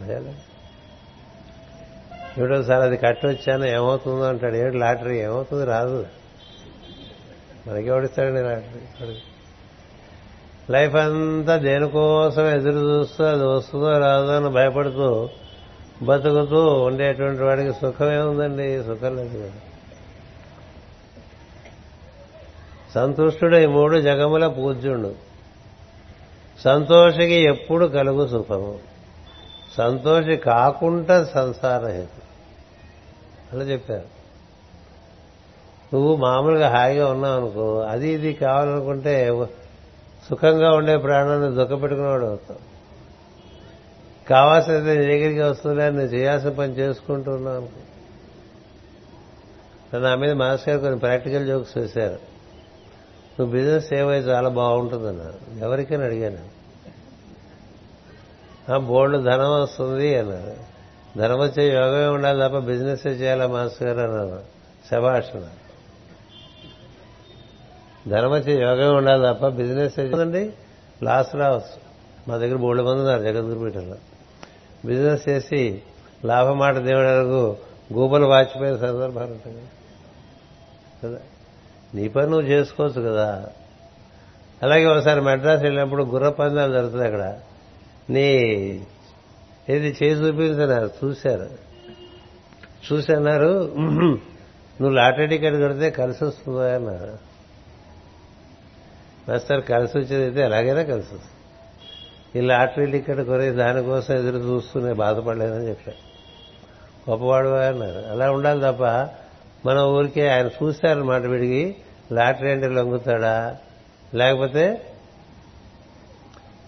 భయాలే? 0.00 0.34
ఏడో 2.38 2.62
సార్ 2.62 2.82
అది 2.82 2.96
కట్టొచ్చాను 2.96 3.64
ఏమవుతుందో 3.64 4.24
అంటాడు. 4.24 4.56
ఏడు 4.56 4.76
లాటరీ? 4.76 5.20
ఏమవుతుంది? 5.20 5.64
రాదు. 5.64 6.06
మనకి 7.66 7.90
ఓడిస్తాడండి 7.90 8.42
లాటరీ? 8.42 9.16
లైఫ్ 10.70 10.94
అంతా 10.94 11.56
దేనికోసం 11.56 12.46
ఎదురు 12.46 12.98
చూస్తూ 12.98 13.24
అది 13.24 13.44
వస్తుందో 13.44 13.98
రాదో 13.98 14.36
అని 14.36 14.48
భయపడుతూ 14.48 15.28
బతుకుతూ 16.02 16.66
ఉండేటువంటి 16.82 17.42
వాడికి 17.42 17.72
సుఖమే 17.72 18.18
ఉందండి. 18.18 18.84
సుఖం 18.84 19.16
లేదు 19.16 19.38
కదా. 19.38 19.52
సంతుష్టుడు 22.94 23.56
ఈ 23.56 23.66
మూడు 23.66 24.00
జగముల 24.00 24.46
పూజ్యుడు. 24.46 25.31
సంతోషికి 26.64 27.34
ఎప్పుడు 27.34 27.86
కలుగు 27.86 28.28
సుఖము. 28.28 28.78
సంతోషి 29.78 30.36
కాకుండా 30.36 31.24
సంసార 31.24 31.86
హేతు. 31.86 32.22
అలా 33.52 33.64
చెప్పారు. 33.64 34.22
నువ్వు 35.94 36.16
మామూలుగా 36.16 36.68
హాయిగా 36.68 37.12
ఉన్నావు 37.12 37.40
అనుకో 37.40 37.78
అది 37.78 38.08
ఇది 38.08 38.32
కావాలనుకుంటే 38.32 39.46
సుఖంగా 40.30 40.70
ఉండే 40.70 40.96
ప్రాణాన్ని 40.96 41.54
దుఃఖపెట్టుకునేవాడు 41.54 42.24
అవుతావు. 42.24 42.72
కావాల్సినది 44.28 44.98
నీ 44.98 45.04
దగ్గరికి 45.04 45.40
వస్తుందా 45.40 45.88
నేను 45.88 46.02
చేయాల్సిన 46.02 46.50
పని 46.50 46.72
చేసుకుంటూ 46.72 47.30
ఉన్నావు 47.30 47.56
అనుకో 47.56 47.78
నా 49.98 50.14
మీద 50.14 50.32
మాస్టర్ 50.32 50.68
గారు 50.68 50.80
కొన్ని 50.80 51.00
ప్రాక్టికల్ 51.00 51.46
జోక్స్ 51.46 51.78
వేశారు. 51.78 52.32
నువ్వు 53.40 53.46
బిజినెస్ 53.46 53.92
ఏవై 53.92 54.18
చాలా 54.18 54.48
బాగుంటుందన్నారు. 54.48 55.64
ఎవరికైనా 55.64 56.04
అడిగాను 56.04 56.51
బోర్డు 58.76 59.18
ధనం 59.18 59.62
వస్తుంది 59.62 60.18
అన్నారు 60.18 60.72
ధనం 61.18 61.38
వచ్చే 61.38 61.74
యోగమే 61.74 62.06
ఉండాలి 62.06 62.48
తప్ప 62.48 62.58
బిజినెస్ 62.58 63.06
చేయాలా 63.06 63.46
మాస్టర్ 63.46 63.88
గారు 63.88 64.10
అన్నారు. 64.10 64.42
శభాషణ. 64.90 65.48
ధనం 68.08 68.30
వచ్చే 68.30 68.62
యోగమే 68.62 68.96
ఉండాలి 68.96 69.34
తప్ప 69.34 69.48
బిజినెస్ 69.48 69.98
చేయండి 69.98 70.52
లాస్ 71.02 71.36
రావచ్చు. 71.36 71.82
మా 72.28 72.36
దగ్గర 72.36 72.56
బోర్డు 72.56 72.82
మంది 72.82 72.98
ఉన్నారు 72.98 73.22
జగద్గురుపీఠంలో. 73.22 73.96
బిజినెస్ 74.84 75.28
చేసి 75.28 75.82
లాభమాట 76.24 76.76
దేవుడు 76.76 77.56
గూబలు 77.94 78.26
వాచిపోయిన 78.26 78.76
సందర్భాలు 78.76 79.30
ఉంటాయి. 79.30 79.56
కదా? 81.04 81.18
నీ 81.94 82.08
పని 82.08 82.30
నువ్వు 82.30 82.46
చేసుకోవచ్చు 82.46 83.00
కదా. 83.00 83.46
అలాగే 84.62 84.84
ఒకసారి 84.84 85.20
మెడ్రాస్ 85.20 85.62
వెళ్ళినప్పుడు 85.62 86.04
గుర్ర 86.04 86.28
పందాలు 86.28 86.72
జరుగుతుంది 86.72 87.04
అక్కడ. 87.04 87.38
నీ 88.10 88.26
ఏది 89.68 89.88
చేసి 89.88 90.22
చూపించినారు 90.22 90.90
చూశారు. 91.04 91.50
చూసి 92.86 93.12
అన్నారు 93.12 93.74
నువ్వు 94.80 94.90
లాటరీ 94.90 95.26
టికెట్ 95.26 95.54
కడితే 95.54 95.90
కలిసి 95.90 96.24
వస్తుందా 96.24 96.74
అన్నారు. 96.74 97.18
మాస్టర్ 99.28 99.62
కలిసి 99.62 99.98
వచ్చేది 99.98 100.22
అయితే 100.22 100.40
ఎలాగైనా 100.40 100.82
కలిసి 100.82 101.14
వస్తుంది. 101.14 102.38
ఈ 102.38 102.40
లాటరీ 102.46 102.86
టికెట్ 102.86 103.20
కొనే 103.20 103.50
దానికోసం 103.50 104.14
ఎదురు 104.14 104.36
చూస్తూనే 104.36 104.92
బాధపడలేదని 104.92 105.68
చెప్పారు. 105.68 106.12
గొప్పవాడు 107.10 107.48
అన్నారు. 107.48 108.10
అలా 108.10 108.30
ఉండాలి 108.30 108.60
తప్ప 108.60 108.82
మన 109.68 109.78
ఊరికే 109.78 110.28
ఆయన 110.28 110.46
చూశారన్నమాట 110.46 111.22
విడిగి 111.22 111.76
లాటరీ 112.12 112.50
అంటే 112.50 112.68
లొంగుతాడా? 112.68 113.56
లేకపోతే 114.14 114.91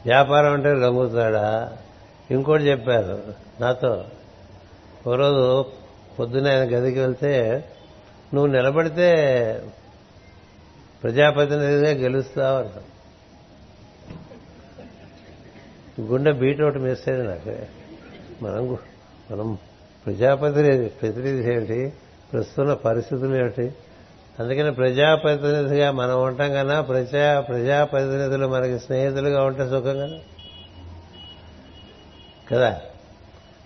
వ్యాపారం 0.07 0.53
అంటే 0.53 0.75
లొంగుతాడా 0.75 1.77
ఇంకోటి 2.31 2.65
చెప్పారు 2.65 3.23
నాతో. 3.61 4.05
ఓ 5.07 5.15
రోజు 5.15 5.65
పొద్దున 6.19 6.49
ఆయన 6.49 6.63
గదికి 6.63 7.01
వెళ్తే 7.01 7.65
నువ్వు 8.35 8.53
నిలబడితే 8.53 9.11
ప్రజాప్రతినిధిగా 11.03 11.91
గెలుస్తావు 11.91 12.59
అంట. 12.59 12.71
గుండె 16.01 16.33
బీట్ 16.33 16.61
ఒకటి 16.61 16.79
మిస్ 16.79 17.09
అయింది 17.09 17.29
నాకు. 17.29 17.59
మనం 18.45 18.79
మనం 19.31 19.59
ప్రజాప్రతినిధి 20.07 20.89
ప్రతినిధి 20.89 21.53
ఏమిటి 21.53 21.93
ప్రస్తుత 22.33 22.69
పరిస్థితులు 22.69 23.37
ఏమిటి? 23.37 23.73
అందుకని 24.41 24.73
ప్రజాప్రతినిధిగా 24.73 25.91
మనం 25.91 26.23
ఉంటాం 26.23 26.53
కన్నా 26.53 26.81
ప్రజా 26.81 27.41
ప్రజాప్రతినిధులు 27.41 28.47
మనకి 28.47 28.79
స్నేహితులుగా 28.79 29.45
ఉంటే 29.45 29.65
సుఖం 29.65 29.83
కదా? 29.83 30.19
కదా? 32.53 32.81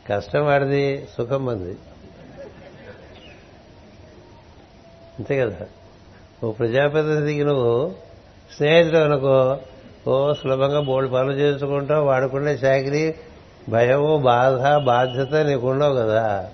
కష్టం 0.09 0.45
వాడిది 0.45 1.09
సుఖం 1.17 1.45
మంది 1.45 1.77
అంతే 5.19 5.41
కదా? 5.41 5.67
ఓ 6.45 6.53
ప్రజాప్రతినిధికి 6.53 7.45
నువ్వు 7.45 7.95
స్నేహితుడు 8.57 8.97
అనుకో 8.97 9.59
ఓ 10.07 10.33
సులభంగా 10.33 10.81
బోల్డ్ 10.81 11.13
పనులు 11.13 11.33
చేసుకుంటావు 11.33 12.07
వాడుకునే 12.07 12.51
చాకరీ 12.51 13.15
భయము 13.69 14.19
బాధ 14.19 14.67
బాధ్యత 14.77 15.35
నీకుండవు 15.35 15.95
కదా? 15.95 16.51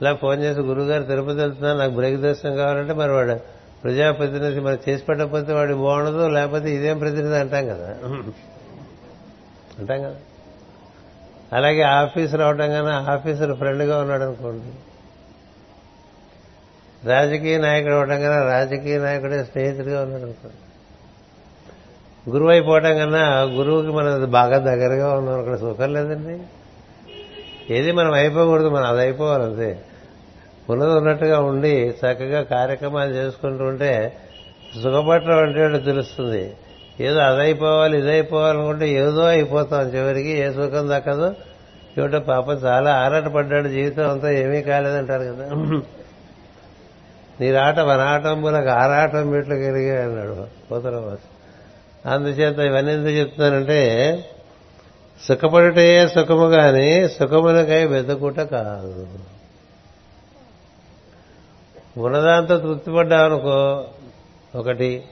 ఇలా 0.00 0.14
ఫోన్ 0.14 0.42
చేసి 0.42 0.60
గురుగారు 0.60 1.02
తిరుపతి 1.02 1.34
వెళ్తున్నాను 1.34 1.78
నాకు 1.78 1.92
బ్రేక్ 1.92 2.20
దర్శనం 2.20 2.56
కావాలంటే 2.56 2.92
మరి 2.92 3.12
వాడు 3.12 3.58
ప్రజాప్రతినిధి 3.84 4.60
మరి 4.60 4.78
చేసి 4.88 5.04
పెట్టకపోతే 5.04 5.52
వాడు 5.52 5.74
బాగుండదు 5.74 6.28
లేకపోతే 6.28 6.74
ఇదేం 6.74 6.98
ప్రతినిధి 6.98 7.34
అంటాం 7.34 7.66
కదా. 7.66 7.88
అంటాం 9.78 10.02
కదా. 10.02 10.14
అలాగే 11.52 11.82
ఆఫీసర్ 11.82 12.40
అవటం 12.40 12.70
కన్నా 12.70 13.06
ఆఫీసర్ 13.10 13.56
ఫ్రెండ్గా 13.56 13.98
ఉన్నాడు 13.98 14.22
అనుకోండి. 14.22 14.64
రాజకీయ 17.08 17.58
నాయకుడు 17.58 17.92
అవటం 17.92 18.20
కన్నా 18.20 18.42
రాజకీయ 18.42 18.98
నాయకుడే 18.98 19.44
స్నేహితుడిగా 19.44 20.02
ఉన్నాడు 20.02 20.22
అనుకోండి. 20.22 20.56
గురువు 22.30 22.50
అయిపోవటం 22.50 22.98
కన్నా 22.98 23.42
గురువుకి 23.42 23.88
మనం 23.88 24.30
బాగా 24.30 24.58
దగ్గరగా 24.58 25.14
ఉన్నాం 25.14 25.38
అక్కడ 25.38 25.56
సుఖం 25.56 25.92
లేదండి. 25.92 26.40
ఏది 27.74 27.92
మనం 27.92 28.12
అయిపోకూడదు 28.12 28.68
మనం 28.68 28.84
అది 28.84 29.00
అయిపోవాలి 29.00 29.44
అంతే. 29.44 29.84
ఉన్నది 30.70 30.90
ఉన్నట్టుగా 30.90 31.40
ఉండి 31.40 31.88
చక్కగా 31.88 32.42
కార్యక్రమాలు 32.42 33.12
చేసుకుంటూ 33.12 33.64
ఉంటే 33.64 34.16
సుఖపట్ల 34.82 35.32
అంటే 35.32 35.78
తెలుస్తుంది. 35.78 36.54
ఏదో 37.00 37.18
అదైపోవాలి 37.18 37.98
ఇదైపోవాలనుకుంటే 37.98 38.88
ఏదో 38.88 39.24
అయిపోతాం 39.24 39.88
చివరికి 39.88 40.28
ఏ 40.28 40.50
సుఖం 40.50 40.88
దక్కదు. 40.90 41.34
ఏమిటో 41.98 42.18
పాప 42.18 42.64
చాలా 42.64 42.94
ఆరాటపడ్డాడు 42.94 43.68
జీవితం 43.68 44.10
అంతా 44.10 44.30
ఏమీ 44.30 44.62
కాలేదంటారు 44.62 45.22
కదా. 45.22 45.48
నీరాట 47.40 47.78
వనాటంబులకు 47.78 48.68
ఆరాటం 48.68 49.30
మెట్లు 49.30 49.54
కలిగా 49.54 50.04
అన్నాడు 50.04 50.46
పోతరవాసు 50.70 51.28
అందుచేత 52.08 52.58
ఇవన్నీ 52.58 52.92
ఎందుకు 52.92 53.10
చెప్తున్నానంటే 53.10 53.80
సుఖపడుటే 55.28 56.08
సుఖము 56.08 56.46
గాని 56.48 57.08
సుఖములకై 57.08 57.84
వెతుకుట 57.84 58.40
కాదు. 58.40 59.06
ఉన్నదాంతో 61.98 62.58
తృప్తిపడ్డావనుకో 62.58 63.84
ఒకటి 64.54 65.04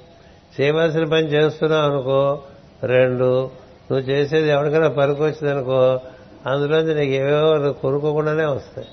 చేయవలసిన 0.61 1.05
పని 1.05 1.27
చేస్తున్నావు 1.27 1.93
అనుకో 1.93 2.43
రెండు 2.83 3.45
నువ్వు 3.91 4.01
చేసేది 4.01 4.49
ఎవరికైనా 4.49 4.89
పనికొచ్చిందనుకో 4.89 6.01
అందులోంచి 6.47 6.95
నీకు 6.95 7.13
ఏవేవో 7.13 7.73
కొనుక్కోకుండానే 7.73 8.45
వస్తాయి. 8.45 8.89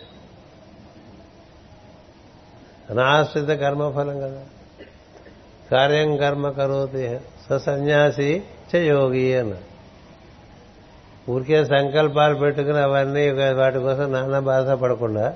అనాశ్రిత 2.90 3.48
కర్మఫలం 3.48 4.20
కదా. 4.20 4.42
కార్యం 5.72 6.18
కర్మ 6.18 6.50
కరోతి 6.50 7.20
సన్యాసి 7.66 8.44
చయోగి 8.76 9.36
అన్న. 9.36 9.54
ఊరికే 11.30 11.66
సంకల్పాలు 11.66 12.36
పెట్టుకుని 12.36 12.80
అవన్నీ 12.80 13.30
వాటి 13.30 13.80
కోసం 13.80 14.14
నానా 14.14 14.40
బాధపడకుండా 14.40 15.36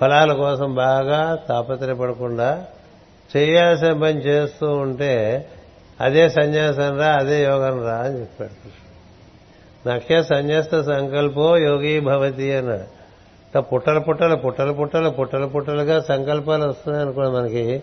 ఫలాల 0.00 0.32
కోసం 0.32 0.74
బాగా 0.74 1.34
తాపత్రయపడకుండా 1.48 2.66
చేయాల్సిన 3.36 3.92
పని 3.92 4.20
చేస్తూ 4.20 4.72
ఉంటే 4.72 5.48
అదే 6.00 6.28
సన్యాసం 6.28 6.98
రా 6.98 7.06
అదే 7.06 7.44
యోగం 7.44 7.84
రా 7.84 7.96
అని 7.96 8.20
చెప్పాడు 8.20 8.50
కృష్ణుడు. 8.50 10.22
సన్యాస 10.22 10.84
సంకల్పో 10.84 11.56
యోగి 11.56 12.00
భవతి 12.00 12.52
అన్నాడు 12.52 13.60
పుట్టల 13.60 13.98
పుట్టలు 13.98 14.36
పుట్టల 14.36 14.70
పుట్టలు 14.70 15.10
పుట్టల 15.10 15.46
పుట్టలుగా 15.46 16.00
సంకల్పాలు 16.00 16.64
వస్తున్నాయి 16.64 17.04
అనుకోండి 17.04 17.30
మనకి. 17.30 17.82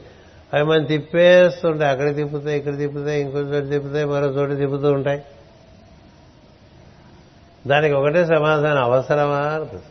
అవి 0.53 0.63
మనం 0.63 0.83
తిప్పేస్తుంటాయి. 0.83 1.91
అక్కడ 1.91 2.15
తిప్పుతాయి 2.15 2.57
ఇక్కడ 2.57 2.77
తిప్పుతాయి 2.77 3.21
ఇంకో 3.21 3.39
చోటు 3.39 3.65
తిప్పుతాయి 3.65 4.05
మరో 4.05 4.25
చోటు 4.25 4.53
తిప్పుతూ 4.53 4.91
ఉంటాయి. 4.91 5.23
దానికి 7.67 7.93
ఒకటే 7.93 8.25
సమాధానం 8.25 8.83
అవసరమా 8.83 9.37
అని 9.37 9.65
ప్రశ్న. 9.65 9.87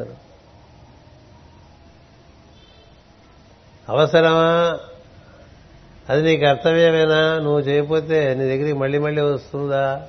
అవసరం. 0.00 0.16
అవసరమా? 3.92 4.78
అది 6.08 6.22
నీ 6.22 6.36
కర్తవ్యమేనా 6.36 7.38
నువ్వు 7.38 7.60
చేయకపోతే 7.60 8.34
నీ 8.34 8.44
దగ్గరికి 8.44 8.72
మళ్ళీ 8.72 8.98
మళ్ళీ 8.98 9.22
వస్తుందా? 9.22 10.06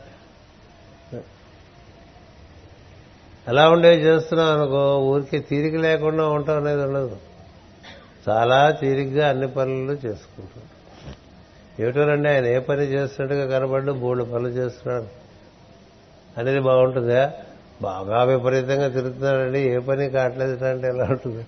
ఎలా 3.48 3.70
ఉండేవి 3.70 3.96
చేస్తున్నావు 3.96 4.50
అనుకో 4.50 4.98
ఊరికి 5.00 5.40
తీరిక 5.40 5.76
లేకుండా 5.76 6.28
ఉండటం 6.28 6.58
అనేది 6.58 6.82
ఉండదు. 6.82 7.18
చాలా 8.30 8.72
తీరిగ్గా 8.72 9.30
అన్ని 9.30 9.48
పనులు 9.48 9.92
చేసుకుంటాడు 9.92 10.74
ఏమిటోనండి 11.82 12.30
ఆయన 12.30 12.46
ఏ 12.46 12.60
పని 12.60 12.82
చేస్తున్నట్టుగా 12.82 13.60
కనబడ్డు 13.60 13.92
బోళ్ళు 13.92 14.24
పనులు 14.24 14.48
చేస్తున్నాడు. 14.48 15.08
అనేది 16.40 16.60
బాగుంటుందా? 16.60 17.34
బాగా 17.82 18.24
విపరీతంగా 18.24 18.88
తిరుగుతున్నాడండి. 18.88 19.60
ఏ 19.60 19.80
పని 19.80 20.10
కావట్లేదు 20.10 20.66
అంటే 20.66 20.88
ఎలా 20.88 21.04
ఉంటుంది? 21.04 21.46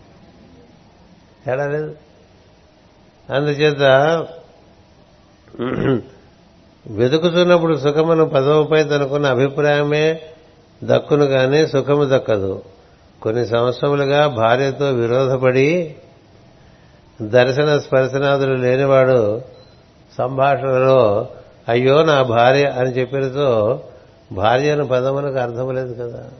తేడా 1.46 1.68
లేదు. 1.68 1.96
అందుచేత 3.34 3.82
వెతుకుతున్నప్పుడు 6.92 7.78
సుఖమును 7.78 8.26
పదవుపై 8.26 8.84
తనకున్న 8.84 9.26
అభిప్రాయమే 9.26 10.22
దక్కును 10.84 11.26
కానీ 11.26 11.68
సుఖము 11.68 12.06
దక్కదు. 12.06 12.62
కొన్ని 13.22 13.48
సంవత్సరములుగా 13.48 14.28
భార్యతో 14.28 14.86
విరోధపడి 14.86 15.96
దర్శన 17.22 17.80
స్పర్శనాదులు 17.80 18.54
లేనివాడు 18.54 19.42
సంభాషణలో 20.18 21.30
అయ్యో 21.70 22.04
నా 22.04 22.22
భార్య 22.24 22.66
అని 22.66 22.90
చెప్పినతో 22.90 23.82
భార్య 24.32 24.72
అనే 24.72 24.84
పదములకు 24.84 25.38
అర్థం 25.38 25.76
లేదు 25.76 25.94
కదా. 25.94 26.32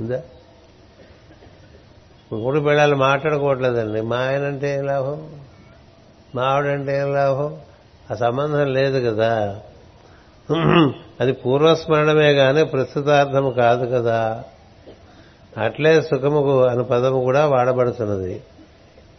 ఉందా? 0.00 0.22
మూడు 2.32 2.60
పిల్లలు 2.60 2.96
మాట్లాడుకోవట్లేదండి. 2.96 4.00
మా 4.00 4.16
ఆయన 4.16 4.44
అంటే 4.44 4.82
లాభం? 4.82 5.30
మావిడంటే 6.36 6.98
ఏం 6.98 7.14
లాభం 7.14 7.56
ఆ 8.10 8.14
సంబంధం 8.14 8.72
లేదు 8.72 9.10
కదా. 9.10 9.60
అది 11.20 11.32
పూర్వస్మరణమే 11.32 12.32
గాని 12.32 12.64
ప్రస్తుతార్థము 12.64 13.50
కాదు 13.50 13.86
కదా. 13.86 14.44
అట్లే 15.58 16.02
సుఖముకు 16.02 16.62
అను 16.62 16.84
పదము 16.84 17.20
కూడా 17.20 17.46
వాడబడుతున్నది. 17.46 18.42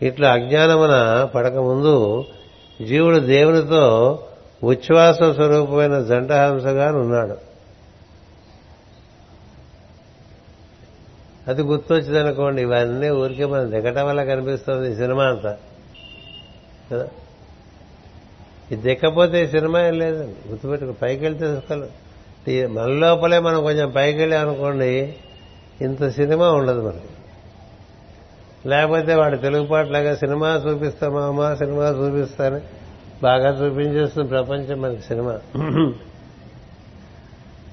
ఇట్లా 0.02 0.32
అజ్ఞానమున 0.32 1.24
పడకముందు 1.36 2.26
జీవుడు 2.88 3.18
దేవునితో 3.18 4.20
ఉచ్ఛ్వాస 4.64 5.16
స్వరూపమైన 5.16 6.02
జంటహంసగా 6.02 6.96
ఉన్నాడు. 6.96 7.38
అది 11.48 11.62
గుర్తొచ్చిందనుకోండి 11.62 12.62
ఇవన్నీ 12.62 13.10
ఊరికే 13.10 13.46
మనం 13.46 13.72
దిగటం 13.72 14.08
వల్ల 14.08 14.24
కనిపిస్తుంది 14.24 14.92
ఈ 14.92 14.96
సినిమా 14.96 15.24
అంతా. 15.24 15.58
కదా? 16.92 17.08
ఇది 18.72 18.82
దిక్కపోతే 18.82 19.48
సినిమా 19.48 19.82
ఏం 19.82 20.00
లేదండి. 20.00 20.50
గుర్తుపెట్టుకు 20.50 20.92
పైకి 20.92 21.24
వెళ్తే 21.24 21.56
సుఖాలు 21.56 22.08
మన 22.68 22.86
లోపలే 22.86 23.40
మనం 23.40 23.64
కొంచెం 23.64 23.92
పైకి 23.96 24.20
వెళ్ళాం 24.20 24.50
అనుకోండి 24.50 25.16
ఇంత 25.82 26.10
సినిమా 26.10 26.52
ఉండదు 26.52 26.82
మనకి. 26.82 27.10
లేకపోతే 28.70 29.14
వాడు 29.14 29.38
తెలుగు 29.38 29.66
పాటలాగా 29.66 30.16
సినిమా 30.16 30.64
చూపిస్తామా 30.68 31.56
సినిమా 31.56 31.90
చూపిస్తాను 31.90 32.62
బాగా 33.24 33.66
చూపించేస్తుంది 33.66 34.28
ప్రపంచం 34.28 34.82
మనకి 34.82 35.02
సినిమా. 35.02 35.40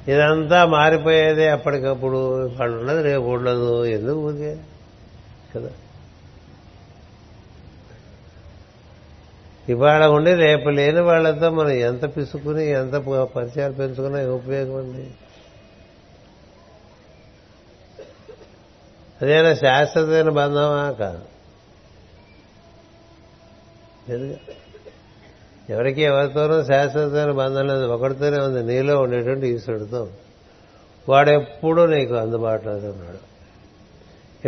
ఇదంతా 0.09 0.67
మారిపోయేదే 0.67 1.49
అప్పటికప్పుడు. 1.49 2.47
వాళ్ళు 2.47 2.79
ఉండదు 2.79 3.03
రేపు 3.03 3.23
ఉండదు 3.23 3.85
ఎందుకు 3.85 4.19
ఊరికే? 4.19 4.57
కదా? 5.57 5.69
ఇవాళ 9.69 10.05
ఉండి 10.05 10.35
రేపు 10.35 10.69
లేని 10.69 11.01
వాళ్ళతో 11.01 11.51
మనం 11.51 11.71
ఎంత 11.71 12.17
పిసుకుని 12.17 12.71
ఎంత 12.71 12.95
పరిచయాలు 13.23 13.73
పెంచుకున్నా 13.73 14.33
ఉపయోగం 14.33 14.75
ఉంది 14.75 15.11
అదేనా 19.23 19.55
శాశ్వతమైన 19.55 20.29
బంధమా 20.29 20.91
కాదు? 20.91 21.25
ఎవరికి 25.71 26.03
ఎవరితోనూ 26.03 26.65
శాశ్వతమైన 26.65 27.31
బంధం 27.31 27.67
లేదు. 27.67 27.85
ఒకరితోనే 27.85 28.39
ఉంది. 28.39 28.63
నీలో 28.63 29.01
ఉండేటువంటి 29.01 29.47
ఈశ్వరుడితో. 29.49 30.09
వాడెప్పుడూ 31.09 31.87
నీకు 31.87 32.15
అందుబాటులోనే 32.15 32.89
ఉన్నాడు. 32.89 33.35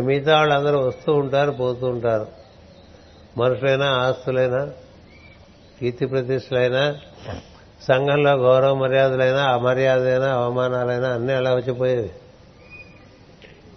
మిగతా 0.01 0.37
వాళ్ళందరూ 0.37 0.79
వస్తూ 0.79 1.12
ఉంటారు 1.12 1.51
పోతూ 1.51 1.87
ఉంటారు. 1.87 2.27
మనుషులైనా 3.37 3.87
ఆస్తులైనా 3.87 4.71
కీర్తి 5.81 6.07
ప్రతిష్టలైనా 6.07 6.97
సంఘంలో 7.83 8.33
గౌరవ 8.35 8.74
మర్యాదలైనా 8.74 9.43
అమర్యాదైనా 9.53 10.29
అవమానాలైనా 10.35 11.09
అన్నీ 11.09 11.33
అలా 11.33 11.55
వచ్చిపోయేవి 11.55 12.11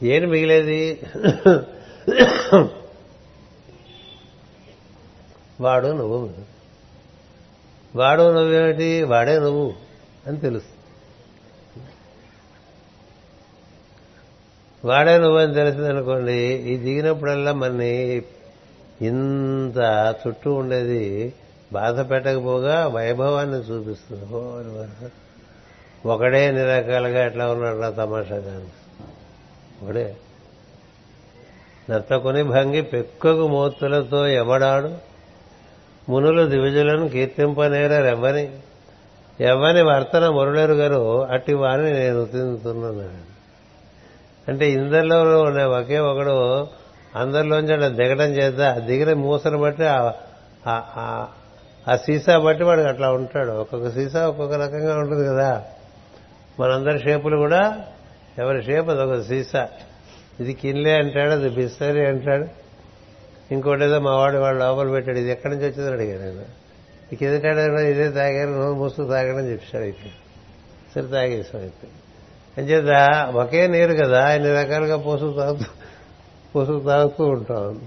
ఏం 0.04 0.30
మిగిలేది? 0.30 1.02
వాడు 5.62 5.88
నువ్వు. 5.88 6.34
వాడు 7.96 8.34
నువ్వేమిటి? 8.34 9.04
వాడే 9.04 9.40
నువ్వు 9.40 9.74
అని 10.28 10.38
తెలుసు 10.38 10.80
వాడే 14.88 15.18
నువ్వు 15.18 15.38
అని 15.38 15.54
తెలిసిందనుకోండి 15.54 16.38
ఈ 16.44 16.78
దిగినప్పుడల్లా 16.78 17.54
మనని 17.54 18.22
ఇంత 19.02 19.78
చుట్టూ 20.28 20.54
ఉండేది 20.54 21.34
బాధ 21.74 22.10
పెట్టకపోగా 22.12 22.88
వైభవాన్ని 22.88 23.58
చూపిస్తుంది. 23.58 24.26
ఓ 24.34 24.62
ఒకడే 26.14 26.46
ఎన్ని 26.46 26.64
రకాలుగా 26.64 27.26
ఎట్లా 27.26 27.52
ఉన్నాడు 27.52 27.78
నా 27.78 27.90
తమాషాగా 27.90 28.62
ఒకడే. 29.84 30.18
నర్తకుని 31.90 32.44
భంగి 32.44 32.82
పెక్కకు 32.82 33.48
మోత్తులతో 33.48 34.28
ఎవడాడు? 34.28 34.94
మునులు 36.10 36.48
దివిజులను 36.48 37.10
కీర్తింపనేరెవ్వని 37.10 38.60
ఎవ్వని? 39.40 39.82
వర్తన 39.82 40.30
మురళేరు 40.30 40.74
గారు 40.74 41.24
అట్టి 41.24 41.54
వారిని 41.54 41.94
నేను 41.94 42.26
తింటున్నాను. 42.26 43.10
అంటే 44.48 44.72
ఇందరిలో 44.72 45.42
ఉన్న 45.42 45.64
ఒకే 45.64 46.00
ఒకడు 46.00 46.68
అందరిలోంచి 47.16 47.74
అట్లా 47.74 47.88
దిగడం 47.88 48.30
చేద్దా 48.30 48.74
దిగిన 48.74 49.14
మూసను 49.14 49.58
బట్టి 49.58 49.84
ఆ- 51.88 51.96
సీసా 51.96 52.40
బట్టి 52.40 52.64
వాడు 52.64 52.82
అట్లా 52.82 53.12
ఉంటాడు. 53.12 53.52
ఒక్కొక్క 53.52 53.90
సీసా 53.90 54.28
ఒక్కొక్క 54.28 54.56
రకంగా 54.56 55.00
ఉంటుంది 55.00 55.28
కదా. 55.28 55.64
మనందరి 56.60 57.00
షేపులు 57.00 57.38
కూడా 57.38 57.86
ఎవరి 58.38 58.64
షేప్ 58.64 58.90
అదొక 58.90 59.22
సీసా. 59.22 59.70
ఇది 60.40 60.54
కిన్లే 60.54 60.96
అంటాడు 60.96 61.32
అది 61.32 61.50
బిస్తరి 61.50 62.08
అంటాడు. 62.08 62.46
ఇంకోటి 63.54 63.84
ఏదో 63.84 64.00
మా 64.00 64.16
వాడు 64.16 64.38
వాడు 64.38 64.58
లోపల 64.58 64.92
పెట్టాడు. 64.92 65.18
ఇది 65.18 65.32
ఎక్కడి 65.32 65.56
నుంచి 65.56 65.70
వచ్చిందని 65.70 65.94
అడిగాను 65.94 66.26
నేను. 66.26 66.46
ఇక 67.12 67.24
ఎందుకంటే 67.24 67.92
ఇదే 67.92 68.12
తాగాను 68.12 68.52
నోరు 68.52 68.74
మూసుకు 68.74 69.08
తాగడం 69.08 69.52
చెప్పాడు 69.52 69.84
అయితే. 69.84 70.12
సరే 70.96 71.08
తాగేసాం 71.08 71.62
అయితే. 71.62 71.88
అంచేత 72.58 73.26
ఒకే 73.36 73.68
నీరు 73.68 73.94
కదా 73.94 74.34
ఇన్ని 74.34 74.54
రకాలుగా 74.54 74.98
పోసుకు 74.98 75.34
తాగుతూ 75.38 75.66
పోసుకు 76.56 76.80
తాగుతూ 76.80 77.26
ఉంటాం. 77.26 77.82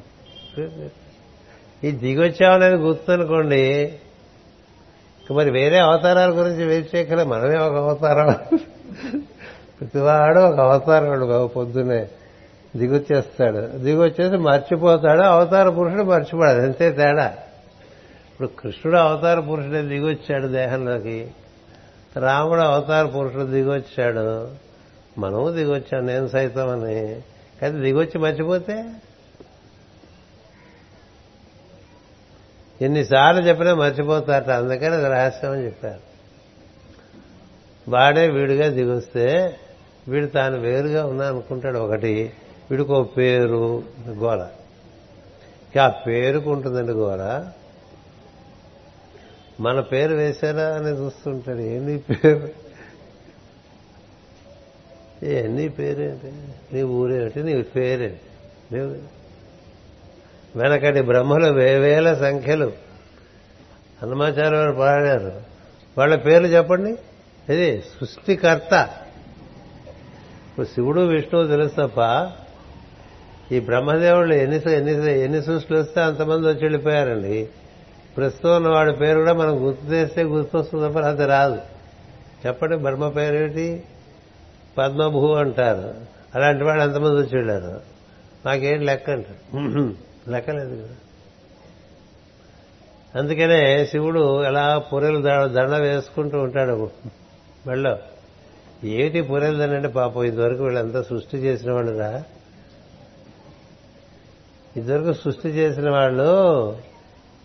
ఈ 1.85 1.91
దిగొచ్చామనేది 1.91 2.75
గుర్తనుకోండి. 2.75 3.61
ఇక 5.23 5.33
మరి 5.33 5.51
వేరే 5.51 5.79
అవతారాల 5.79 6.31
గురించి 6.31 6.65
వేచి 6.65 6.89
చేయగల 6.97 7.23
మనమే 7.23 7.57
ఒక 7.57 7.77
అవతారం. 7.77 8.59
ప్రతివాడు 9.81 10.39
ఒక 10.39 10.61
అవతారం 10.61 11.09
వాడు 11.09 11.47
పొద్దునే 11.47 12.09
దిగొచ్చేస్తాడు. 12.77 13.79
దిగొచ్చేసి 13.79 14.37
మర్చిపోతాడు. 14.37 15.23
అవతార 15.23 15.69
పురుషుడు 15.69 16.03
మర్చిపోడాడు 16.03 16.63
అంతే 16.63 16.93
తేడా. 16.93 17.27
ఇప్పుడు 18.33 18.49
కృష్ణుడు 18.49 18.99
అవతార 18.99 19.41
పురుషుడే 19.41 19.83
దిగొచ్చాడు 19.83 20.47
దేహంలోకి. 20.47 21.31
రాముడు 22.17 22.61
అవతార 22.61 23.07
పురుషుడు 23.07 23.43
దిగొచ్చాడు. 23.43 24.49
మనము 25.21 25.51
దిగొచ్చాం 25.51 26.07
నేను 26.07 26.29
సైతం 26.29 26.69
అని. 26.69 27.21
కానీ 27.63 27.81
దిగొచ్చి 27.81 28.19
మర్చిపోతే 28.19 28.85
ఎన్నిసార్లు 32.83 33.41
చెప్పినా 33.41 33.75
మర్చిపోతారట. 33.75 34.51
అందుకని 34.51 34.95
అది 34.95 35.05
రహస్యం 35.05 35.53
అని 35.53 35.65
చెప్పారు. 35.65 36.01
వాడే 37.91 38.29
వీడిగా 38.29 38.69
దిగొస్తే 38.69 39.57
వీడు 40.09 40.27
తాను 40.27 40.59
వేరుగా 40.59 41.07
ఉన్నా 41.07 41.27
అనుకుంటాడు 41.27 41.79
ఒకటి. 41.79 42.33
వీడికి 42.71 42.93
ఒక 42.93 43.17
పేరు 43.17 43.83
గోల 44.09 44.49
ఆ 45.81 45.89
పేరుకు 45.89 46.51
ఉంటుందండి 46.51 46.93
గోల 46.93 47.49
మన 49.61 49.81
పేరు 49.81 50.15
వేశారా 50.15 50.65
అని 50.65 50.89
చూస్తుంటాడు. 50.89 51.59
ఏంది 51.59 51.99
పేరు? 51.99 52.49
ఏ 55.25 55.47
నీ 55.47 55.69
పేరేంటి? 55.69 56.33
నీ 56.73 56.83
ఊరేమిటి 56.83 57.43
నీ 57.43 57.63
పేరేంటి? 57.63 58.21
నీవు 58.73 59.22
వెనకటి 60.57 61.01
బ్రహ్మలు 61.01 61.53
వేవేల 61.53 62.15
సంఖ్యలు. 62.15 62.73
హనుమాచార్య 64.03 64.57
వారు 64.57 64.73
పాడారు. 64.73 65.33
వాళ్ళ 65.99 66.17
పేర్లు 66.17 66.49
చెప్పండి. 66.49 66.97
ఇది 67.53 67.81
సృష్టికర్త. 67.81 68.89
ఇప్పుడు 70.51 70.67
శివుడు 70.67 71.01
విష్ణువు 71.01 71.47
తెలుసు 71.47 71.75
తప్ప 71.75 72.31
ఈ 73.55 73.61
బ్రహ్మదేవుళ్ళు 73.61 74.35
ఎన్ని 74.35 74.73
ఎన్ని 74.73 75.21
ఎన్ని 75.21 75.43
సృష్టిలు 75.43 75.79
వస్తే 75.79 76.01
అంతమంది 76.01 76.49
వచ్చి 76.49 76.63
వెళ్ళిపోయారండి. 76.63 77.49
ప్రస్తుతం 78.17 78.57
ఉన్న 78.57 78.69
వాడి 78.69 78.93
పేరు 78.93 79.19
కూడా 79.19 79.33
మనం 79.33 79.67
గుర్తు 79.67 79.87
చేస్తే 79.87 80.23
గుర్తొస్తుంది 80.23 80.89
తప్ప 80.89 80.99
అది 80.99 81.27
రాదు. 81.27 81.61
చెప్పండి 82.47 82.77
బ్రహ్మ 82.77 83.09
పేరేంటి 83.09 83.83
పద్మభూ 84.79 85.33
అంటారు. 85.35 85.95
అలాంటి 86.35 86.65
వాళ్ళు 86.65 86.85
ఎంతమంది 86.85 87.15
వచ్చి 87.15 87.37
వెళ్ళారు. 87.37 87.81
మాకేం 88.47 88.81
లెక్క 88.81 89.11
అంటారు? 89.11 89.67
లెక్కలేదు 90.29 90.77
కదా. 90.77 90.95
అందుకనే 93.21 93.87
శివుడు 93.87 94.45
ఎలా 94.45 94.79
పొరెలు 94.79 95.23
దండ 95.49 95.71
వేసుకుంటూ 95.71 96.39
ఉంటాడు 96.39 96.91
మెళ్ళో. 97.67 97.99
ఏమిటి 98.85 99.23
పొరెలు 99.23 99.59
దండ 99.59 99.71
అంటే 99.71 99.89
పాపం 99.89 100.25
ఇదివరకు 100.25 100.65
వీళ్ళంతా 100.65 101.03
సృష్టి 101.03 101.37
చేసిన 101.37 101.73
వాళ్ళురా. 101.73 102.23
ఇదివరకు 104.77 105.13
సృష్టి 105.13 105.49
చేసిన 105.49 105.91
వాళ్ళు 105.91 106.79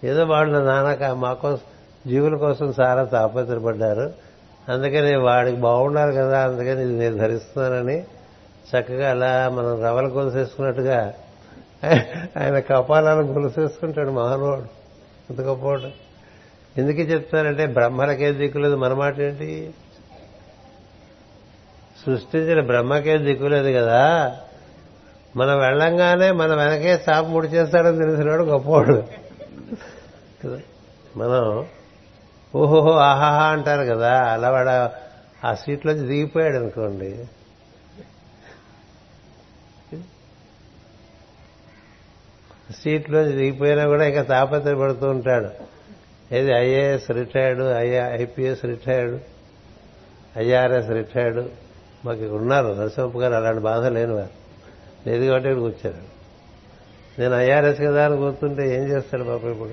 ఏదో 0.03 0.25
వాళ్ళు 0.25 0.57
నానక 0.57 1.03
మా 1.03 1.33
కోసం 1.33 1.59
జీవుల 2.07 2.35
కోసం 2.35 2.73
చాలా 2.81 3.03
తాపత్రపడ్డారు. 3.03 4.13
అందుకని 4.69 5.15
వాడికి 5.15 5.57
బాగున్నారు 5.57 6.11
కదా 6.11 6.43
అందుకని 6.43 6.81
ఇది 6.81 6.93
నేను 6.93 7.17
ధరిస్తున్నానని 7.17 8.01
చక్కగా 8.69 9.09
అలా 9.09 9.49
మనం 9.49 9.83
రవల 9.83 10.07
గొలుసేసుకున్నట్టుగా 10.07 11.13
ఆయన 12.39 12.59
కపాలను 12.59 13.21
గొలుసేసుకుంటాడు 13.21 14.09
మహానుభావుడు. 14.09 14.65
ఎంత 15.29 15.41
గొప్పవాడు 15.41 16.07
ఎందుకు 16.77 16.97
చెప్తారంటే 16.97 17.65
బ్రహ్మలకే 17.65 18.31
దిక్కులేదు 18.31 18.75
మన 18.75 18.93
మాట 18.93 19.19
ఏంటి? 19.19 19.73
సృష్టించిన 22.05 22.61
బ్రహ్మకే 22.61 23.17
దిక్కులేదు 23.17 23.79
కదా. 23.79 24.37
మనం 25.35 25.59
వెళ్ళంగానే 25.59 26.31
మన 26.31 26.55
వెనకే 26.55 27.03
చాప 27.09 27.25
ముడి 27.25 27.47
చేస్తాడని 27.47 27.97
తెలిసినాడు 27.97 28.43
గొప్పవాడు 28.43 29.03
కదా 30.45 30.59
మనం 31.17 31.65
ఓహోహో 32.55 32.91
ఆహాహా 32.91 33.45
అంటారు 33.45 33.85
కదా. 33.85 34.23
అలా 34.23 34.51
వాడు 34.51 34.89
ఆ 35.47 35.53
సీట్లోంచి 35.53 36.07
దిగిపోయాడు 36.07 36.55
అనుకోండి. 36.55 37.25
సీట్లో 42.71 43.23
దిగిపోయినా 43.23 43.85
కూడా 43.85 44.07
ఇంకా 44.07 44.21
తాపత్రపడుతూ 44.21 45.09
ఉంటాడు. 45.09 45.49
ఏది 46.35 46.51
IAS 46.51 47.11
retired 47.11 47.61
IA 47.61 48.21
IPS 48.21 48.65
retired 48.65 49.19
IRS 50.37 50.89
retired. 50.89 51.45
మాకు 52.05 52.19
ఇక్కడ 52.19 52.37
ఉన్నారు. 52.37 52.67
నరసింహప్ప 52.67 53.17
గారు 53.17 53.33
అలాంటి 53.33 53.61
బాధ 53.61 53.85
లేని 53.85 54.13
వారు. 54.13 54.29
లేదు 55.09 55.25
కాబట్టి 55.25 55.49
ఇక్కడికి 55.49 55.77
వచ్చారు. 55.77 56.17
నేను 57.21 57.35
ఐఆర్ఎస్ 57.35 57.81
కదా 57.81 58.05
అని 58.05 58.17
కూర్చుంటే 58.17 58.75
ఏం 58.75 58.89
చేస్తాడు 58.89 59.23
పాప 59.23 59.43
ఇప్పుడు? 59.43 59.71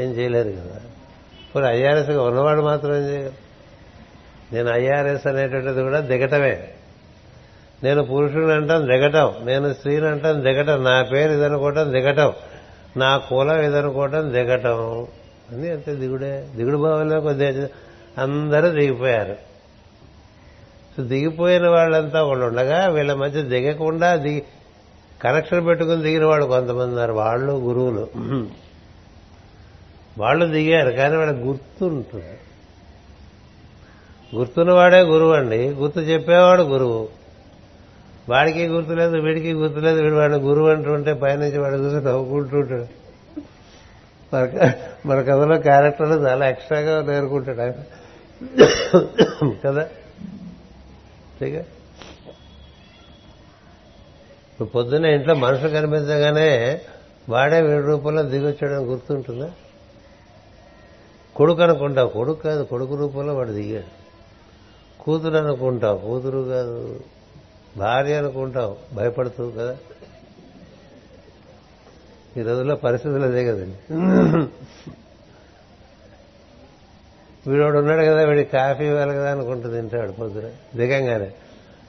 ఏం 0.00 0.10
చేయలేదు 0.10 0.50
కదా. 0.50 0.80
ఇప్పుడు 1.46 1.64
ఐఆర్ఎస్గా 1.64 2.22
ఉన్నవాడు 2.22 2.60
మాత్రం 2.60 2.96
ఏం 2.96 3.08
చేయగలరు 3.08 3.46
నేను 4.52 4.70
ఐఆర్ఎస్ 4.70 5.26
అనేటువంటిది 5.26 5.82
కూడా 5.82 6.00
దిగటమే. 6.00 6.68
నేను 7.82 8.02
పురుషుని 8.02 8.52
అంటాను 8.52 8.86
దిగటం 8.86 9.34
నేను 9.44 9.72
స్త్రీని 9.74 10.06
అంటాను 10.06 10.42
దిగటం 10.42 10.84
నా 10.84 11.02
పేరు 11.02 11.32
ఇదనుకోవటం 11.32 11.92
దిగటం 11.92 12.32
నా 12.96 13.16
కులం 13.16 13.60
ఇదనుకోవటం 13.60 14.32
దిగటం 14.32 15.06
అని 15.52 15.70
అంతే 15.70 15.94
దిగుడే. 15.94 16.48
దిగుడు 16.56 16.76
భావంలో 16.76 17.20
కొద్దిగా 17.20 17.68
అందరూ 18.18 18.68
దిగిపోయారు. 18.68 19.36
దిగిపోయిన 21.00 21.68
వాళ్ళంతా 21.68 22.22
వాళ్ళు 22.22 22.46
ఉండగా 22.46 22.86
వీళ్ళ 22.86 23.14
మధ్య 23.14 23.42
దిగకుండా 23.42 24.16
దిగి 24.16 24.42
కనెక్షన్ 25.22 25.66
పెట్టుకుని 25.66 26.02
దిగిన 26.02 26.24
వాళ్ళు 26.24 26.46
కొంతమంది 26.46 26.84
ఉన్నారు. 26.84 27.12
వాళ్ళు 27.12 27.52
గురువులు. 27.52 28.08
వాళ్ళు 30.18 30.46
దిగారు 30.46 30.90
కానీ 30.90 31.16
వాళ్ళ 31.16 31.48
గుర్తుంటుంది. 31.48 32.38
గుర్తున్నవాడే 34.36 35.00
గురువు 35.00 35.32
అండి. 35.32 35.68
గుర్తు 35.68 36.00
చెప్పేవాడు 36.00 36.62
గురువు. 36.62 37.25
వాడికి 38.28 38.66
గుర్తులేదు 38.66 39.16
వీడికి 39.16 39.52
గుర్తులేదు 39.52 40.00
వీడు 40.00 40.14
వాడిని 40.14 40.38
గురువు 40.38 40.68
అంటుంటే 40.68 41.14
పైనుంచి 41.14 41.58
వాడు 41.58 41.74
చూసి 41.74 42.06
నవ్వుకుంటుంటాడు 42.06 42.86
మన 44.34 44.72
మన 45.06 45.22
కథలో 45.22 45.58
క్యారెక్టర్లు 45.58 46.14
చాలా 46.14 46.48
ఎక్స్ట్రాగా 46.48 47.02
నేర్చుకుంటాడు 47.02 47.60
ఆయన. 47.60 47.72
కదా? 49.64 49.88
ఇప్పుడు 54.52 54.68
పొద్దున్న 54.68 55.06
ఇంట్లో 55.06 55.34
మనుషులు 55.34 55.68
కనిపించగానే 55.68 56.80
వాడే 57.28 57.60
వీడి 57.60 57.86
రూపంలో 57.86 58.22
దిగొచ్చాడని 58.22 58.84
గుర్తుంటుందా? 58.84 59.50
కొడుకు 61.36 61.62
అనుకుంటావు 61.62 62.08
కొడుకు 62.08 62.42
కాదు 62.42 62.62
కొడుకు 62.62 62.94
రూపంలో 62.94 63.34
వాడు 63.34 63.52
దిగాడు. 63.52 64.06
కూతురు 65.02 65.36
అనుకుంటావు 65.36 65.98
కూతురు 65.98 66.38
కాదు. 66.38 67.00
భార్య 67.76 68.14
అనుకుంటావు 68.14 68.76
భయపడుతూ 68.94 69.50
కదా. 69.50 69.76
ఈ 72.36 72.42
రోజుల్లో 72.42 72.76
పరిస్థితులు 72.76 73.24
అదే 73.24 73.44
కదండి. 73.44 73.78
వీడోడు 77.50 77.78
ఉన్నాడు 77.78 78.00
కదా 78.00 78.24
వీడి 78.24 78.44
కాఫీ 78.44 78.84
ఇవ్వాలి 78.84 79.14
కదా 79.14 79.30
అనుకుంటూ 79.32 79.70
తింటాడు 79.70 80.12
పొద్దున. 80.12 80.50
దిగంగానే. 80.76 81.32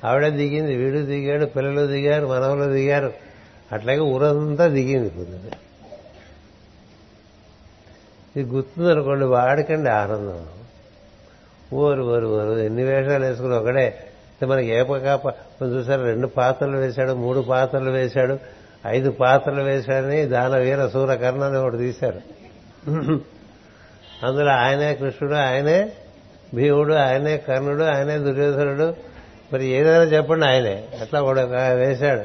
ఆవిడ 0.06 0.28
దిగింది 0.28 0.76
వీడు 0.76 1.06
దిగాడు 1.06 1.46
పిల్లలు 1.46 1.88
దిగారు 1.88 2.28
మనవలు 2.28 2.72
దిగారు. 2.72 3.14
అట్లాగే 3.72 4.00
ఊరంతా 4.00 4.68
దిగింది 4.68 5.10
పొద్దున. 5.10 5.52
ఇది 8.36 8.50
గుర్తుందనుకోండి 8.50 9.26
వాడికండి 9.26 9.90
ఆనందం. 9.90 10.48
ఓరు 11.74 12.04
ఓరు 12.04 12.28
ఓరు 12.28 12.60
ఎన్ని 12.60 12.84
వేషాలు 12.84 13.26
వేసుకుని 13.26 13.54
ఒకడే 13.54 14.07
మనకి 14.46 14.68
ఏపగా 14.68 15.22
చూసారు 15.64 16.02
రెండు 16.02 16.28
పాత్రలు 16.28 16.78
వేశాడు 16.78 17.12
మూడు 17.12 17.40
పాత్రలు 17.40 17.92
వేశాడు 17.92 18.40
ఐదు 18.88 19.12
పాత్రలు 19.12 19.64
వేశాడని 19.64 20.26
దాన 20.26 20.58
వీర 20.58 20.88
సూర 20.88 21.16
కర్ణని 21.16 21.58
ఒకటి 21.58 21.78
తీశారు. 21.78 22.22
అందులో 24.26 24.52
ఆయనే 24.52 24.96
కృష్ణుడు 24.96 25.36
ఆయనే 25.36 25.92
భీముడు 26.54 26.94
ఆయనే 26.94 27.38
కర్ణుడు 27.38 27.84
ఆయనే 27.84 28.18
దుర్యోధనుడు. 28.18 28.96
మరి 29.54 29.68
ఏదైనా 29.68 30.04
చెప్పండి 30.04 30.46
ఆయనే. 30.46 30.88
అట్లా 31.02 31.22
కూడా 31.22 31.44
వేశాడు. 31.74 32.22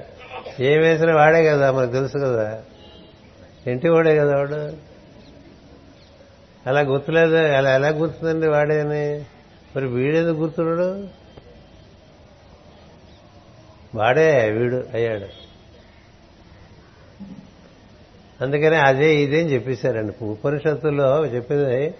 ఏం 0.62 0.80
వేసినా 0.80 1.14
వాడే 1.14 1.44
కదా 1.44 1.72
మనకు 1.72 1.92
తెలుసు 1.92 2.18
కదా. 2.18 2.58
ఇంటి 3.66 3.88
వాడే 3.88 4.16
కదా 4.16 4.36
వాడు. 4.36 4.72
అలా 6.68 6.80
గుర్తులేదు 6.80 7.36
అలా 7.36 7.74
ఎలా 7.74 7.88
గుర్తుందండి 7.88 8.46
వాడేని? 8.46 9.24
మరి 9.76 9.86
వీడేది 9.86 10.30
గుర్తున్నాడు? 10.30 11.21
వాడే 13.94 14.50
వీడు 14.50 14.84
అయ్యాడు. 14.94 15.28
అందుకనే 18.44 18.76
అదే 18.76 19.16
ఇదే 19.16 19.40
అని 19.40 19.52
చెప్పేశారండి. 19.52 20.24
ఉపనిషత్తుల్లో 20.24 21.26
చెప్పింది 21.26 21.94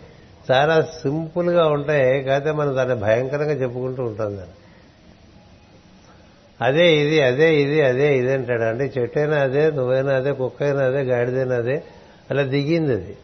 చాలా 0.51 0.83
సింపుల్గా 0.83 1.67
ఉంటాయి 1.67 2.23
కాకపోతే 2.23 2.53
మనం 2.53 2.77
దాన్ని 2.77 2.95
భయంకరంగా 2.95 3.53
చెప్పుకుంటూ 3.53 4.03
ఉంటాం 4.03 4.37
దాన్ని. 4.37 4.55
అదే 6.61 6.97
ఇది 6.97 7.23
అదే 7.23 7.55
ఇది 7.63 7.83
అదే 7.83 8.19
ఇది 8.19 8.33
అంటాడు. 8.33 8.63
అంటే 8.63 8.93
చెట్టైనా 8.99 9.37
అదే 9.37 9.71
నువ్వైనా 9.71 10.17
అదే 10.17 10.33
కుక్క 10.33 10.63
అయినా 10.63 10.85
అదే 10.85 11.03
గాడిదైనా 11.03 11.55
అదే 11.55 11.83
అలా 12.31 12.43
దిగింది 12.43 12.93
అది. 12.93 13.17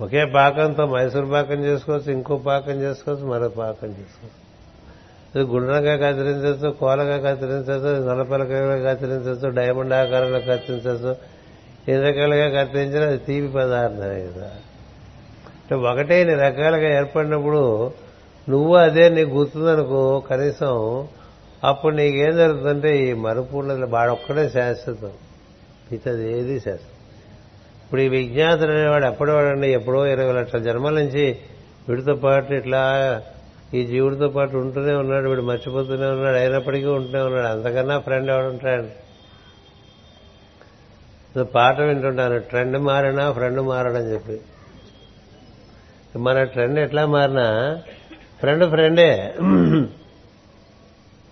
ఒకే 0.00 0.24
పాకంతో 0.24 0.86
మైసూర్ 0.86 1.30
పాకం 1.30 1.64
చేసుకోవచ్చు 1.64 2.12
ఇంకో 2.12 2.36
పాకం 2.36 2.72
చేసుకోవచ్చు 2.72 3.26
మరో 3.26 3.48
పాకం 3.48 3.88
చేసుకోవచ్చు. 3.88 4.39
ఇది 5.36 5.44
గుండ్రంగా 5.44 5.96
కత్తిరించవచ్చు 5.96 6.70
కోలగా 6.70 7.30
కత్తిరించవచ్చు 7.30 8.14
నలపలకగా 8.14 8.92
కత్తిరించవచ్చు 8.92 9.48
డైమండ్ 9.48 9.92
ఆకారంలో 9.92 10.40
కత్తిరించవచ్చు 10.40 11.16
ఎన్ని 11.88 12.10
రకాలుగా 12.10 12.62
కత్తిరించినా 12.62 13.06
అది 13.06 13.18
తీపి 13.18 13.48
పదార్థమే 13.48 14.26
కదా. 14.26 14.50
అంటే 15.56 15.74
ఒకటే 15.74 16.20
ఇన్ని 16.20 16.36
రకాలుగా 16.36 16.96
ఏర్పడినప్పుడు 16.98 17.92
నువ్వు 18.48 18.76
అదే 18.76 19.08
నీకు 19.08 19.30
గుర్తుందనుకో 19.30 20.20
కనీసం 20.20 21.08
అప్పుడు 21.64 21.94
నీకేం 21.94 22.36
జరుగుతుందంటే 22.36 22.98
ఈ 22.98 23.12
మరుపూర్ణ 23.12 23.84
వాడొక్కడే 23.84 24.48
శాశ్వతం. 24.48 25.10
మిగతాది 25.92 26.38
ఏది 26.38 26.60
శాశ్వతం. 26.60 26.96
ఇప్పుడు 27.84 28.00
ఈ 28.00 28.08
విజ్ఞాతుడు 28.08 28.70
అనేవాడు 28.70 29.06
ఎప్పటి 29.06 29.30
వాడండి 29.30 29.68
ఎప్పుడో 29.68 30.06
ఇరవై 30.06 30.32
లక్షల 30.32 30.58
జన్మల 30.58 30.92
నుంచి 30.92 31.36
వీడితో 31.88 32.14
పాటు 32.14 32.52
ఇట్లా 32.52 32.82
ఈ 33.74 33.86
జీవుడితో 33.86 34.28
పాటు 34.28 34.56
ఉంటూనే 34.56 34.92
ఉన్నాడు 34.92 35.28
వీడు 35.28 35.42
మర్చిపోతూనే 35.42 36.06
ఉన్నాడు 36.06 36.36
అయినప్పటికీ 36.36 36.86
ఉంటూనే 36.86 37.22
ఉన్నాడు. 37.22 37.46
అంతకన్నా 37.46 37.98
ఫ్రెండ్ 37.98 38.30
ఎవడుంటాడు 38.30 39.00
పాట 41.42 41.80
వింటుంటాను 41.80 42.38
ట్రెండ్ 42.38 42.78
మారినా 42.78 43.32
ఫ్రెండ్ 43.32 43.60
మారడని 43.60 44.12
చెప్పి. 44.12 44.40
మన 46.18 46.42
ట్రెండ్ 46.42 46.78
ఎట్లా 46.78 47.06
మారినా 47.06 47.78
ఫ్రెండ్ 48.38 48.68
ఫ్రెండే 48.68 49.34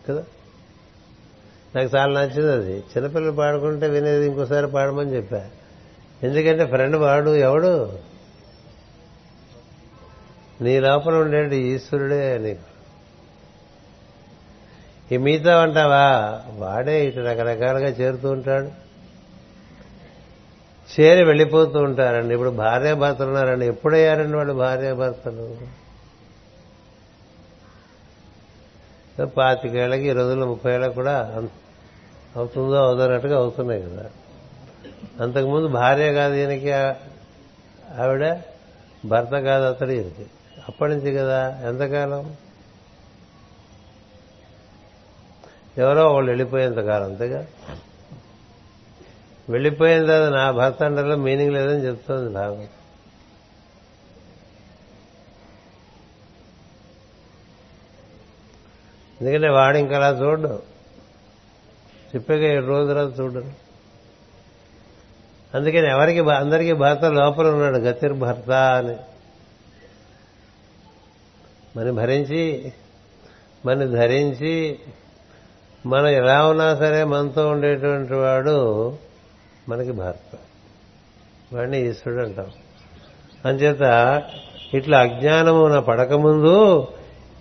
కదా? 0.08 0.24
నాకు 1.76 1.96
చాలా 1.96 2.20
నచ్చింది 2.20 2.52
అది. 2.52 2.78
చిన్నపిల్లలు 2.78 3.32
పాడుకుంటే 3.32 3.88
వినేది 3.88 4.26
ఇంకోసారి 4.26 4.66
పాడమని 4.66 5.16
చెప్పా. 5.16 5.44
ఎందుకంటే 6.22 6.66
ఫ్రెండ్ 6.66 6.96
వాడు 6.96 7.36
ఎవడు? 7.36 8.07
నీ 10.60 10.80
లోపల 10.80 11.14
ఉండేటి 11.14 11.56
ఈశ్వరుడే 11.56 12.38
నీకు 12.38 12.60
ఈ 15.14 15.16
మిగతా 15.16 15.62
అంటావా? 15.62 16.40
వాడే 16.50 17.06
ఇటు 17.06 17.20
రకరకాలుగా 17.20 17.88
చేరుతూ 17.88 18.30
ఉంటాడు. 18.30 18.88
చేరి 21.00 21.24
వెళ్ళిపోతూ 21.24 21.78
ఉంటారండి. 21.78 22.34
ఇప్పుడు 22.34 22.50
భార్య 22.50 22.94
భర్తలు 22.94 23.26
ఉన్నారండి 23.26 23.66
ఎప్పుడయ్యారండి 23.66 24.36
వాళ్ళు 24.36 24.54
భార్య 24.54 24.92
భర్తలు 24.92 25.56
పాతికేళ్ళకి 29.24 30.08
ఈ 30.08 30.12
రోజుల్లో 30.12 30.46
ముప్పై 30.46 30.74
ఏళ్ళకి 30.74 30.94
కూడా 30.94 31.42
అవుతుందో 32.36 32.76
అవుతున్నట్టుగా 32.76 33.36
అవుతున్నాయి 33.36 33.82
కదా. 33.82 34.10
అంతకుముందు 35.20 35.68
భార్య 35.68 36.12
కాదు 36.12 36.34
ఈయనకి 36.34 36.72
ఆవిడ 38.00 38.36
భర్త 39.06 39.38
కాదు 39.38 39.64
అతడు 39.64 39.90
ఈయనకి. 39.90 40.26
అప్పటి 40.68 40.92
నుంచి 40.92 41.14
కదా 41.14 41.62
ఎంతకాలం? 41.66 42.36
ఎవరో 45.78 46.12
వాళ్ళు 46.12 46.30
వెళ్ళిపోయేంతకాలం 46.30 47.04
అంతేగా? 47.04 47.46
వెళ్ళిపోయిన 49.48 50.06
తర్వాత 50.06 50.32
నా 50.32 50.50
భర్త 50.50 50.82
అండర్లో 50.82 51.16
మీనింగ్ 51.16 51.52
లేదని 51.52 51.86
చెప్తోంది 51.86 52.32
భాగం 52.32 52.68
ఎందుకంటే 59.20 59.48
వాడు 59.48 59.78
ఇంకా 59.78 59.96
అలా 59.96 60.08
చూడు 60.08 60.62
చెప్పాక 62.14 62.38
ఏడు 62.38 62.66
రోజులు 62.66 62.98
చూడరు 62.98 63.52
అందుకని 65.54 65.90
ఎవరికి 65.90 66.20
అందరికీ 66.20 66.72
భర్త 66.72 67.04
లోపల 67.04 67.48
ఉన్నాడు 67.48 67.78
గతిర్ 67.78 68.12
భర్త 68.12 68.50
అని. 68.50 68.96
మరి 71.76 71.92
భరించి 71.92 72.72
మన 73.66 73.84
ధరించి 73.84 74.78
మనం 75.86 76.08
ఎలా 76.08 76.48
ఉన్నా 76.48 76.76
సరే 76.76 77.04
మనతో 77.04 77.48
ఉండేటువంటి 77.48 78.14
వాడు 78.14 78.92
మనకి 79.68 79.92
భర్త. 79.92 80.38
వాడిని 81.52 81.90
ఈశ్వరుడు 81.90 82.22
అంటాం. 82.22 82.46
అంచేత 83.44 84.22
ఇట్లా 84.74 84.98
అజ్ఞానమున 84.98 85.78
పడకముందు 85.78 86.88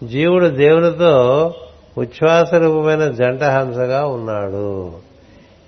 జీవుడు 0.03 0.47
దేవునితో 0.47 1.53
ఉచ్ఛ్వాస 1.97 2.53
రూపమైన 2.53 3.11
జంట 3.11 3.43
హంసగా 3.43 4.05
ఉన్నాడు. 4.05 4.93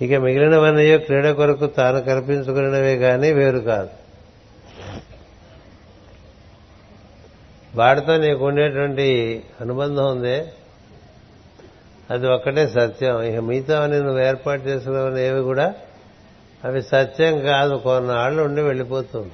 ఇక 0.02 0.14
మిగిలినవన్నీ 0.14 0.98
క్రీడ 0.98 1.30
కొరకు 1.30 1.66
తాను 1.66 2.00
కల్పించుకున్నవే 2.00 2.96
కానీ 2.96 3.32
వేరు 3.32 3.58
కాదు. 3.58 3.99
వాడితో 7.74 8.16
నీకు 8.16 8.46
ఉండేటువంటి 8.46 9.42
అనుబంధం 9.60 10.10
ఉందే. 10.10 10.52
అది 12.10 12.26
ఒక్కటే 12.26 12.68
సత్యం. 12.68 13.22
ఇక 13.22 13.38
మిగతా 13.38 13.86
నువ్వు 13.86 14.18
ఏర్పాటు 14.18 14.62
చేసుకున్న 14.62 15.18
ఏవి 15.18 15.40
కూడా 15.40 15.74
అవి 16.64 16.82
సత్యం 16.82 17.40
కాదు. 17.40 17.74
కొన్నాళ్ళు 17.74 18.42
ఉండి 18.42 18.60
వెళ్ళిపోతుంది 18.60 19.32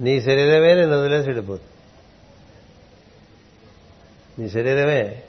నీ 0.00 0.20
శరీరమే 0.20 0.74
నేను 0.74 1.00
వదిలేసి 1.00 1.26
వెళ్ళిపోతుంది 1.26 1.70
నీ 4.38 4.50
శరీరమే 4.50 5.22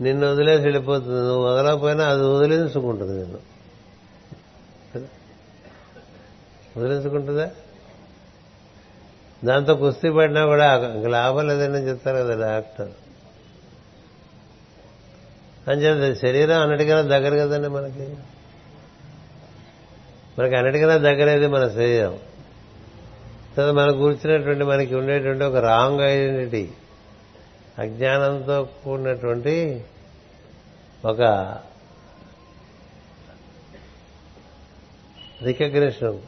నిన్ను 0.00 0.32
వదిలేసి 0.32 0.62
వెళ్ళిపోతుంది. 0.62 1.20
నువ్వు 1.20 1.44
వదలకపోయినా 1.44 2.04
అది 2.08 2.22
వదిలించుకుంటుంది 2.22 3.18
నిన్ను. 3.18 3.38
వదిలించుకుంటుందా 6.76 7.50
దాంతో 9.44 9.74
కుస్తీ 9.74 10.10
పడినా 10.10 10.46
కూడా 10.46 10.78
లాభం 11.08 11.48
లేదని 11.48 11.88
చెప్తారు 11.88 12.16
కదా 12.16 12.46
డాక్టర్. 12.46 12.90
అంచేత 15.68 16.16
శరీరం 16.18 16.60
అన్నిటికైనా 16.60 17.00
దగ్గర 17.00 17.46
కదండి 17.46 17.68
మనకి. 17.68 18.16
మనకి 20.38 20.56
అన్నిటికైనా 20.56 20.96
దగ్గరేది 20.96 21.46
మన 21.46 21.68
శరీరం. 21.68 22.18
తర్వాత 23.56 23.74
మనకు 23.74 23.96
కూర్చున్నటువంటి 23.96 24.64
మనకి 24.64 24.94
ఉండేటువంటి 24.94 25.44
ఒక 25.44 25.56
రాంగ్ 25.56 26.00
ఐడెంటిటీ 26.00 26.70
అజ్ఞానంతో 27.78 28.68
కూడినటువంటి 28.84 29.84
ఒక 31.04 31.22
రికగ్నిషన్ 35.42 36.18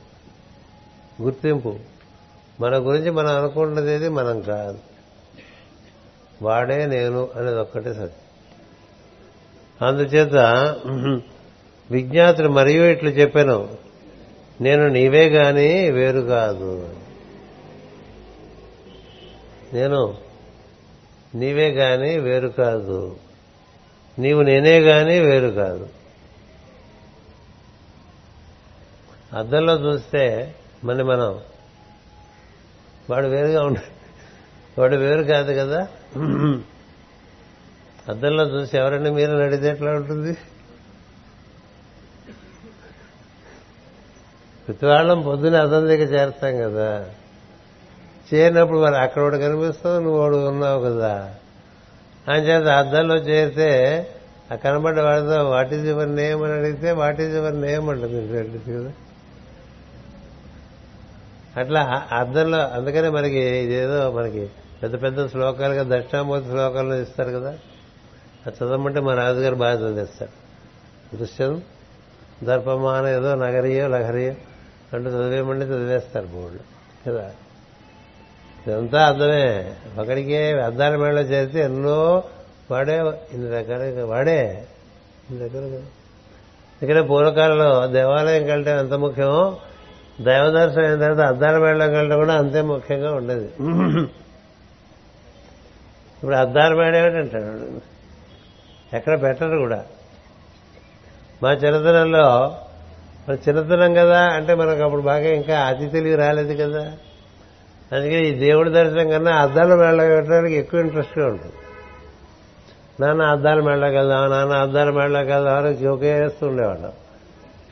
గుర్తింపు. 1.22 1.93
మన 2.60 2.78
గురించి 2.78 3.10
మనం 3.10 3.36
అనుకుంటున్నది 3.36 3.92
ఏది? 3.92 4.08
మనం 4.08 4.40
కాదు. 4.40 4.78
వాడే 6.42 6.86
నేను 6.86 7.28
అనేది 7.36 7.58
ఒక్కటే 7.58 7.94
సత్యం. 7.94 8.10
అందుచేత 9.82 10.34
విజ్ఞాతులు 11.90 12.48
మరియు 12.48 12.82
ఇట్లు 12.82 13.10
చెప్పాను. 13.10 13.68
నేను 14.60 14.88
నీవే 14.88 15.28
గాని 15.28 15.90
వేరు 15.90 16.20
కాదు. 16.20 16.96
నేను 19.72 20.18
నీవే 21.34 21.70
గాని 21.70 22.18
వేరు 22.18 22.48
కాదు. 22.48 23.16
నీవు 24.18 24.42
నేనే 24.42 24.80
గాని 24.80 25.20
వేరు 25.20 25.48
కాదు. 25.48 25.88
అద్దంలో 29.32 29.74
చూస్తే 29.74 30.54
మన 30.84 31.02
మనం 31.02 31.40
వాడు 33.10 33.26
వేరుగా 33.26 33.64
ఉండ 33.64 33.78
వాడు 34.78 34.96
వేరు 34.96 35.22
కాదు 35.22 35.52
కదా. 35.52 35.88
అద్దంలో 38.08 38.44
చూసి 38.44 38.78
ఎవరైనా 38.78 39.10
మీరు 39.10 39.32
నడితే 39.32 39.68
ఎట్లా 39.68 39.90
ఉంటుంది? 39.90 40.36
ప్రతివాళ్ళం 44.68 45.22
పొద్దున్న 45.22 45.56
అద్దం 45.56 45.80
దగ్గర 45.80 46.14
చేరుతాం 46.14 46.56
కదా. 46.56 47.06
చేరినప్పుడు 48.34 48.78
మరి 48.78 48.96
అక్కడ 48.96 49.22
ఒకటి 49.22 49.38
కనిపిస్తావు 49.38 50.00
నువ్వు 50.00 50.20
వాడు 50.20 50.36
ఉన్నావు 50.36 50.84
కదా. 50.84 51.34
అని 52.28 52.46
చేత 52.46 52.68
అద్దంలో 52.68 53.14
చేరితే 53.16 53.70
ఆ 54.52 54.56
కనబడ్డ 54.56 55.00
వాడితో 55.00 55.50
వాట్ 55.50 55.72
ఈజ్ 55.74 55.86
యువర్ 55.86 56.16
నేమ్ 56.16 56.42
అని 56.42 56.52
అడిగితే 56.52 56.90
వాట్ 56.90 57.20
ఈజ్ 57.20 57.34
యువర్ 57.34 57.60
నేమ్ 57.60 57.90
అంటుంది 57.90 58.58
కదా. 58.58 58.92
అట్లా 61.56 62.08
అర్థంలో 62.12 62.58
అందుకనే 62.58 63.08
మనకి 63.08 63.38
ఇదేదో 63.38 64.10
మనకి 64.10 64.50
పెద్ద 64.82 65.02
పెద్ద 65.02 65.26
శ్లోకాలుగా 65.26 65.98
దక్షిణామూర్తి 65.98 66.50
శ్లోకాలు 66.50 66.94
ఇస్తారు 66.94 67.30
కదా. 67.30 67.58
అది 68.46 68.64
చదవమంటే 68.64 69.00
మా 69.00 69.14
రాజుగారు 69.14 69.54
బాగా 69.54 69.86
చదివేస్తారు. 69.86 70.44
దృశ్యం 71.16 71.62
దర్పమాన 72.44 73.06
ఏదో 73.06 73.34
నగరియో 73.34 73.88
లహరియో 73.88 74.34
అంటూ 74.92 75.10
చదివేమంటే 75.10 75.64
చదివేస్తారు 75.64 76.26
బోర్డు 76.26 76.58
కదా. 77.08 77.30
ఇదంతా 78.66 79.06
అర్థమే. 79.06 79.74
ఒకడికే 79.98 80.52
అద్దాల 80.52 80.96
మేడలో 80.96 81.20
చేరితే 81.20 81.60
ఎన్నో 81.60 82.24
వాడే 82.70 82.98
ఇన్ని 83.32 83.50
రకాలుగా 83.50 84.06
వాడే 84.06 84.66
ఇన్ని 85.30 85.44
రకాలుగా. 85.44 85.82
ఇక్కడ 86.82 87.08
పూర్వకాలంలో 87.08 87.86
దేవాలయం 87.86 88.46
కంటే 88.46 88.70
ఎంత 88.70 88.92
ముఖ్యమో 88.92 89.56
దైవ 90.20 90.50
దర్శనం 90.50 90.84
అయిన 90.84 91.00
తర్వాత 91.00 91.26
అద్దాల 91.26 91.58
మేడలోకి 91.58 92.14
కూడా 92.14 92.34
అంతే 92.34 92.60
ముఖ్యంగా 92.60 93.12
ఉండేది. 93.14 93.44
ఇప్పుడు 96.14 96.34
అద్దాల 96.34 96.74
మేడ 96.74 96.94
ఏమిటంటాడు 96.96 97.94
ఎక్కడ 98.96 99.22
పెట్టరు 99.22 99.56
కూడా. 99.56 99.84
మా 101.42 101.52
చిన్నతనంలో 101.52 102.56
మన 103.28 103.34
చిన్నతనం 103.34 103.94
కదా 103.94 104.20
అంటే 104.20 104.54
మనకు 104.54 104.82
అప్పుడు 104.82 105.02
బాగా 105.02 105.28
ఇంకా 105.28 105.60
అతి 105.60 105.86
తెలివి 105.86 106.16
రాలేదు 106.16 106.54
కదా. 106.62 106.92
అందుకే 107.92 108.28
ఈ 108.28 108.34
దేవుడి 108.34 108.70
దర్శనం 108.70 109.10
కన్నా 109.10 109.32
అద్దాల 109.32 109.74
మేళ 109.74 110.08
పెట్టడానికి 110.08 110.56
ఎక్కువ 110.56 110.80
ఇంట్రెస్ట్గా 110.80 111.26
ఉంటుంది. 111.26 111.54
నాన్న 113.00 113.22
అద్దాల 113.22 113.60
మేళకి 113.60 113.96
వెళ్దాం 113.96 114.30
నాన్న 114.30 114.52
అద్దాల 114.52 114.90
మేళకి 114.90 115.30
వెళ్దాం 115.30 115.64
అని 115.64 115.76
జోకేస్తూ 115.76 116.46
ఉండేవాళ్ళం. 116.46 116.92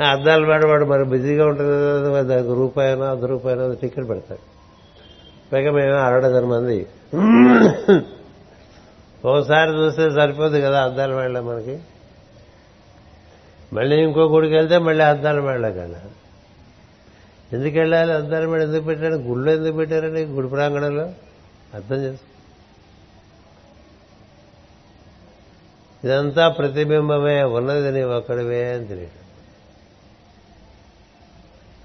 అద్దాలు 0.00 0.46
మేడ 0.46 0.64
వాడు 0.66 0.84
మరి 0.84 1.04
బిజీగా 1.04 1.46
ఉంటుంది 1.46 1.70
కదా, 1.70 2.22
దానికి 2.22 2.54
రూపాయనో 2.54 3.04
అర్ధ 3.04 3.24
రూపాయనో 3.24 3.74
టికెట్ 3.74 4.08
పెడతాడు. 4.08 4.44
పైగా 5.52 5.72
మేము 5.72 5.94
అరడజన 5.94 6.44
మంది. 6.44 6.86
ఒకసారి 9.24 9.70
చూస్తే 9.70 10.10
సరిపోదు 10.10 10.60
కదా 10.60 10.84
అద్దాలు 10.84 11.14
మేళ 11.14 11.40
మనకి. 11.40 11.78
మళ్ళీ 13.72 14.02
ఇంకో 14.02 14.20
గుడికి 14.20 14.54
వెళ్తే 14.54 14.78
మళ్ళీ 14.78 15.04
అద్దాలు 15.04 15.42
మేళకి 15.42 15.78
ఎందుకు 17.52 17.76
వెళ్ళాలి? 17.78 18.12
అద్దాలు 18.12 18.48
మేడ 18.48 18.62
ఎందుకు 18.62 18.84
పెట్టారు? 18.84 19.14
గుళ్ళు 19.14 19.50
ఎందుకు 19.50 19.76
పెట్టారండి? 19.76 20.24
గుడి 20.24 20.48
ప్రాంగణంలో? 20.48 21.06
అర్థం 21.74 21.96
చేసుకో. 21.96 22.28
ఇదంతా 26.04 26.48
ప్రతిబింబమే. 26.48 27.42
ఉన్నది 27.42 27.92
నీ 27.92 28.02
ఒక్కడివే 28.02 28.72
అని 28.74 28.86
తెలియదు. 28.86 29.21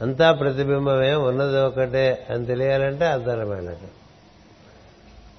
అంతా 0.02 0.32
ప్రతిబింబమే 0.32 1.14
ఉన్నది 1.14 1.60
ఒకటే 1.60 2.28
అని 2.30 2.45
తెలియాలంటే 2.45 3.06
అద్దాల 3.06 3.44
మేడకి 3.44 3.88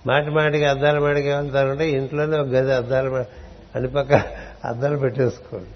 మాటి 0.07 0.31
మాటికి 0.31 0.65
అద్దాల 0.65 0.99
మేడకి 0.99 1.29
వెళ్తారంటే 1.29 1.91
ఇంట్లోనే 1.91 2.39
ఒక 2.39 2.47
గది 2.47 2.75
అద్దాల 2.75 3.25
అన్ని 3.75 3.91
పక్క 3.91 4.13
అద్దాలు 4.65 4.97
పెట్టేసుకోండి. 4.97 5.71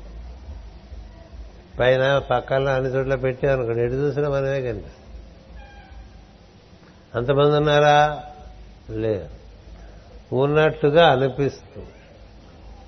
పైన 1.78 2.18
పక్కన 2.18 2.68
అన్ని 2.68 2.90
చోట్ల 2.90 3.14
పెట్టామనుకోండి 3.14 3.82
ఎటు 3.82 3.92
చూసినా 3.92 4.28
మనమే 4.28 4.62
కనిపిస్తుంది. 4.62 5.12
అంతమంది 7.14 7.56
ఉన్నారా? 7.56 8.22
లేదు. 8.90 9.28
ఉన్నట్టుగా 10.34 11.06
అనిపిస్తుంది 11.06 11.88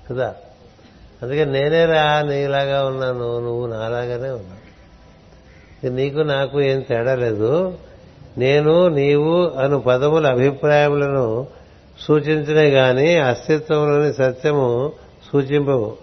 కదా? 0.09 0.35
అందుకే 1.21 1.45
నేనేరా 1.45 2.21
నీలాగా 2.21 2.85
ఉన్నాను 2.85 3.39
నువ్వు 3.39 3.67
నాలాగానే 3.67 4.29
ఉన్నావు. 4.29 4.64
నీకు 5.83 6.19
నాకు 6.19 6.61
ఏం 6.61 6.79
తేడా 6.81 7.15
లేదు. 7.15 7.73
నేను 8.37 8.87
నీవు 8.87 9.51
అను 9.59 9.79
పదముల 9.79 10.27
అభిప్రాయములను 10.27 11.47
సూచించినే 11.99 12.67
గాని 12.67 13.17
అస్తిత్వంలోని 13.17 14.13
సత్యము 14.13 14.91
సూచింపవు. 15.31 15.97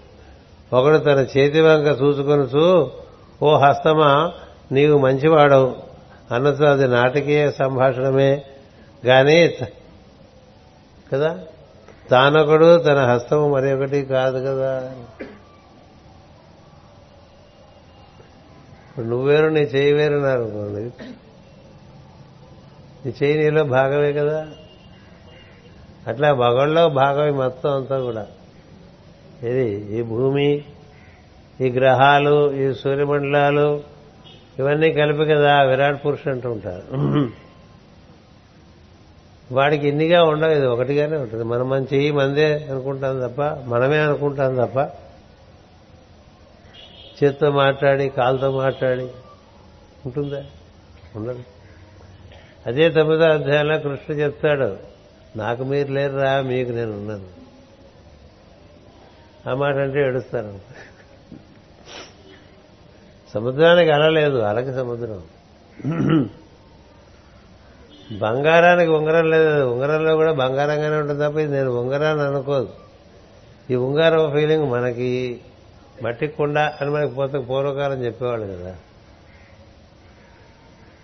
ఒకడు 0.73 0.99
తన 0.99 1.27
చేతి 1.39 1.61
వంక 1.61 1.87
చూసుకొనుచు 2.03 2.91
ఓ 3.43 3.57
హస్తమా 3.57 4.33
నీవు 4.73 4.99
మంచివాడవు 4.99 5.77
అన్నతో 6.35 6.65
అది 6.65 6.89
నాటకీయ 6.89 7.51
సంభాషణమే 7.51 8.43
గాని 9.07 9.51
కదా? 11.13 11.39
తానొకడు 12.11 12.77
తన 12.77 12.99
హస్తము 12.99 13.55
మరి 13.55 13.73
ఒకటి 13.73 14.03
కాదు 14.03 14.39
కదా. 14.39 14.91
ఇప్పుడు 18.93 19.07
నువ్వేరు 19.07 19.47
నీ 19.47 19.61
చేయి 19.61 19.93
వేరున్నారు 19.93 20.41
అనుకోండి. 20.41 20.91
నీ 23.07 23.15
చేయి 23.23 23.39
నీలో 23.39 23.65
భాగమే 23.65 24.13
కదా. 24.13 24.47
అట్లా 26.07 26.33
భగవన్లో 26.33 26.89
భాగమే 26.89 27.31
మొత్తం 27.31 27.77
అంతా 27.77 28.01
కూడా. 28.01 28.27
ఇది 29.43 29.99
ఈ 29.99 30.03
భూమి 30.03 30.65
ఈ 31.61 31.71
గ్రహాలు 31.71 32.55
ఈ 32.55 32.75
సూర్యమండలాలు 32.75 33.83
ఇవన్నీ 34.59 34.93
కలిపి 34.93 35.25
కదా 35.25 35.63
విరాట్ 35.63 36.07
పురుషుడు 36.07 36.35
అంటూ 36.35 36.51
ఉంటారు. 36.51 36.83
వాడికి 39.55 39.89
ఇన్నిగా 39.89 40.25
ఉండవు 40.25 40.51
ఇది 40.51 40.67
ఒకటిగానే 40.67 41.17
ఉంటుంది. 41.17 41.45
మనం 41.45 41.69
మన 41.69 41.83
చెయ్యి 41.83 42.11
మందే 42.11 42.69
అనుకుంటాం 42.71 43.29
తప్ప 43.29 43.43
మనమే 43.43 43.99
అనుకుంటాం 43.99 44.57
తప్ప 44.57 45.02
చేతితో 47.25 47.51
మాట్లాడి 47.51 48.09
కాలుతో 48.09 48.51
మాట్లాడి 48.51 49.09
ఉంటుందా? 50.07 50.45
ఉండదు. 51.17 51.45
అదే 52.67 52.89
తొమ్మిదో 52.91 53.25
అధ్యాయంలో 53.25 53.79
కృష్ణ 53.79 54.15
చెప్తాడు 54.15 54.77
నాకు 55.37 55.65
మీరు 55.65 55.93
లేరురా 55.93 56.41
మీకు 56.41 56.71
నేను 56.71 56.93
ఉన్నాను. 56.93 57.43
ఆ 59.51 59.55
మాట 59.55 59.75
అంటే 59.75 60.01
ఏడుస్తాను 60.01 60.61
సముద్రానికి 63.35 63.91
అలలేదు 63.91 64.37
అలకి 64.37 64.73
సముద్రం. 64.73 65.25
బంగారానికి 68.19 68.91
ఉంగరం 68.91 69.31
లేదు 69.31 69.63
ఉంగరంలో 69.63 70.17
కూడా 70.17 70.33
బంగారంగానే 70.33 70.97
ఉంటుంది 70.97 71.25
తప్ప 71.25 71.39
ఇది 71.39 71.53
నేను 71.53 71.71
ఉంగరాన్ని 71.71 72.25
అనుకోదు. 72.25 72.69
ఈ 73.71 73.75
ఉంగారం 73.75 74.33
ఫీలింగ్ 74.33 74.71
మనకి 74.71 75.41
మట్టి 76.03 76.29
కుండ 76.29 76.59
అని 76.59 76.91
మనకి 76.91 77.15
పోతే 77.15 77.39
పూర్వకాలం 77.39 78.05
చెప్పేవాళ్ళు 78.05 78.57
కదా. 78.57 78.77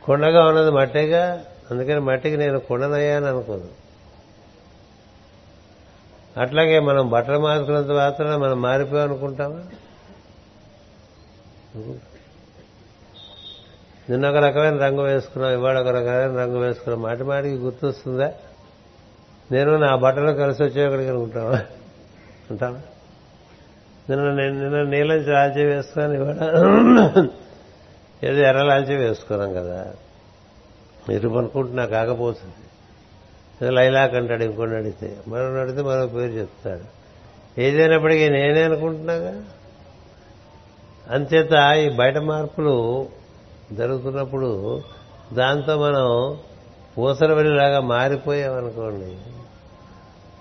కుండగా 0.04 0.46
ఉన్నది 0.46 0.70
మట్టిగా? 0.70 1.44
అందుకని 1.70 2.00
మట్టికి 2.00 2.36
నేను 2.36 2.58
కొండనయ్యాను 2.58 3.26
అనుకోదు. 3.26 3.70
అట్లాగే 6.36 6.78
మనం 6.78 7.10
బట్టలు 7.10 7.38
మార్చుకున్నంత 7.38 7.90
మాత్రాన 7.90 8.36
మనం 8.36 8.62
మారిపోయాం 8.62 9.08
అనుకుంటామా? 9.08 9.62
నిన్న 14.10 14.30
ఒక 14.30 14.36
రకమైన 14.36 14.76
రంగు 14.76 15.02
వేసుకున్నాం 15.02 15.52
ఇవాళ 15.52 15.78
ఒక 15.80 15.88
రకమైన 15.88 16.38
రంగు 16.38 16.58
వేసుకున్నాం. 16.58 17.02
మాటి 17.02 17.22
మాటికి 17.22 17.54
గుర్తొస్తుందా? 17.54 18.32
నేను 19.52 19.76
నా 19.76 19.96
బట్టలు 19.96 20.32
కలిసి 20.32 20.62
వచ్చేవాడికి 20.62 21.08
అనుకుంటావా? 21.08 21.54
అంటావా? 22.50 22.80
నిన్న 24.10 24.32
నేను 24.32 24.62
నిన్న 24.62 24.82
నీలం 24.82 25.22
లాల్చి 25.22 25.64
వేసుకొని 25.64 26.14
ఇవాళ 26.14 27.28
ఏదో 28.24 28.38
ఎర్ర 28.38 28.62
లాల్చి 28.62 28.96
వేసుకున్నాం 28.96 29.52
కదా. 29.52 29.94
మీరు 31.08 31.28
అనుకుంటున్నా 31.28 31.86
కాకపోతుంది 31.86 32.54
ఏదో 33.62 33.70
లైలాక్ 33.70 34.14
అంటాడు 34.14 34.42
ఇంకొని 34.42 34.74
అడిగితే. 34.74 35.16
మరో 35.28 35.44
అడిగితే 35.44 35.82
మరో 35.82 36.06
పేరు 36.06 36.32
చెప్తాడు. 36.32 36.98
ఏదైనప్పటికీ 37.60 38.28
నేనే 38.28 38.62
అనుకుంటున్నాగా? 38.62 39.42
అంచేత 41.10 41.76
ఈ 41.76 41.96
బయట 41.96 42.18
మార్పులు 42.18 43.08
జరుగుతున్నప్పుడు 43.72 44.82
దాంతో 45.32 45.78
మనం 45.78 46.38
ఊసరవెల్లిలాగా 46.98 47.80
మారిపోయామనుకోండి. 47.80 49.16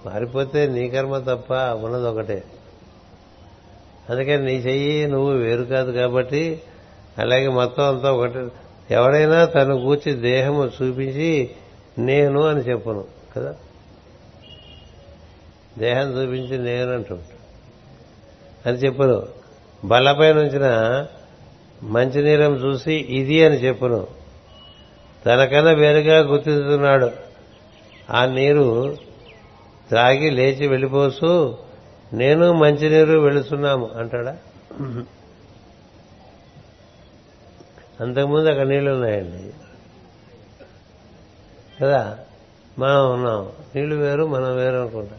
మారిపోతే 0.09 0.67
నీ 0.67 0.89
కర్మ 0.89 1.17
తప్ప 1.17 1.53
ఉన్నది 1.53 2.07
ఒకటే. 2.07 2.43
అందుకని 4.09 4.45
నీ 4.45 4.53
చెయ్యి 4.53 5.07
నువ్వు 5.07 5.33
వేరు 5.33 5.63
కాదు 5.63 5.91
కాబట్టి 5.91 6.61
అలాగే 7.17 7.47
మొత్తం 7.47 7.83
అంతా 7.83 8.11
ఒకటి. 8.11 8.47
ఎవరైనా 8.91 9.45
తను 9.45 9.81
కూర్చి 9.81 10.13
దేహము 10.13 10.65
చూపించి 10.65 11.49
నేను 11.99 12.41
అని 12.41 12.59
చెప్పును 12.59 13.05
కదా? 13.35 13.55
దేహం 15.77 16.11
చూపించి 16.11 16.57
నేను 16.57 16.93
అంటుంటా 16.93 17.37
అని 18.69 18.77
చెప్పును. 18.77 19.23
బల్లపై 19.85 20.33
నుంచిన 20.33 20.65
మంచినీరం 21.83 22.55
చూసి 22.55 22.93
ఇది 22.93 23.45
అని 23.45 23.55
చెప్పును. 23.55 24.07
తనకన్నా 25.25 25.71
వేరుగా 25.71 26.19
గుర్తిస్తున్నాడు. 26.19 27.11
ఆ 28.09 28.25
నీరు 28.25 28.97
త్రాగి 29.89 30.29
లేచి 30.29 30.67
వెళ్ళిపోసు 30.67 31.57
నేను 32.13 32.53
మంచినీరు 32.53 33.19
వెళుతున్నాము 33.19 33.89
అంటాడా? 33.95 34.37
అంతకుముందు 38.01 38.49
అక్కడ 38.49 38.67
నీళ్ళు 38.67 38.91
ఉన్నాయండి. 38.91 39.53
కదా? 41.81 42.19
మనం 42.79 43.13
ఉన్నాం. 43.13 43.51
నీళ్ళు 43.75 43.95
వేరు 43.95 44.27
మనం 44.27 44.55
వేరు 44.55 44.75
అనుకుంటా. 44.75 45.15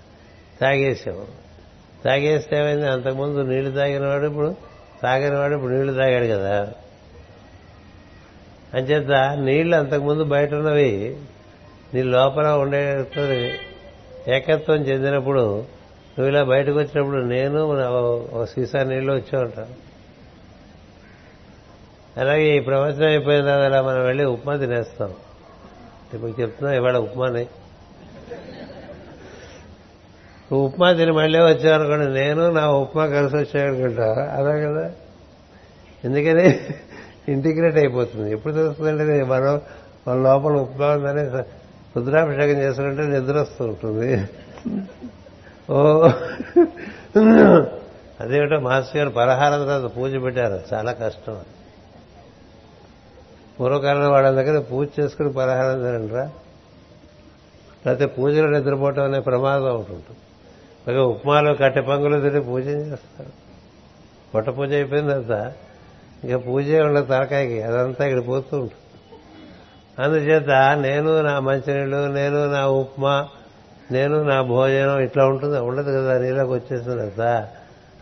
తాగేసాము. 0.61 1.27
తాగేస్తే 2.05 2.57
ఏమైంది? 2.57 2.89
అంతకుముందు 2.89 3.41
నీళ్ళు 3.41 3.71
తాగినవాడు 3.71 4.27
ఇప్పుడు 4.27 4.57
తాగినవాడు 5.03 5.55
ఇప్పుడు 5.55 5.73
నీళ్ళు 5.73 5.93
తాగాడు 5.93 6.25
కదా. 6.25 6.73
అంచేత 8.75 9.39
నీళ్ళు 9.39 9.77
అంతకుముందు 9.77 10.25
బయట 10.25 10.55
ఉన్నవి 10.55 11.17
నీ 11.95 12.03
లోపల 12.03 12.47
ఉండే 12.47 13.07
ఏకత్వం 14.29 14.77
చెందినప్పుడు 14.77 15.78
నువ్వు 16.19 16.33
ఇలా 16.33 16.45
బయటకు 16.45 16.79
వచ్చినప్పుడు 16.79 17.17
నేను 17.17 17.59
ఒక 18.33 18.45
సీసా 18.45 18.83
నీళ్ళు 18.83 19.13
వచ్చి 19.13 19.39
ఉంటాను 19.39 19.89
అలాగే 22.21 22.57
ఈ 22.57 22.61
ప్రవచనం 22.61 23.07
అయిపోయిన 23.07 23.45
తర్వాత 23.45 23.69
ఇలా 23.69 23.83
మనం 23.83 24.05
వెళ్ళి 24.05 24.25
ఉప్మా 24.25 24.57
తినేస్తాం. 24.57 25.13
ఇప్పుడు 26.15 26.41
చెప్తున్నా 26.41 26.75
ఇవాళ 26.75 26.99
ఉప్మానే. 26.99 27.47
నువ్వు 30.53 30.67
ఉప్మా 30.67 30.93
తిని 30.93 31.13
మళ్ళీ 31.13 31.39
వచ్చావనుకోండి 31.39 32.15
నేను 32.15 32.51
నా 32.51 32.71
ఉప్మా 32.71 33.07
కలిసి 33.07 33.37
వచ్చాయనుకుంటా. 33.37 34.13
అదే 34.33 34.63
కదా? 34.67 34.93
ఎందుకని? 36.05 36.61
ఇంటిగ్రేట్ 37.29 37.77
అయిపోతుంది. 37.77 38.33
ఎప్పుడు 38.33 38.53
తెలుస్తుందంటే 38.53 39.25
మనం 39.25 39.61
మన 40.09 40.17
లోపల 40.17 40.53
ఉప్మా 40.53 40.87
ఉందని 40.87 41.43
రుద్రాభిషేకం 41.97 42.61
చేస్తుంటే 42.61 43.03
నిద్ర 43.03 43.41
వస్తూ 43.41 43.65
ఉంటుంది 43.65 44.25
ఓ. 45.71 46.09
అదేమిటో 48.21 48.61
మాస్టర్ 48.61 48.97
గారు 48.97 49.11
పలహారం 49.11 49.67
తర్వాత 49.67 49.97
పూజ 49.97 50.23
పెట్టారు. 50.23 50.75
చాలా 50.75 50.93
కష్టం. 50.93 51.41
పూర్వకాలంలో 53.61 54.11
వాళ్ళ 54.11 54.31
దగ్గర 54.31 54.61
పూజ 54.61 54.89
చేసుకుని 55.01 55.33
పలహారం 55.33 55.79
తినండిరా. 55.79 56.31
లేకపోతే 57.87 58.07
పూజలో 58.07 58.51
నిద్రపోవటం 58.51 59.05
అనే 59.05 59.21
ప్రమాదం 59.21 59.75
ఉంటుంది. 59.77 60.17
పైగా 60.87 61.03
ఉప్మాలో 61.03 61.55
కట్టె 61.55 61.81
పంగులు 61.81 62.21
తిని 62.21 62.41
పూజ 62.41 62.67
చేస్తారు? 62.67 63.31
పొట్ట 64.35 64.49
పూజ 64.49 64.73
అయిపోయిన 64.73 65.21
తర్వాత 65.21 65.53
ఇక 66.25 66.47
పూజే 66.47 66.81
ఉండదు 66.81 67.05
తలకాయకి. 67.05 67.63
అదంతా 67.63 68.07
ఇక్కడ 68.07 68.27
పోతూ 68.29 68.57
ఉంటుంది. 68.57 68.75
అందుచేత 70.03 70.51
నేను 70.81 71.23
నా 71.23 71.41
మంచినీళ్ళు 71.41 72.07
నేను 72.07 72.53
నా 72.53 72.67
ఉప్మా 72.67 73.29
నేను 73.93 74.17
నా 74.23 74.43
భోజనం 74.43 74.99
ఇట్లా 74.99 75.27
ఉంటుంది 75.27 75.59
ఉండదు 75.59 75.91
కదా 75.91 76.19
నీలోకి 76.23 76.53
వచ్చేసిన 76.53 77.09
సార్. 77.17 77.47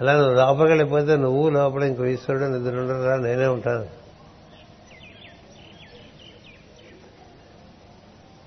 అలా 0.01 0.13
నువ్వు 0.13 0.35
లోపలికి 0.35 0.71
వెళ్ళిపోతే 0.73 1.17
నువ్వు 1.17 1.51
లోపల 1.51 1.83
ఇంకో 1.83 2.05
ఈశ్వరుడు 2.05 2.45
నిద్ర 2.45 2.81
ఉండరా 2.81 3.17
నేనే 3.17 3.47
ఉంటాను. 3.47 3.87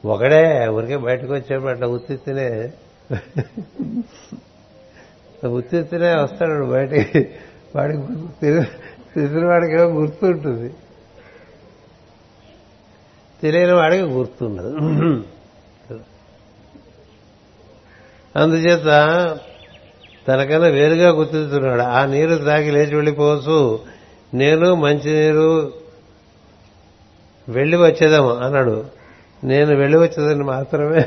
ఒకడే 0.07 0.67
ఊరికే 0.67 0.97
బయటకు 0.97 1.33
వచ్చేప్పుడు 1.33 1.71
అట్లా 1.71 1.87
ఉత్తినే 1.87 2.49
ఉత్తినే 5.47 6.11
వస్తాడు 6.21 6.65
బయటికి. 6.65 7.21
వాడికి 7.75 8.01
తెలిసిన 9.15 9.45
వాడికి 9.45 9.73
ఏమో 9.73 9.83
గుర్తుంటుంది 9.83 10.69
తెలియని 13.41 13.71
వాడికి 13.71 14.03
గుర్తుండదు. 14.03 14.73
అందుచేత 18.39 18.85
తనకన్నా 20.27 20.67
వేరుగా 20.67 21.09
గుర్తిస్తున్నాడు. 21.09 21.81
ఆ 21.81 22.05
నీరు 22.05 22.35
తాగి 22.35 22.71
లేచి 22.71 22.95
వెళ్ళిపోవచ్చు. 22.95 23.79
నేను 24.33 24.75
మంచినీరు 24.75 25.73
వెళ్ళి 27.49 27.77
వచ్చేదాము 27.77 28.35
అన్నాడు. 28.35 28.85
నేను 29.43 29.75
వెళ్ళి 29.75 29.97
వచ్చేదాన్ని 29.97 30.43
మాత్రమే. 30.43 30.99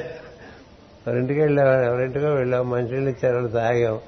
ఎవరింటికి 1.06 1.40
వెళ్ళాం 1.40 1.84
ఎవరింటికో 1.84 2.26
వెళ్ళాం 2.26 2.70
మంచినీళ్ళు 2.70 3.10
ఇచ్చారు 3.10 3.48
తాగాం. 3.48 3.98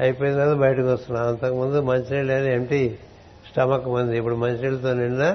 అయిపోయిన 0.00 0.34
తర్వాత 0.34 0.56
బయటకు 0.56 0.92
వస్తున్నాం. 0.92 1.28
అంతకుముందు 1.28 1.80
మంచినీళ్ళు 1.80 2.32
అని 2.32 2.52
ఎంటీ 2.52 2.94
స్టమక్ 3.50 3.88
మంది. 3.88 4.18
ఇప్పుడు 4.18 4.34
మంచినీళ్ళతో 4.34 4.94
నిండా 4.94 5.34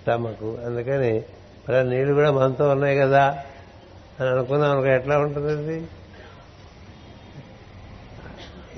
స్టమక్. 0.00 0.66
అందుకని 0.66 1.22
మరి 1.68 1.90
నీళ్ళు 1.90 2.14
కూడా 2.14 2.30
మనతో 2.30 2.68
ఉన్నాయి 2.68 2.98
కదా 2.98 3.38
అని 4.20 4.28
అనుకున్నాం 4.28 4.70
అనుకో 4.70 4.86
ఎట్లా 4.86 5.18
ఉంటుంది 5.18 5.86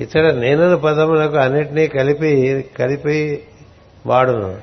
ఇతర 0.01 0.31
నేనను 0.31 0.77
పదములకు 0.77 1.37
అన్నిటినీ 1.37 1.87
కలిపి 1.87 2.65
కలిపి 2.79 3.43
వాడును. 4.07 4.59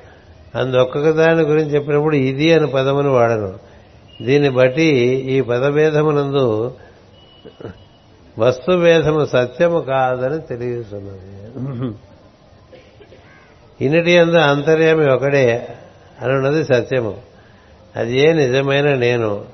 అందొక్కొక్క 0.56 1.10
దాని 1.10 1.42
గురించి 1.42 1.70
చెప్పినప్పుడు 1.70 2.16
ఇది 2.16 2.54
అని 2.54 2.68
పదమును 2.68 3.10
వాడను. 3.10 3.54
దీన్ని 4.22 4.50
బట్టి 4.50 4.86
ఈ 5.30 5.42
పదభేదమునందు 5.42 6.76
వస్తుభేదము 8.40 9.26
సత్యము 9.26 9.80
కాదని 9.80 10.42
తెలియజేస్తున్నది. 10.42 11.96
ఇన్నిటి 13.86 14.18
అందు 14.18 14.38
అంతర్యామి 14.38 15.12
ఒకడే 15.12 15.68
అనున్నది 16.22 16.64
సత్యము. 16.64 17.18
అది 17.96 18.20
ఏ 18.20 18.34
నిజమైన 18.34 18.96
నేను? 18.96 19.46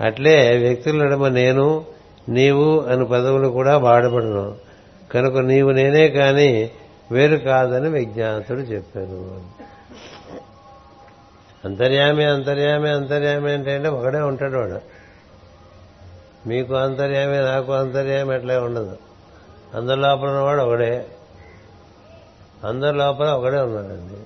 అట్లే 0.00 0.58
వ్యక్తుల 0.58 1.04
నడుమ 1.04 1.28
నేను 1.28 1.84
నీవు 2.28 2.80
అని 2.80 3.04
పదవులు 3.04 3.48
కూడా 3.48 3.78
వాడబడును. 3.78 4.65
కనుక 5.16 5.38
నీవు 5.38 5.70
నేనే 5.70 6.08
కాని 6.08 6.70
వేరు 7.12 7.36
కాదని 7.36 7.88
విజ్ఞాతుడు 7.88 8.58
చెప్పాను. 8.58 9.40
అంతర్యామి 11.64 12.24
అంతర్యామి 12.24 12.90
అంతర్యామి 12.90 13.52
అంటే 13.52 13.88
ఒకడే 13.88 14.18
ఉంటాడు 14.18 14.56
వాడు. 14.56 14.80
మీకు 16.48 16.74
అంతర్యామి 16.74 17.36
నాకు 17.36 17.72
అంతర్యామి 17.72 18.34
అట్లే 18.34 18.56
ఉండదు. 18.56 18.98
అందరి 19.74 20.00
లోపల 20.00 20.28
ఉన్నవాడు 20.28 20.62
ఒకడే. 20.62 21.06
అందరి 22.64 22.96
లోపల 22.96 23.28
ఒకడే 23.28 23.60
ఉన్నాడండి. 23.60 24.16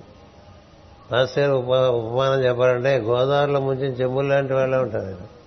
మాస్టర్ 1.13 1.51
ఉప 1.51 1.69
ఉపమానం 1.69 2.43
చెప్పాలంటే 2.43 2.97
గోదావరిలో 2.97 3.59
ముంచిన 3.59 3.91
చెంబులు 3.91 4.27
లాంటి 4.27 4.53
వాళ్ళే 4.53 4.77
ఉంటారు 4.77 5.41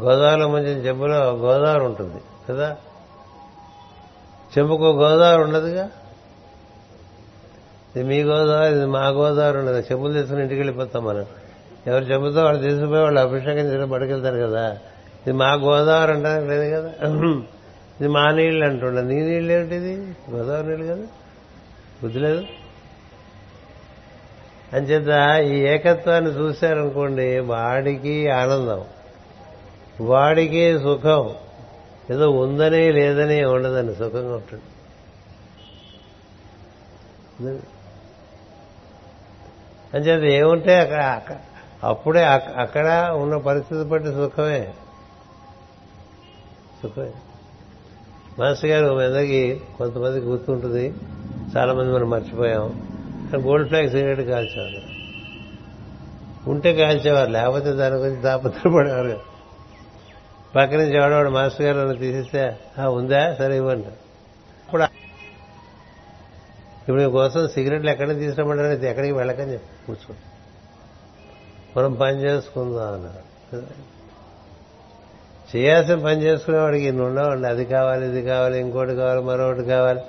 గోదావరిలో 0.00 0.48
ముంచిన 0.48 0.86
చెంబులో 0.86 1.16
గోదావరి 1.16 1.84
ఉంటుంది 1.84 2.20
కదా? 2.48 2.76
చెంపుకు 4.58 4.84
గోదావరి 4.84 5.42
ఉండదుగా? 5.42 5.90
ఇది 7.96 8.04
మీ 8.04 8.22
గోదావరి 8.22 8.76
ఇది 8.76 8.86
మా 8.86 9.08
గోదావరి 9.08 9.58
ఉండదు. 9.58 9.80
చెంపులు 9.80 10.12
తీసుకుని 10.12 10.40
ఇంటికి 10.42 10.60
వెళ్ళిపోతాం 10.60 11.04
మనం. 11.04 11.26
ఎవరు 11.86 12.04
చెంబుతో 12.04 12.44
వాళ్ళు 12.44 12.62
తీసుకుపోయి 12.62 13.02
వాళ్ళు 13.02 13.20
అభిషేకం 13.20 13.60
చేసి 13.60 13.90
పడుకెళ్తారు 13.90 14.36
కదా. 14.36 14.72
ఇది 15.26 15.32
మా 15.32 15.52
గోదావరి 15.52 16.12
అంటానికి 16.12 16.48
లేదు 16.48 16.74
కదా? 16.74 16.92
ఇది 18.00 18.08
మా 18.08 18.30
నీళ్ళు 18.30 18.64
అంటుండ. 18.64 18.98
నీ 18.98 19.22
నీళ్ళు 19.22 19.52
ఏమిటిది 19.52 20.16
గోదావరి 20.30 20.66
నీళ్ళు 20.66 20.94
కదా? 20.94 21.04
బుద్ధి 22.02 22.18
లేదు? 22.18 22.44
అంచేత 24.72 25.40
ఈ 25.44 25.58
ఏకత్వాన్ని 25.58 26.30
చూశారనుకోండి 26.30 27.38
వాడికి 27.38 28.28
ఆనందం. 28.28 28.84
వాడికి 30.00 30.78
సుఖం. 30.78 31.30
ఏదో 32.10 32.30
ఉందని 32.30 32.92
లేదని 32.92 33.44
ఉండదని 33.44 33.94
సుఖంగా 33.94 34.34
ఉంటాడు 34.34 34.72
అంచేత 39.96 40.22
ఏముంటే 40.22 40.78
అక్కడ 40.78 41.22
అప్పుడే 41.84 42.24
అక్కడ 42.56 43.10
ఉన్న 43.12 43.36
పరిస్థితి 43.36 43.84
బట్టి 43.84 44.10
సుఖమే. 44.10 44.74
సుఖమే. 46.82 47.12
మాస్టర్ 48.38 48.70
గారు 48.70 48.94
మీదకి 48.94 49.60
కొంతమందికి 49.78 50.26
గుర్తుంటుంది. 50.26 50.94
చాలా 51.56 51.72
మంది 51.72 51.92
మనం 51.92 52.10
మర్చిపోయాం. 52.10 52.68
కానీ 53.32 53.44
గోల్డ్ 53.44 53.68
ఫ్లాగ్ 53.68 53.90
సిగరెట్ 53.90 54.20
కాల్చేవారు? 54.20 54.92
ఉంటే 56.50 56.74
కాల్చేవారు 56.74 57.30
లేకపోతే 57.30 57.72
దాని 57.72 57.94
గురించి 57.94 58.22
తాపత్రపడేవారు 58.22 59.08
కాదు. 59.08 59.31
పక్క 60.56 60.74
నుంచి 60.74 60.96
ఎవడవాడు 60.96 61.30
మాస్టర్ 61.30 61.62
గారు 61.62 61.78
నన్ను 61.78 61.96
తీసిస్తే 61.96 62.58
"ఆ, 62.78 62.88
ఉందా? 62.88 63.34
సరే 63.34 63.56
ఇవ్వండి. 63.56 63.86
ఇప్పుడు 63.86 64.82
ఇప్పుడు 66.80 67.08
కోసం 67.08 67.48
సిగరెట్లు 67.48 67.90
ఎక్కడ 67.90 68.18
తీసుకురమ్మంటారు? 68.18 68.66
ఎక్కడికి 68.66 69.12
వెళ్ళకని 69.12 69.52
చెప్పి 69.52 69.86
కూర్చో. 69.86 70.14
మనం 71.76 71.94
పని 71.94 72.16
చేసుకుందాం 72.16 72.92
అన్నారు. 72.94 73.62
చేయాల్సిన 75.56 76.04
పని 76.04 76.22
చేసుకునేవాడికి 76.22 76.86
ఇన్ని 76.86 77.02
ఉండవండి. 77.02 77.48
అది 77.48 77.64
కావాలి 77.64 78.06
ఇది 78.06 78.22
కావాలి 78.22 78.60
ఇంకోటి 78.60 78.94
కావాలి 78.94 79.20
మరొకటి 79.20 79.64
కావాలి. 79.64 80.00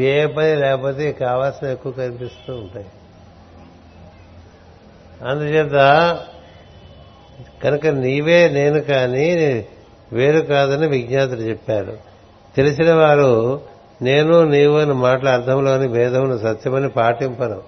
ఏ 0.00 0.26
పని 0.26 0.56
లేకపోతే 0.56 1.12
కావాల్సిన 1.12 1.68
ఎక్కువ 1.68 1.92
కనిపిస్తూ 1.92 2.54
ఉంటాయి. 2.54 2.86
అందుచేత 5.28 5.72
కనుక 7.64 7.86
నీవే 7.86 8.48
నేను 8.48 8.80
కానీ 8.80 9.66
వేరు 10.12 10.40
కాదని 10.40 10.86
విజ్ఞాతుడు 10.86 11.40
చెప్పాడు. 11.40 11.92
తెలిసిన 12.56 12.94
వారు 12.94 13.60
నేను 14.02 14.44
నీవు 14.44 14.78
అని 14.78 14.92
మాటల 14.92 15.28
అర్థంలోని 15.28 15.88
భేదమును 15.88 16.38
సత్యమని 16.38 16.88
పాటింపను. 16.88 17.62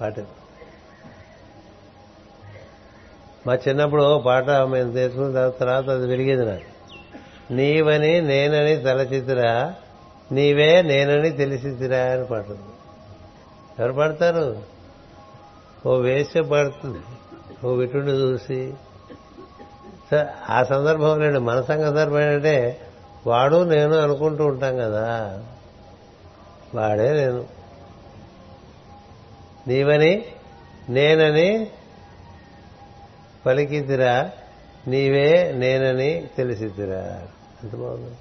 పాటింప. 0.00 0.26
మా 3.46 3.54
చిన్నప్పుడు 3.54 4.22
పాట 4.26 4.50
మేము 4.50 4.92
తెలుసుకున్న 4.92 5.32
తర్వాత- 5.34 5.58
తర్వాత 5.58 5.88
అది 5.88 6.06
వెలిగేది 6.06 6.46
నాకు. 6.46 6.74
నీవని 7.52 8.20
నేనని 8.20 8.76
తలచితిరా 8.76 9.74
నీవే 10.32 10.82
నేనని 10.82 11.30
తెలిసితిరా 11.30 11.98
అని 11.98 12.26
పాడుతుంది. 12.26 12.62
ఎవరు 13.78 13.92
పాడతారు? 13.92 14.73
ఓ 15.86 15.96
వేసే 15.96 16.40
పడుతుంది. 16.40 16.98
ఓ 17.66 17.74
విటుండి 17.74 18.12
చూసి. 18.12 18.74
స- 20.10 20.28
ఆ 20.50 20.62
సందర్భంలో 20.62 21.16
లేండి 21.16 21.38
మన 21.38 21.60
సందర్భం 21.60 22.20
ఏంటంటే 22.20 22.80
వాడు 23.26 23.64
నేను 23.64 23.96
అనుకుంటూ 23.96 24.46
ఉంటాం 24.46 24.76
కదా. 24.76 25.40
వాడే 26.74 27.12
నేను. 27.12 27.44
నీవని 29.68 30.24
నేనని 30.88 31.70
పలికితిరా. 33.46 34.30
నీవే 34.86 35.52
నేనని 35.52 36.28
తెలిసిద్దిరా 36.36 37.26
ఎంత 37.62 37.76
బాగుంది. 37.76 38.16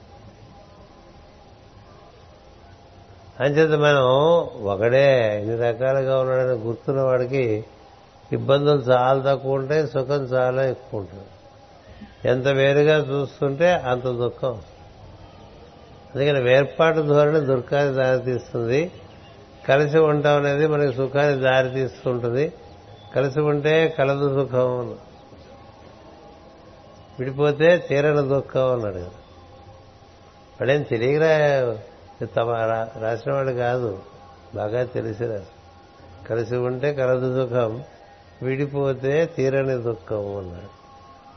అంచేత 3.40 3.80
మనం 3.80 4.04
ఒకడే 4.66 5.42
ఇన్ని 5.42 5.58
రకాలుగా 5.58 6.20
ఉన్నాడని 6.22 6.52
గుర్తున్న 6.52 7.02
వాడికి 7.02 7.66
ఇబ్బందులు 8.32 8.82
చాలా 8.82 9.34
తక్కువ 9.34 9.54
ఉంటాయి 9.54 9.88
సుఖం 9.88 10.24
చాలా 10.24 10.66
ఎక్కువ 10.66 11.00
ఉంటుంది. 11.00 11.24
ఎంత 12.30 12.48
వేరుగా 12.48 12.98
చూస్తుంటే 12.98 13.72
అంత 13.72 14.04
దుఃఖం. 14.04 14.62
అందుకని 16.16 16.42
వేర్పాటు 16.42 17.02
ధోరణి 17.02 17.40
దుఃఖాన్ని 17.40 17.94
దారితీస్తుంది. 17.94 18.92
కలిసి 19.68 19.98
ఉంటాం 19.98 20.46
అనేది 20.46 20.68
మనకి 20.68 20.98
సుఖాన్ని 20.98 21.42
దారితీస్తుంటుంది. 21.42 22.54
కలిసి 23.16 23.40
ఉంటే 23.40 23.96
కలదు 24.00 24.42
సుఖం 24.42 24.80
అని. 24.80 24.96
విడిపోతే 27.20 27.78
తీరని 27.78 28.28
దుఃఖం 28.28 28.74
అన్నాడు. 28.74 28.96
కదా 28.96 29.12
వాడేం 30.62 30.82
తెలియరా 30.82 31.78
తమ 32.26 32.50
రాసిన 33.02 33.34
వాళ్ళు 33.34 33.52
కాదు. 33.52 34.00
బాగా 34.56 34.84
తెలిసి 34.84 35.26
రాసి 35.26 35.44
కలిసి 36.30 36.56
ఉంటే 36.56 36.94
కలదు 36.94 37.46
దుఃఖం 37.46 37.84
విడిపోతే 38.42 39.26
తీరని 39.26 39.74
దుఃఖం 39.74 40.38
అన్నాడు. 40.38 40.84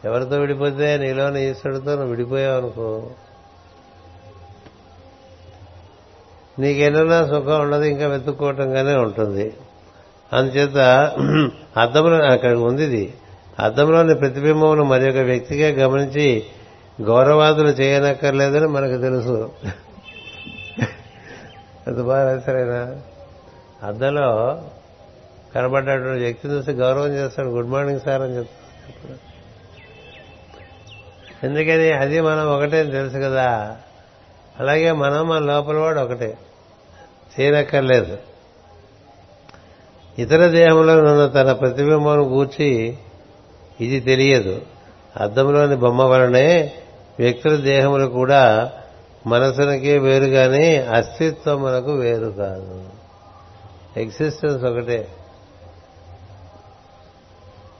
ఎవరితో 0.06 0.36
విడిపోతే? 0.36 0.98
నీలోని 0.98 1.50
ఈశ్వరుడితో 1.50 1.90
నువ్వు 1.90 2.10
విడిపోయావు 2.10 2.56
అనుకో. 2.56 3.10
నీకెన్నైనా 6.58 7.26
సుఖం 7.26 7.60
ఉండదు 7.60 7.82
ఇంకా 7.82 8.06
వెతుక్కోవటంగానే 8.06 8.94
ఉంటుంది. 8.94 9.54
అందుచేత 10.32 10.76
అద్దంలో 11.80 12.24
అక్కడ 12.24 12.56
ఉంది 12.56 12.84
ఇది. 12.84 13.14
అద్దంలోని 13.60 14.14
ప్రతిబింబమును 14.14 14.84
మరి 14.84 15.10
ఒక 15.10 15.16
వ్యక్తిగా 15.16 15.86
గమనించి 15.86 16.44
గౌరవాదులు 17.02 17.68
చేయనక్కర్లేదని 17.68 18.66
మనకు 18.66 19.00
తెలుసు. 19.00 19.50
అది 21.86 22.02
బాగా 22.02 22.34
రాశారైనా? 22.34 23.00
అద్దంలో 23.82 24.62
కనబడ్డటువంటి 25.54 26.24
వ్యక్తిని 26.24 26.54
చూసి 26.54 26.70
గౌరవం 26.70 27.08
చేస్తాడు. 27.08 27.48
గుడ్ 27.48 27.66
మార్నింగ్ 27.66 28.00
సార్ 28.00 28.22
అని 28.22 28.36
చెప్తాడు. 28.36 29.36
ఎందుకని? 31.46 31.92
అది 31.92 32.20
మనం 32.20 32.56
ఒకటే 32.56 32.80
అని 32.80 32.90
తెలుసు 32.90 33.16
కదా. 33.16 33.76
అలాగే 34.60 34.92
మనం 34.92 35.28
మన 35.28 35.38
లోపల 35.38 35.76
వాడు 35.76 36.00
ఒకటే. 36.00 36.38
చేయనక్కర్లేదు. 37.40 38.18
ఇతర 40.18 40.46
దేహంలో 40.46 40.98
ఉన్న 40.98 41.26
తన 41.26 41.52
ప్రతిబింబం 41.52 42.22
గూర్చి 42.22 42.98
ఇది 43.80 44.00
తెలియదు. 44.00 44.62
అద్దంలోని 45.16 45.76
బొమ్మ 45.76 46.02
వలనే 46.02 46.72
వ్యక్తుల 47.18 47.56
దేహములు 47.56 48.06
కూడా 48.06 48.72
మనసునికి 49.26 49.98
వేరు 49.98 50.24
కానీ 50.24 50.76
అస్తిత్వం 50.76 51.62
మనకు 51.62 51.92
వేరు 51.92 52.26
కాదు. 52.26 52.88
ఎగ్జిస్టెన్స్ 53.96 54.64
ఒకటే. 54.64 55.08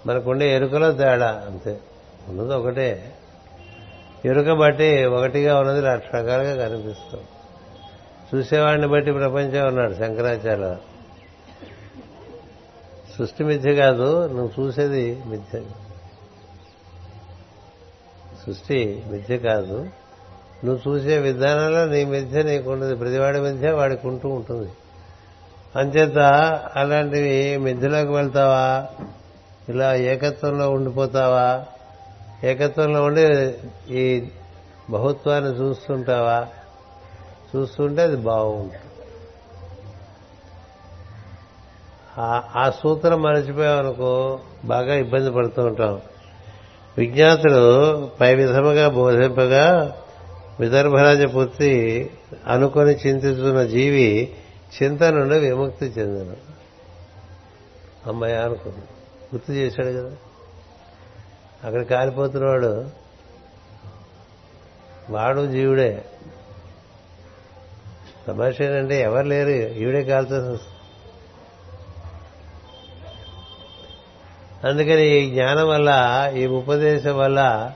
మనకుండే 0.06 0.54
ఎరుకలో 0.54 0.92
తేడా 0.92 1.44
అంతే. 1.46 1.80
ఉన్నది 2.28 2.54
ఒకటే. 2.54 3.14
ఎరుక 4.24 4.50
బట్టి 4.50 5.04
ఒకటిగా 5.04 5.60
ఉన్నది 5.60 5.80
లక్ష 5.80 6.14
రకాలుగా 6.14 6.68
కనిపిస్తుంది 6.68 7.24
చూసేవాడిని 8.34 8.86
బట్టి 8.86 9.12
ప్రపంచం 9.12 9.66
ఉన్నాడు 9.66 9.94
శంకరాచార్య. 9.94 10.76
సృష్టి 13.18 13.44
మిథ్య 13.44 13.74
కాదు 13.74 14.26
నువ్వు 14.26 14.66
చూసేది 14.66 15.22
మిథ్య. 15.26 15.60
సృష్టి 18.46 19.04
మిథ్య 19.06 19.38
కాదు. 19.38 19.88
నువ్వు 20.64 20.90
చూసే 20.90 21.18
విధానంలో 21.18 21.84
నీ 21.84 22.04
మధ్య 22.04 22.42
నీకు 22.42 22.72
ఉండదు 22.72 22.94
ప్రతివాడి 22.94 23.40
మధ్య 23.40 23.70
వాడికి 23.70 24.08
ఉంటూ 24.08 24.28
ఉంటుంది. 24.28 24.70
అంచేత 25.76 26.18
అలాంటివి 26.76 27.56
మధ్యలోకి 27.56 28.12
వెళ్తావా? 28.12 28.86
ఇలా 29.68 29.94
ఏకత్వంలో 29.94 30.70
ఉండిపోతావా? 30.70 31.64
ఏకత్వంలో 32.44 33.04
ఉండి 33.04 33.54
ఈ 33.94 34.28
బహుత్వాన్ని 34.90 35.50
చూస్తుంటావా? 35.50 36.46
చూస్తుంటే 37.56 38.02
అది 38.02 38.16
బాగుంటుంది. 38.16 38.80
ఆ 42.56 42.72
సూత్రం 42.82 43.22
మరచిపోయామనుకో 43.22 44.40
బాగా 44.64 44.94
ఇబ్బంది 44.94 45.30
పడుతూ 45.30 45.62
ఉంటాం 45.62 46.00
విజ్ఞాతుడు 46.98 48.06
పై 48.20 48.34
విధముగా 48.34 48.88
బోధింపగా 48.88 49.96
విదర్భరాజ 50.60 51.24
పుత్రి 51.24 52.10
అనుకొని 52.46 52.90
చింతిస్తున్న 52.90 53.62
జీవి 53.62 54.34
చింత 54.82 55.02
నుండి 55.02 55.38
విముక్తి 55.38 55.86
చెందను. 55.86 56.36
అమ్మాయి 58.06 58.36
అనుకుంది. 58.36 58.76
గుర్తు 59.34 59.52
చేశాడు 59.52 59.88
కదా. 59.88 60.16
అక్కడ 61.64 61.82
కాలిపోతున్నవాడు 61.82 62.90
వాడు 65.10 65.46
జీవుడే. 65.46 66.04
తమాష 68.28 68.62
ఏంటంటే 68.62 69.00
ఎవరు 69.00 69.26
లేరు 69.26 69.50
ఈవిడే 69.50 70.04
కాల్చాల్సి 70.04 70.50
వస్తుంది. 70.50 70.72
అందుకని 74.68 75.06
ఈ 75.06 75.30
జ్ఞానం 75.30 75.68
వల్ల 75.68 75.90
ఈ 76.36 76.46
ఉపదేశం 76.46 77.18
వల్ల 77.18 77.72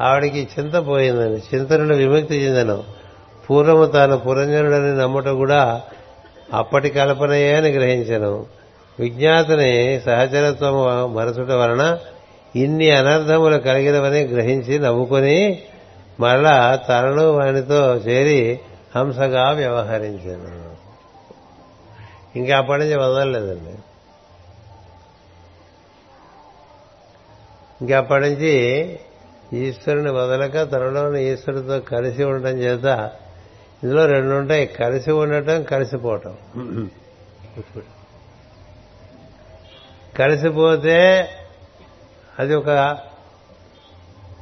ఆవిడికి 0.00 0.48
చింత 0.58 0.86
పోయిందని 0.86 1.36
చింతనుడు 1.36 1.94
విముక్తి 1.94 2.34
చెందను. 2.34 2.84
పూర్వము 3.50 3.86
తాను 3.86 4.16
పురంజనుడని 4.16 4.96
నమ్ముట 4.96 5.26
కూడా 5.26 5.82
అప్పటి 6.54 6.90
కల్పనయే 6.90 7.54
అని 7.54 7.68
గ్రహించను. 7.68 8.46
విజ్ఞాతని 8.98 10.00
సహచరత్వము 10.00 11.06
మరచుట 11.06 11.50
వలన 11.50 11.98
ఇన్ని 12.56 12.90
అనర్థములు 12.90 13.56
కలిగినవని 13.56 14.20
గ్రహించి 14.20 14.78
నవ్వుకొని 14.78 15.62
మరలా 16.20 16.76
తనను 16.76 17.30
వానితో 17.30 17.94
చేరి 17.94 18.60
హంసగా 18.96 19.50
వ్యవహరించాను. 19.50 20.74
ఇంకా 22.38 22.58
అప్పటి 22.58 22.82
నుంచి 22.82 22.96
వదలలేదండి. 22.96 23.74
ఇంకా 27.80 27.98
అప్పటి 27.98 28.24
నుంచి 28.24 28.52
ఈశ్వరుని 29.56 30.10
వదలక 30.10 30.70
తనలోని 30.70 31.32
ఈశ్వరుడితో 31.32 31.80
కలిసి 31.80 32.24
ఉండటం 32.24 32.58
చేత 32.58 33.10
ఇందులో 33.84 34.06
రెండు 34.06 34.34
ఉంటాయి 34.34 34.66
కలిసి 34.66 35.12
ఉండటం 35.12 35.62
కలిసిపోవటం. 35.62 36.36
కలిసిపోతే 40.18 41.28
అది 42.38 42.54
ఒక 42.54 42.98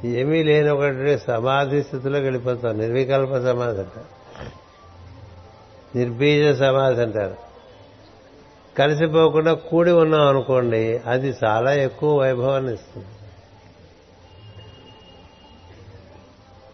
ఏమీ 0.05 0.43
లేని 0.43 0.69
ఒకటి 0.69 1.17
సమాధి 1.17 1.83
స్థితిలోకి 1.83 2.23
వెళ్ళిపోతాం. 2.23 2.77
నిర్వికల్ప 2.77 3.29
సమాధి 3.29 3.79
అంటారు 3.79 4.23
నిర్బీజ 5.97 6.59
సమాధి 6.59 7.01
అంటారు. 7.01 7.35
కలిసిపోకుండా 8.77 9.53
కూడి 9.53 9.91
ఉన్నాం 9.91 10.27
అనుకోండి 10.27 11.01
అది 11.05 11.33
చాలా 11.43 11.73
ఎక్కువ 11.73 12.19
వైభవాన్ని 12.19 12.73
ఇస్తుంది. 12.73 13.05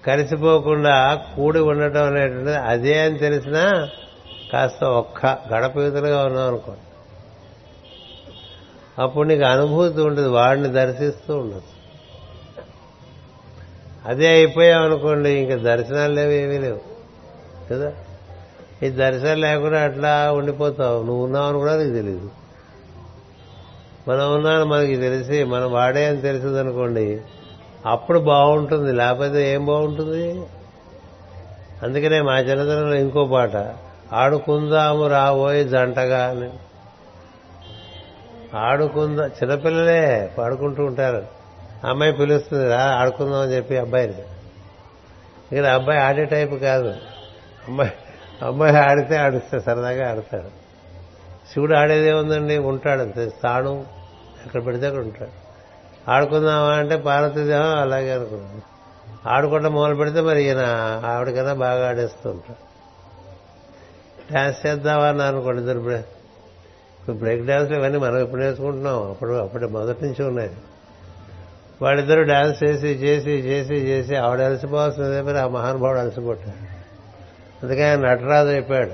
కలిసిపోకుండా 0.07 1.15
కూడి 1.35 1.59
ఉండటం 1.59 2.03
అనేటువంటిది 2.03 2.55
అదే 2.55 2.99
అని 2.99 3.17
తెలిసినా 3.17 3.89
కాస్త 4.53 4.83
ఒక్క 4.83 5.25
గడపయుతులుగా 5.25 6.25
ఉన్నాం 6.25 6.47
అనుకో. 6.47 6.73
అప్పుడు 8.99 9.27
నీకు 9.27 9.43
అనుభూతి 9.43 10.01
ఉంటుంది 10.01 10.29
వాడిని 10.29 10.67
దర్శిస్తూ 10.67 11.37
ఉండదు. 11.37 11.61
అదే 14.05 14.27
అయిపోయాం 14.27 14.81
అనుకోండి 14.81 15.29
ఇంకా 15.29 15.55
దర్శనాలు 15.55 16.13
లేవు 16.13 16.31
ఏమీ 16.31 16.57
లేవు. 16.57 16.79
కదా? 17.71 17.93
ఈ 18.83 18.89
దర్శనం 18.89 19.41
లేకుండా 19.41 19.81
అట్లా 19.81 20.31
ఉండిపోతావు. 20.31 21.03
నువ్వు 21.03 21.25
ఉన్నావని 21.25 21.57
కూడా 21.57 21.77
నీకు 21.77 21.95
తెలియదు 21.95 22.29
మనం 24.07 24.35
ఉన్నాను 24.35 24.65
మనకి 24.65 24.95
తెలిసి 24.95 25.43
మనం 25.43 25.71
వాడే 25.71 26.05
అని 26.05 26.21
తెలిసిందనుకోండి 26.21 27.21
అప్పుడు 27.85 28.19
బాగుంటుంది 28.19 28.91
లేకపోతే 28.91 29.53
ఏం 29.53 29.65
బాగుంటుంది? 29.65 30.45
అందుకనే 31.83 32.21
మా 32.21 32.39
చిన్నతనంలో 32.39 32.95
ఇంకో 32.95 33.25
పాట 33.25 33.75
ఆడుకుందాము 34.13 35.07
రాబోయే 35.07 35.63
జంటగా 35.63 36.29
అని. 36.29 36.49
ఆడుకుందా 38.57 39.27
చిన్నపిల్లలే 39.27 40.33
పాడుకుంటూ 40.37 40.85
ఉంటారు. 40.85 41.27
అమ్మాయి 41.83 42.13
పిలుస్తుంది 42.13 42.69
రా 42.69 42.83
ఆడుకుందాం 42.83 43.41
అని 43.41 43.51
చెప్పి 43.51 43.77
అబ్బాయిని. 43.77 44.13
ఇక్కడ 45.51 45.65
అబ్బాయి 45.65 45.99
ఆడే 45.99 46.25
టైపు 46.25 46.55
కాదు. 46.55 46.89
అమ్మాయి 47.67 47.91
అమ్మాయి 48.41 48.77
ఆడితే 48.77 49.17
ఆడిస్తే 49.17 49.59
సరదాగా 49.59 50.09
ఆడతాడు 50.09 50.69
శివుడు 51.53 51.73
ఆడేదే 51.73 52.13
ఉందండి 52.13 52.57
ఉంటాడు 52.57 53.01
అంతే. 53.01 53.29
స్థానం 53.29 53.85
ఎక్కడ 54.45 54.65
పెడితే 54.65 54.85
అక్కడ 54.85 55.01
ఉంటాడు. 55.01 55.38
ఆడుకుందామా 56.09 56.69
అంటే 56.69 56.97
పార్వతీదేవం 56.97 57.79
అలాగే 57.79 58.11
అనుకుంది. 58.11 58.63
ఆడుకుంటా 59.27 59.69
మొదలు 59.69 59.95
పెడితే 59.95 60.21
మరి 60.21 60.43
ఈయన 60.43 60.59
ఆవిడకన్నా 61.05 61.53
బాగా 61.53 61.89
ఆడేస్తూ 61.89 62.29
ఉంటాడు. 62.29 62.69
డ్యాన్స్ 64.31 64.65
చేద్దామా 64.65 65.05
అని 65.05 65.23
అనుకోండి 65.23 65.59
ఇద్దరు 65.61 65.79
ఇప్పుడు 66.99 67.17
బ్రేక్ 67.17 67.45
డ్యాన్స్లు 67.45 67.75
ఇవన్నీ 67.75 67.99
మనం 67.99 68.17
ఎప్పుడు 68.17 68.41
నేర్చుకుంటున్నాం? 68.41 69.09
అప్పుడు 69.09 69.31
అప్పుడు 69.31 69.67
మొదటి 69.67 70.05
నుంచి 70.05 70.25
ఉన్నాయి. 70.25 70.51
వాళ్ళిద్దరూ 71.81 72.23
డ్యాన్స్ 72.23 72.63
చేసి 72.63 72.87
చేసి 72.87 73.31
చేసి 73.31 73.73
చేసి 73.73 74.15
ఆవిడ 74.15 74.41
అలసిపోవాల్సిందే 74.41 75.21
మరి 75.21 75.39
ఆ 75.39 75.47
మహానుభావుడు 75.47 75.99
అలసిపోతాడు. 75.99 76.79
అందుకే 77.65 77.89
ఆయన 77.89 77.99
నటరాజు 77.99 78.49
అయిపోయాడు. 78.49 78.91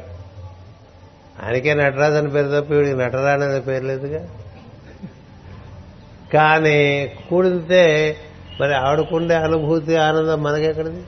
ఆయనకే 1.45 1.73
నటరాజు 1.73 2.13
అని 2.13 2.29
పేరు 2.29 2.61
తప్ప 2.61 2.73
వీడికి 2.73 2.97
నటరాజు 2.97 3.43
అనే 3.43 3.59
పేరు 3.59 3.85
లేదుగా. 3.85 4.27
కానీ 6.33 7.07
కూడితే 7.29 8.17
మరి 8.61 8.75
ఆవిడకుండే 8.75 9.35
అనుభూతి 9.35 9.95
ఆనందం 9.95 10.43
మనకెక్కడిది? 10.43 11.05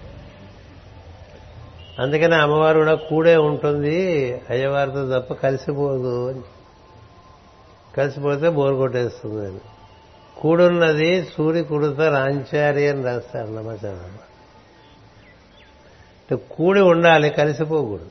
అందుకనే 2.00 2.36
అమ్మవారు 2.36 2.78
కూడా 2.78 2.96
కూడే 2.96 3.36
ఉంటుంది 3.36 4.34
అయ్యవారితో 4.50 5.20
తప్ప 5.20 5.34
కలిసిపోదు 5.34 6.30
అని. 6.30 6.42
కలిసిపోతే 7.98 8.50
బోరు 8.50 8.76
కొట్టేస్తుంది 8.76 9.48
అని. 9.48 9.60
కూడున్నది 10.38 11.26
సూర్య 11.38 11.64
కుడుత 11.64 12.00
రాంచారి 12.00 12.88
అని 12.88 13.04
రాస్తారు 13.04 13.48
నమ్మచారం 13.48 14.18
అంటే 16.32 16.36
కూడి 16.36 16.82
ఉండాలి 16.82 17.30
కలిసిపోకూడదు. 17.30 18.06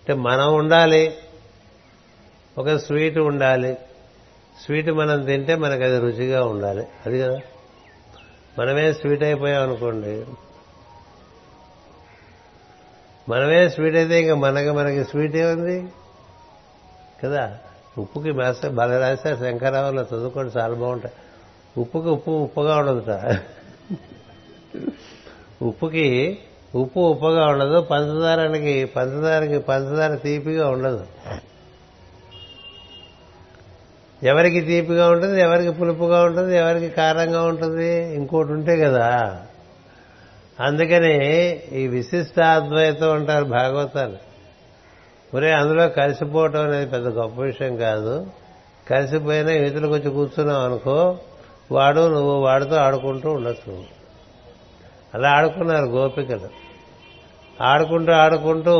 అంటే 0.00 0.14
మనం 0.14 0.54
ఉండాలి 0.54 1.14
ఒక 2.58 2.76
స్వీట్ 2.76 3.18
ఉండాలి 3.18 3.76
స్వీట్ 4.64 4.90
మనం 4.90 5.24
తింటే 5.24 5.54
మనకు 5.54 5.82
అది 5.82 5.98
రుచిగా 5.98 6.44
ఉండాలి. 6.44 6.86
అది 7.06 7.20
కదా? 7.20 7.40
మనమే 8.58 8.92
స్వీట్ 8.92 9.22
అయిపోయాం 9.22 9.62
అనుకోండి. 9.62 10.24
మనమే 13.28 13.68
స్వీట్ 13.68 13.96
అయితే 13.96 14.20
ఇంకా 14.20 14.34
మనకి 14.34 14.70
మనకి 14.70 15.04
స్వీట్ 15.04 15.36
ఏముంది? 15.36 15.92
కదా? 17.24 17.58
ఉప్పుకి 17.98 18.32
మేస్తే 18.32 18.68
బల 18.68 18.98
రాస్తే 18.98 19.36
శంకరావులో 19.36 20.02
చదువుకోండి 20.02 20.58
చాలా 20.58 20.74
బాగుంటాయి. 20.74 21.14
ఉప్పుకి 21.80 22.08
ఉప్పు 22.08 22.30
ఉప్పుగా 22.30 22.76
ఉండదుట. 22.76 23.38
ఉప్పుకి 25.62 26.38
ఉప్పు 26.74 27.00
ఉప్పుగా 27.00 27.46
ఉండదు 27.46 27.80
పంచదారానికి 27.80 28.84
పంచదారకి 28.84 29.58
పంచదార 29.58 30.14
తీపిగా 30.14 30.68
ఉండదు. 30.68 31.06
ఎవరికి 34.22 34.60
తీపిగా 34.60 35.10
ఉంటుంది 35.10 35.40
ఎవరికి 35.40 35.70
పులుపుగా 35.70 36.24
ఉంటుంది 36.24 36.56
ఎవరికి 36.56 36.88
కారంగా 36.88 37.42
ఉంటుంది 37.42 38.14
ఇంకోటి 38.14 38.52
ఉంటే 38.52 38.76
కదా. 38.76 39.40
అందుకని 40.60 41.50
ఈ 41.72 41.86
విశిష్టాద్వైతం 41.86 43.12
అంటారు 43.12 43.44
భాగవతాలు. 43.44 44.16
ఒరే 45.36 45.52
అందులో 45.52 45.88
కలిసిపోవటం 45.88 46.60
అనేది 46.60 46.90
పెద్ద 46.90 47.06
గొప్ప 47.08 47.40
విషయం 47.40 47.76
కాదు. 47.76 48.26
కలిసిపోయినా 48.90 49.52
ఇతరులకు 49.52 49.92
వచ్చి 49.92 50.10
కూర్చున్నావు 50.10 50.64
అనుకో 50.64 51.18
వాడు 51.72 52.08
నువ్వు 52.08 52.32
వాడితో 52.32 52.76
ఆడుకుంటూ 52.76 53.32
ఉండొచ్చు. 53.32 53.84
అలా 55.14 55.30
ఆడుకున్నారు 55.30 55.84
గోపికలు. 55.84 56.48
ఆడుకుంటూ 57.62 58.12
ఆడుకుంటూ 58.12 58.76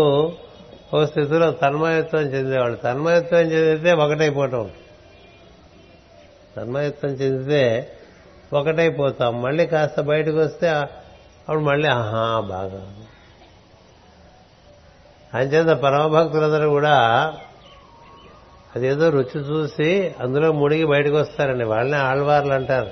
ఓ 0.95 1.05
స్థితిలో 1.05 1.51
తన్మయత్వం 1.51 2.21
చెందేవాళ్ళు. 2.21 2.77
తన్మయత్వం 2.77 3.41
చెందితే 3.41 3.93
ఒకటైపోవటం. 3.93 4.71
తన్మయత్వం 6.57 7.11
చెందితే 7.11 7.93
ఒకటైపోతాం. 8.53 9.43
మళ్ళీ 9.43 9.67
కాస్త 9.67 10.01
బయటకు 10.01 10.37
వస్తే 10.37 10.69
అప్పుడు 10.69 11.61
మళ్ళీ 11.61 11.89
ఆహా 11.89 12.41
బాగా. 12.41 12.95
అంచేత 15.35 15.77
పరమభక్తులందరూ 15.77 16.71
కూడా 16.71 16.99
అదేదో 18.77 19.11
రుచి 19.11 19.41
చూసి 19.41 20.15
అందులో 20.21 20.53
మునిగి 20.53 20.85
బయటకు 20.85 21.17
వస్తారండి 21.17 21.65
వాళ్ళని 21.65 22.03
ఆళ్వార్లు 22.03 22.53
అంటారు. 22.53 22.91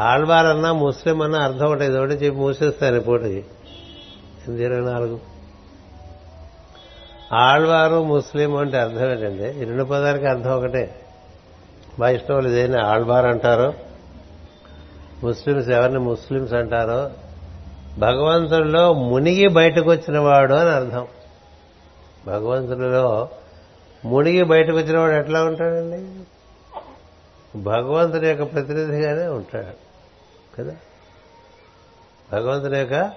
ఆళ్వార్ 0.00 0.46
అన్నా 0.46 0.72
ముస్లిం 0.72 1.22
అన్నా 1.22 1.38
అర్థం 1.38 1.66
ఒకటి 1.66 1.84
ఒకటి 1.84 2.12
చెప్పి 2.12 2.38
మూసేస్తాను 2.38 3.00
పూటకి 3.00 3.36
ఎనిమిది 3.36 4.64
ఇరవై 4.64 4.92
నాలుగు. 4.92 5.20
ఆళ్వారు 7.32 8.04
ముస్లిం 8.04 8.56
అంటే 8.56 8.78
అర్థం 8.78 9.10
ఏంటంటే 9.10 9.54
ఈ 9.60 9.64
రెండు 9.64 9.84
పదాలకి 9.84 10.26
అర్థం 10.26 10.56
ఒకటే. 10.56 11.03
వైష్ణవులు 12.00 12.48
దేని 12.48 12.80
ఆళ్వార్ 12.80 13.26
అంటారు 13.26 13.74
ముస్లిమ్స్ 15.24 15.68
ఎవరిని 15.68 15.98
ముస్లిమ్స్ 15.98 16.54
అంటారో 16.54 17.10
భగవంతుడిలో 17.98 18.92
మునిగి 18.92 19.48
బయటకు 19.48 19.90
వచ్చిన 19.90 20.18
వాడు 20.18 20.54
అని 20.54 20.70
అర్థం. 20.70 21.06
భగవంతుడిలో 22.26 23.28
మునిగి 24.04 24.42
బయటకు 24.42 24.76
వచ్చిన 24.76 24.98
వాడు 24.98 25.12
ఎట్లా 25.12 25.44
ఉంటాడండి? 25.44 26.24
భగవంతుని 27.58 28.28
యొక్క 28.28 28.52
ప్రతినిధిగానే 28.52 29.26
ఉంటాడు 29.26 29.84
కదా? 30.56 30.76
భగవంతుని 32.32 32.78
యొక్క 32.78 33.12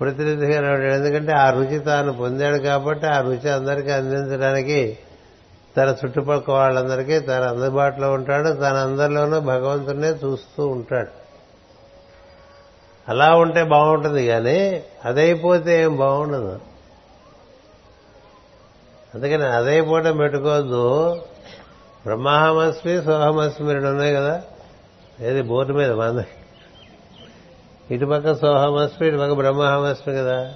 ప్రతినిధిగానే 0.00 0.68
ఉంటాడు 0.68 0.92
ఎందుకంటే 0.92 1.32
ఆ 1.32 1.50
రుచి 1.50 1.78
తాను 1.78 2.12
పొందాడు 2.12 2.58
కాబట్టి 2.58 3.06
ఆ 3.06 3.20
రుచి 3.20 3.50
అందరికీ 3.50 3.90
అందించడానికి 3.90 4.98
తన 5.76 5.96
చుట్టుపక్కల 6.04 6.52
వాళ్ళందరికీ 6.52 7.18
తన 7.18 7.42
అందుబాటులో 7.42 8.12
ఉంటాడు 8.12 8.48
తన 8.48 8.76
అందరిలోనూ 8.76 9.40
భగవంతునే 9.40 10.08
చూస్తూ 10.08 10.66
ఉంటాడు. 10.66 11.22
అలా 13.08 13.36
ఉంటే 13.36 13.64
బాగుంటుంది 13.64 14.26
కానీ 14.26 14.82
అదైపోతే 15.04 15.82
ఏం 15.82 15.96
బాగుండదు. 15.96 16.60
అందుకని 19.14 19.44
అదైపోవటం 19.44 20.16
పెట్టుకోవద్దు 20.16 21.14
బ్రహ్మాహమస్మి 22.04 23.02
సోహమస్మి 23.02 23.72
రెండు 23.72 23.88
ఉన్నాయి 23.88 24.14
కదా. 24.14 24.42
ఏది 25.20 25.42
బోర్డు 25.42 25.72
మీద 25.72 25.92
మన 25.92 26.22
ఇటుపక్క 27.90 28.34
సోహమస్మి 28.34 29.08
ఇటుపక్క 29.08 29.32
బ్రహ్మహమస్మి 29.32 30.14
కదా. 30.14 30.54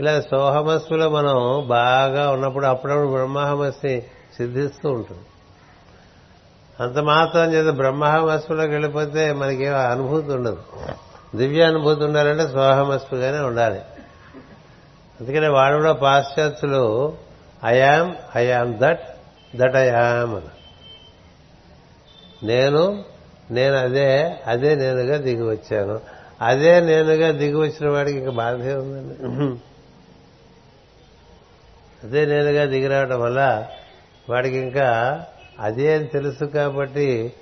ఇలా 0.00 0.20
సోహమస్మిలో 0.20 1.08
మనం 1.08 1.64
బాగా 1.68 2.30
ఉన్నప్పుడు 2.30 2.66
అప్పుడప్పుడు 2.66 3.08
బ్రహ్మహమస్మి 3.08 4.02
సిద్ధిస్తూ 4.36 4.90
ఉంటుంది. 4.90 5.26
అంత 6.80 6.98
మాత్రం 6.98 7.52
చేత 7.54 7.74
బ్రహ్మహమస్పులోకి 7.74 8.70
వెళ్ళిపోతే 8.70 9.32
మనకి 9.32 9.66
అనుభూతి 9.66 10.30
ఉండదు. 10.32 10.62
దివ్య 11.34 11.62
అనుభూతి 11.62 12.04
ఉండాలంటే 12.04 12.48
స్వాహమస్పుగానే 12.48 13.38
ఉండాలి. 13.38 13.80
అందుకనే 15.20 15.48
వాడు 15.48 15.76
కూడా 15.76 15.92
పాశ్చాత్యులు 15.92 17.16
I am 17.64 18.14
I am 18.36 18.74
that 18.78 19.04
that 19.56 19.76
I am 19.76 20.34
అని 20.34 20.52
నేను 22.46 23.04
నేను 23.50 23.76
అదే 23.76 24.08
అదే 24.46 24.74
నేనుగా 24.74 25.16
దిగి 25.16 25.42
వచ్చాను. 25.42 26.00
అదే 26.42 26.80
నేనుగా 26.80 27.30
దిగి 27.30 27.54
వచ్చిన 27.54 27.88
వాడికి 27.90 28.18
ఇంకా 28.18 28.30
బాధే 28.30 28.74
ఉందండి 28.74 29.14
అదే 32.06 32.26
నేనుగా 32.26 32.64
దిగి 32.64 32.86
రావడం 32.86 33.20
వల్ల 33.20 33.68
వాడికి 34.28 34.56
ఇంకా 34.56 35.26
అదే 35.58 35.94
అని 35.94 36.06
తెలుసు 36.06 36.44
కాబట్టి 36.44 37.32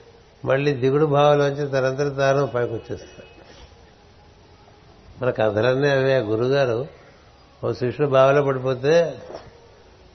మళ్ళీ 0.44 0.72
దిగుడు 0.72 1.06
భావంలోంచి 1.06 1.70
తనంతటి 1.70 2.16
తాను 2.16 2.46
పైకి 2.46 2.72
వచ్చేస్తాడు 2.72 3.30
మన 5.22 5.30
కథలన్నీ 5.30 5.88
అవే. 5.88 6.18
గురుగారు 6.18 6.88
ఓ 7.64 7.72
శిష్యుడు 7.72 8.10
బావిలో 8.10 8.42
పడిపోతే 8.42 9.22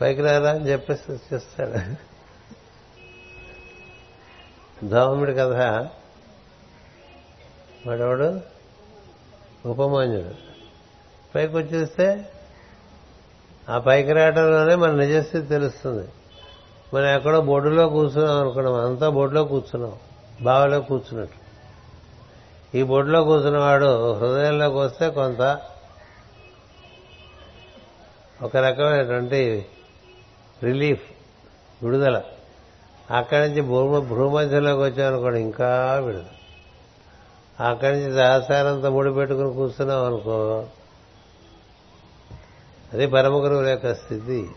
పైకి 0.02 0.22
రారా 0.22 0.52
అని 0.52 0.70
చెప్పేసి 0.70 1.12
వచ్చేస్తాడు. 1.12 1.96
ధౌముడి 4.86 5.34
కథ. 5.34 5.54
వాడవాడు? 7.88 8.42
ఉపమాన్యుడు. 9.66 10.36
పైకి 11.36 11.56
వచ్చేస్తే 11.56 12.32
ఆ 13.70 13.80
పైకి 13.80 14.12
రావడంలోనే 14.12 14.76
మన 14.76 14.92
నిజస్థితి 14.92 15.48
తెలుస్తుంది. 15.48 16.08
మనం 16.94 17.06
ఎక్కడో 17.06 17.42
బొడ్డులో 17.42 17.90
కూర్చున్నాం 17.90 18.40
అనుకున్నాం 18.40 18.74
అంతా 18.74 19.10
బొడ్డులో 19.10 19.44
కూర్చున్నాం. 19.44 19.94
బావిలో 20.42 20.82
కూర్చున్నట్టు. 20.82 21.46
ఈ 22.78 22.84
బొడ్డులో 22.84 23.24
కూర్చున్నవాడు 23.24 24.14
హృదయంలోకి 24.14 24.76
వస్తే 24.76 25.10
కొంత 25.10 25.62
ఒక 28.42 28.58
రకమైనటువంటి 28.58 29.66
రిలీఫ్ 30.64 31.04
విడుదల. 31.84 32.22
అక్కడి 33.12 33.50
నుంచి 33.50 33.62
భూమ 33.62 34.00
భూమధ్యంలోకి 34.00 34.82
వచ్చామనుకోండి 34.82 35.40
ఇంకా 35.40 36.02
విడుదల. 36.06 36.26
అక్కడి 37.68 38.00
నుంచి 38.00 38.12
దాసారంతా 38.12 38.90
ముడి 38.90 39.14
పెట్టుకుని 39.14 39.54
కూర్చున్నాం 39.54 40.06
అనుకో 40.06 40.66
అది 42.94 43.08
పరమ 43.08 43.34
గురువుల 43.34 43.68
యొక్క 43.68 43.94
స్థితి. 43.94 44.50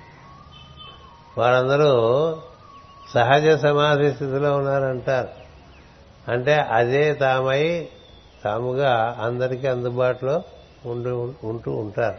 వారందరూ 1.38 1.92
సహజ 3.14 3.60
సమాధి 3.60 4.12
స్థితిలో 4.12 4.56
ఉన్నారంటారు. 4.56 5.28
అంటే 6.30 6.54
అదే 6.54 7.12
తామై 7.12 7.86
తాముగా 8.44 9.16
అందరికీ 9.20 9.66
అందుబాటులో 9.66 10.42
ఉండి 10.86 11.08
ఉంటూ 11.46 11.72
ఉంటారు. 11.72 12.14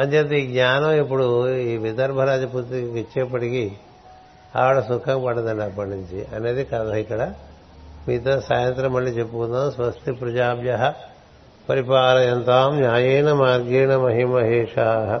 అంచేత 0.00 0.32
ఈ 0.32 0.52
జ్ఞానం 0.52 0.90
ఇప్పుడు 0.90 1.54
ఈ 1.54 1.76
విదర్భ 1.76 2.20
రాజపుత్రికి 2.20 3.00
ఇచ్చేప్పటికీ 3.00 3.72
ఆవిడ 4.56 4.80
సుఖం 4.80 5.24
పడదండి 5.24 5.62
అప్పటి 5.62 5.90
నుంచి. 5.90 6.26
అనేది 6.34 6.64
కథ 6.64 6.92
ఇక్కడ. 6.92 7.32
మీతో 8.08 8.40
సాయంత్రం 8.40 8.92
మళ్ళీ 8.92 9.10
చెప్పుకుందాం. 9.10 9.72
స్వస్తి 9.72 10.12
ప్రజాభ్య 10.12 10.92
పరిపాలయంతాం 11.68 12.80
న్యాయేన 12.80 13.32
మార్గేణ 13.32 13.96
మహిమహేషా. 13.96 15.20